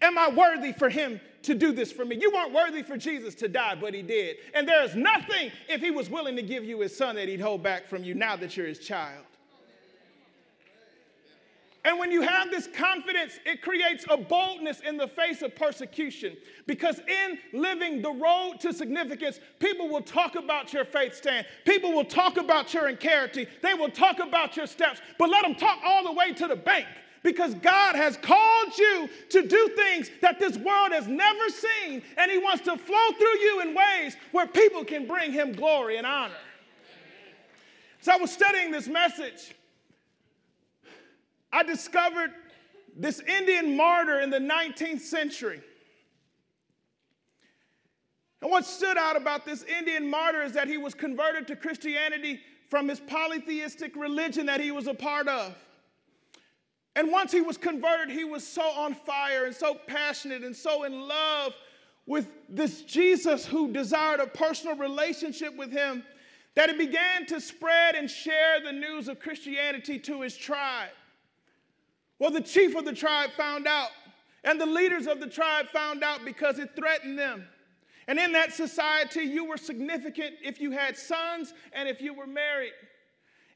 Am 0.01 0.17
I 0.17 0.29
worthy 0.29 0.73
for 0.73 0.89
him 0.89 1.21
to 1.43 1.55
do 1.55 1.71
this 1.71 1.91
for 1.91 2.03
me? 2.03 2.17
You 2.19 2.31
weren't 2.31 2.53
worthy 2.53 2.83
for 2.83 2.97
Jesus 2.97 3.35
to 3.35 3.47
die, 3.47 3.75
but 3.75 3.93
he 3.93 4.01
did. 4.01 4.37
And 4.53 4.67
there 4.67 4.83
is 4.83 4.95
nothing, 4.95 5.51
if 5.69 5.81
he 5.81 5.91
was 5.91 6.09
willing 6.09 6.35
to 6.35 6.41
give 6.41 6.63
you 6.65 6.81
his 6.81 6.95
son, 6.95 7.15
that 7.15 7.27
he'd 7.27 7.39
hold 7.39 7.63
back 7.63 7.87
from 7.87 8.03
you 8.03 8.13
now 8.13 8.35
that 8.35 8.57
you're 8.57 8.67
his 8.67 8.79
child. 8.79 9.23
And 11.85 11.99
when 11.99 12.11
you 12.11 12.21
have 12.21 12.49
this 12.49 12.67
confidence, 12.67 13.39
it 13.45 13.61
creates 13.61 14.05
a 14.09 14.15
boldness 14.15 14.79
in 14.79 14.95
the 14.95 15.07
face 15.07 15.41
of 15.41 15.53
persecution. 15.53 16.37
Because 16.65 16.99
in 16.99 17.37
living 17.51 18.01
the 18.01 18.11
road 18.11 18.55
to 18.61 18.71
significance, 18.71 19.41
people 19.59 19.89
will 19.89 20.01
talk 20.01 20.35
about 20.35 20.71
your 20.71 20.85
faith 20.85 21.13
stand. 21.13 21.45
People 21.65 21.91
will 21.91 22.05
talk 22.05 22.37
about 22.37 22.73
your 22.73 22.93
character. 22.95 23.45
They 23.61 23.73
will 23.73 23.89
talk 23.89 24.19
about 24.19 24.55
your 24.55 24.65
steps. 24.65 25.01
But 25.19 25.29
let 25.29 25.43
them 25.43 25.55
talk 25.55 25.79
all 25.83 26.05
the 26.05 26.13
way 26.13 26.31
to 26.33 26.47
the 26.47 26.55
bank. 26.55 26.87
Because 27.23 27.55
God 27.55 27.95
has 27.95 28.17
called 28.17 28.77
you 28.77 29.09
to 29.29 29.47
do 29.47 29.69
things 29.75 30.11
that 30.21 30.39
this 30.39 30.57
world 30.57 30.91
has 30.91 31.07
never 31.07 31.49
seen. 31.49 32.03
And 32.17 32.29
He 32.29 32.37
wants 32.37 32.63
to 32.65 32.77
flow 32.77 33.11
through 33.17 33.39
you 33.39 33.61
in 33.61 33.73
ways 33.73 34.15
where 34.33 34.45
people 34.45 34.83
can 34.83 35.07
bring 35.07 35.31
Him 35.31 35.53
glory 35.53 35.97
and 35.97 36.05
honor. 36.05 36.33
So 38.01 38.11
I 38.11 38.17
was 38.17 38.31
studying 38.31 38.71
this 38.71 38.87
message 38.87 39.55
I 41.53 41.61
discovered 41.61 42.31
this 42.97 43.19
Indian 43.19 43.77
martyr 43.77 44.19
in 44.19 44.31
the 44.31 44.39
19th 44.39 45.01
century. 45.01 45.61
And 48.41 48.49
what 48.49 48.65
stood 48.65 48.97
out 48.97 49.15
about 49.15 49.45
this 49.45 49.63
Indian 49.63 50.09
martyr 50.09 50.41
is 50.41 50.53
that 50.53 50.67
he 50.67 50.77
was 50.77 50.95
converted 50.95 51.47
to 51.47 51.55
Christianity 51.55 52.41
from 52.67 52.89
his 52.89 52.99
polytheistic 52.99 53.95
religion 53.95 54.47
that 54.47 54.59
he 54.59 54.71
was 54.71 54.87
a 54.87 54.95
part 54.95 55.27
of. 55.27 55.55
And 56.95 57.11
once 57.11 57.31
he 57.31 57.41
was 57.41 57.57
converted, 57.57 58.09
he 58.09 58.23
was 58.23 58.45
so 58.45 58.61
on 58.61 58.93
fire 58.93 59.45
and 59.45 59.55
so 59.55 59.75
passionate 59.87 60.43
and 60.43 60.55
so 60.55 60.83
in 60.83 61.07
love 61.07 61.53
with 62.05 62.27
this 62.49 62.83
Jesus 62.83 63.45
who 63.45 63.71
desired 63.71 64.19
a 64.19 64.27
personal 64.27 64.75
relationship 64.75 65.55
with 65.55 65.71
him 65.71 66.03
that 66.55 66.69
he 66.69 66.77
began 66.77 67.25
to 67.27 67.41
spread 67.41 67.95
and 67.95 68.09
share 68.09 68.61
the 68.63 68.71
news 68.71 69.07
of 69.07 69.19
Christianity 69.19 69.97
to 69.99 70.21
his 70.21 70.37
tribe. 70.37 70.91
Well, 72.19 72.29
the 72.29 72.41
chief 72.41 72.75
of 72.75 72.85
the 72.85 72.93
tribe 72.93 73.31
found 73.35 73.67
out, 73.67 73.89
and 74.43 74.61
the 74.61 74.65
leaders 74.65 75.07
of 75.07 75.19
the 75.19 75.27
tribe 75.27 75.69
found 75.69 76.03
out 76.03 76.23
because 76.23 76.59
it 76.59 76.75
threatened 76.75 77.17
them. 77.17 77.45
And 78.07 78.19
in 78.19 78.33
that 78.33 78.53
society, 78.53 79.21
you 79.21 79.45
were 79.45 79.57
significant 79.57 80.35
if 80.43 80.59
you 80.59 80.71
had 80.71 80.97
sons 80.97 81.53
and 81.71 81.87
if 81.87 82.01
you 82.01 82.13
were 82.13 82.27
married. 82.27 82.73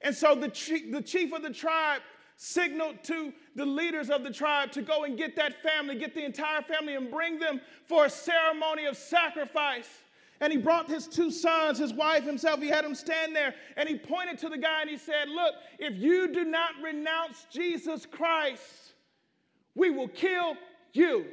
And 0.02 0.16
so 0.16 0.36
the 0.36 0.48
chief, 0.48 1.34
of 1.34 1.44
the 1.44 1.54
tribe 1.54 2.02
signaled 2.38 3.04
to 3.04 3.34
the 3.56 3.66
leaders 3.66 4.12
of 4.12 4.24
the 4.24 4.32
tribe 4.32 4.72
to 4.72 4.84
go 4.84 5.04
and 5.04 5.18
get 5.18 5.36
that 5.36 5.62
family, 5.64 5.96
get 5.96 6.14
the 6.14 6.24
entire 6.24 6.62
family, 6.62 6.96
and 6.96 7.12
bring 7.12 7.40
them 7.40 7.60
for 7.86 8.06
a 8.06 8.10
ceremony 8.10 8.86
of 8.86 8.96
sacrifice. 8.96 9.90
And 10.40 10.54
he 10.54 10.60
brought 10.60 10.88
his 10.88 11.08
two 11.08 11.32
sons, 11.32 11.80
his 11.80 11.94
wife, 11.94 12.24
himself. 12.24 12.62
He 12.62 12.68
had 12.68 12.86
them 12.86 12.94
stand 12.94 13.36
there 13.36 13.56
and 13.76 13.90
he 13.90 13.98
pointed 13.98 14.38
to 14.40 14.50
the 14.50 14.58
guy 14.58 14.82
and 14.82 14.90
he 14.90 14.98
said, 14.98 15.30
Look, 15.30 15.56
if 15.80 15.96
you 15.96 16.32
do 16.32 16.46
not 16.46 16.74
renounce 16.82 17.48
Jesus 17.52 18.06
Christ, 18.06 18.94
we 19.74 19.90
will 19.90 20.08
kill 20.08 20.56
you. 20.94 21.26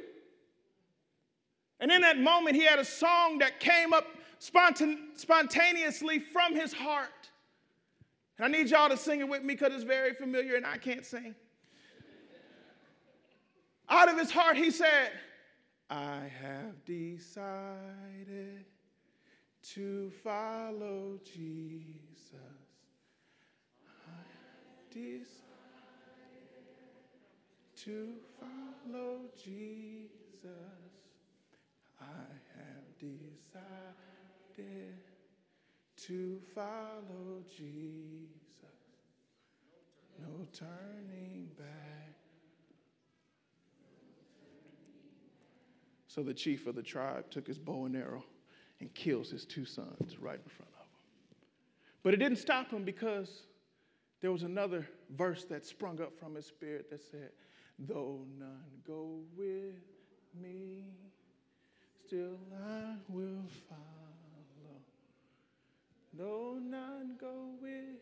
And 1.79 1.91
in 1.91 2.01
that 2.01 2.17
moment, 2.17 2.55
he 2.55 2.65
had 2.65 2.79
a 2.79 2.85
song 2.85 3.37
that 3.39 3.59
came 3.59 3.93
up 3.93 4.07
spontaneously 4.39 6.17
from 6.17 6.55
his 6.55 6.73
heart. 6.73 7.29
And 8.37 8.45
I 8.45 8.49
need 8.49 8.69
y'all 8.69 8.89
to 8.89 8.97
sing 8.97 9.21
it 9.21 9.29
with 9.29 9.43
me 9.43 9.53
because 9.53 9.73
it's 9.73 9.83
very 9.83 10.13
familiar 10.13 10.55
and 10.55 10.65
I 10.65 10.77
can't 10.77 11.05
sing. 11.05 11.35
Out 13.87 14.09
of 14.09 14.17
his 14.17 14.31
heart, 14.31 14.57
he 14.57 14.71
said, 14.71 15.11
I 15.89 16.23
have 16.41 16.83
decided 16.85 18.65
to 19.73 20.11
follow 20.23 21.19
Jesus. 21.23 21.95
I 23.87 24.91
decided 24.91 25.35
to 27.83 28.15
follow 28.39 29.19
Jesus. 29.41 30.51
I 32.01 32.05
have 32.57 32.97
decided 32.99 33.45
to 36.07 36.39
follow 36.53 37.41
Jesus. 37.55 38.29
No 40.19 40.47
turning 40.53 41.49
back. 41.57 42.13
So 46.07 46.23
the 46.23 46.33
chief 46.33 46.67
of 46.67 46.75
the 46.75 46.83
tribe 46.83 47.29
took 47.29 47.47
his 47.47 47.57
bow 47.57 47.85
and 47.85 47.95
arrow 47.95 48.23
and 48.79 48.93
kills 48.93 49.31
his 49.31 49.45
two 49.45 49.65
sons 49.65 50.17
right 50.19 50.39
in 50.41 50.49
front 50.49 50.71
of 50.75 50.81
him. 50.81 50.89
But 52.03 52.13
it 52.13 52.17
didn't 52.17 52.37
stop 52.37 52.71
him 52.71 52.83
because 52.83 53.43
there 54.21 54.31
was 54.31 54.43
another 54.43 54.87
verse 55.09 55.43
that 55.45 55.65
sprung 55.65 56.01
up 56.01 56.13
from 56.13 56.35
his 56.35 56.45
spirit 56.45 56.89
that 56.89 57.01
said, 57.01 57.31
Though 57.79 58.21
none 58.39 58.63
go 58.87 59.19
with 59.35 59.75
me, 60.41 60.85
still 62.05 62.37
I 62.53 62.95
will 63.09 63.43
follow. 63.67 63.94
Though 66.17 66.57
none 66.61 67.17
go 67.19 67.49
with 67.61 67.99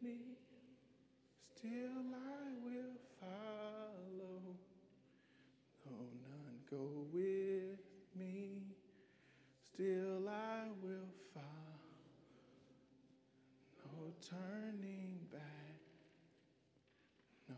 me, 0.00 0.18
still 1.56 2.14
I 2.14 2.52
will 2.64 2.94
follow. 3.18 4.40
Though 5.84 6.10
none 6.28 6.60
go 6.70 7.06
with 7.12 7.80
me, 8.16 8.62
still 9.64 10.28
I 10.28 10.68
will 10.80 11.08
follow. 11.34 11.46
No 13.84 14.12
turning 14.28 15.18
back, 15.32 15.80
no 17.48 17.56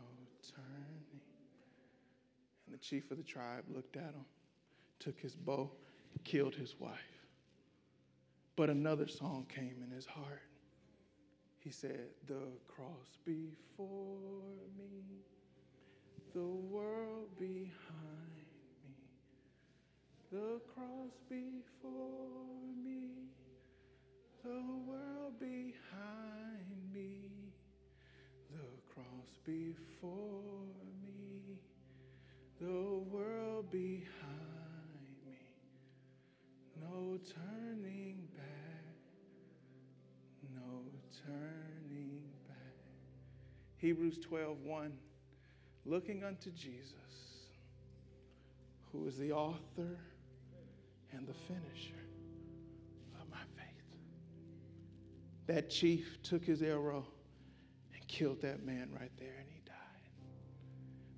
turning. 0.55 1.21
And 2.65 2.73
the 2.73 2.79
chief 2.79 3.11
of 3.11 3.17
the 3.17 3.23
tribe 3.23 3.65
looked 3.71 3.95
at 3.95 4.13
him, 4.15 4.25
took 4.97 5.19
his 5.19 5.35
bow, 5.35 5.69
killed 6.23 6.55
his 6.55 6.73
wife. 6.79 7.12
But 8.55 8.69
another 8.69 9.07
song 9.07 9.47
came 9.49 9.81
in 9.83 9.89
his 9.89 10.05
heart. 10.05 10.43
He 11.59 11.71
said, 11.71 12.09
The 12.27 12.51
cross 12.67 13.17
before 13.25 13.87
me, 14.77 15.23
the 16.35 16.39
world 16.39 17.29
behind 17.39 17.71
me, 18.83 18.95
the 20.31 20.59
cross 20.75 21.13
before 21.29 22.59
me, 22.83 23.29
the 24.43 24.61
world 24.85 25.39
behind 25.39 26.93
me, 26.93 27.31
the 28.51 28.93
cross 28.93 29.39
before 29.45 30.67
me, 31.03 31.57
the 32.59 32.99
world 33.09 33.71
behind 33.71 34.03
me, 35.25 35.39
no 36.79 37.17
turning 37.33 38.22
turning 41.25 42.21
back. 42.47 42.57
Hebrews 43.77 44.19
12 44.19 44.61
1, 44.63 44.93
looking 45.85 46.23
unto 46.23 46.51
Jesus, 46.51 46.93
who 48.91 49.05
is 49.07 49.17
the 49.17 49.31
author 49.31 49.97
and 51.11 51.27
the 51.27 51.33
finisher 51.33 52.01
of 53.21 53.29
my 53.29 53.37
faith. 53.55 53.65
That 55.47 55.69
chief 55.69 56.19
took 56.23 56.43
his 56.43 56.61
arrow 56.61 57.05
and 57.93 58.07
killed 58.07 58.41
that 58.41 58.65
man 58.65 58.89
right 58.99 59.11
there, 59.17 59.35
and 59.39 59.47
he 59.49 59.61
died. 59.65 59.75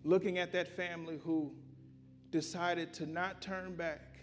Looking 0.04 0.38
at 0.38 0.52
that 0.54 0.68
family 0.68 1.20
who 1.24 1.52
decided 2.32 2.94
to 2.94 3.06
not 3.06 3.42
turn 3.42 3.76
back, 3.76 4.18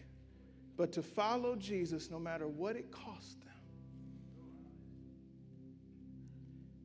but 0.77 0.93
to 0.93 1.03
follow 1.03 1.57
Jesus 1.57 2.11
no 2.11 2.19
matter 2.19 2.49
what 2.49 2.77
it 2.77 2.91
cost 2.91 3.42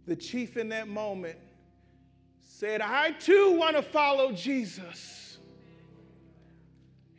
The 0.08 0.16
chief 0.16 0.56
in 0.56 0.70
that 0.70 0.88
moment 0.88 1.38
said, 2.40 2.82
I 2.82 3.12
too 3.12 3.52
want 3.52 3.76
to 3.76 3.84
follow 3.84 4.32
Jesus 4.32 5.38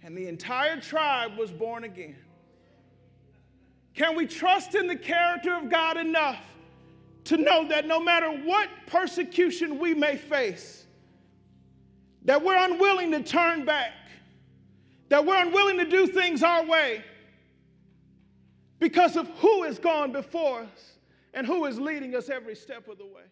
and 0.02 0.16
the 0.16 0.26
entire 0.26 0.80
tribe 0.80 1.36
was 1.36 1.52
born 1.52 1.84
again. 1.84 2.16
Can 3.94 4.16
we 4.16 4.26
trust 4.26 4.74
in 4.74 4.86
the 4.86 4.96
character 4.96 5.54
of 5.54 5.68
God 5.68 5.98
enough 5.98 6.42
to 7.24 7.36
know 7.36 7.68
that 7.68 7.86
no 7.86 8.00
matter 8.00 8.30
what 8.30 8.70
persecution 8.86 9.78
we 9.78 9.92
may 9.92 10.16
face, 10.16 10.86
that 12.24 12.42
we're 12.42 12.56
unwilling 12.56 13.10
to 13.10 13.22
turn 13.22 13.66
back, 13.66 13.92
that 15.10 15.26
we're 15.26 15.42
unwilling 15.42 15.76
to 15.76 15.84
do 15.84 16.06
things 16.06 16.42
our 16.42 16.64
way 16.64 17.04
because 18.78 19.16
of 19.16 19.28
who 19.40 19.64
has 19.64 19.78
gone 19.78 20.10
before 20.10 20.62
us 20.62 20.97
and 21.34 21.46
who 21.46 21.64
is 21.66 21.78
leading 21.78 22.14
us 22.14 22.28
every 22.28 22.54
step 22.56 22.88
of 22.88 22.98
the 22.98 23.06
way? 23.06 23.22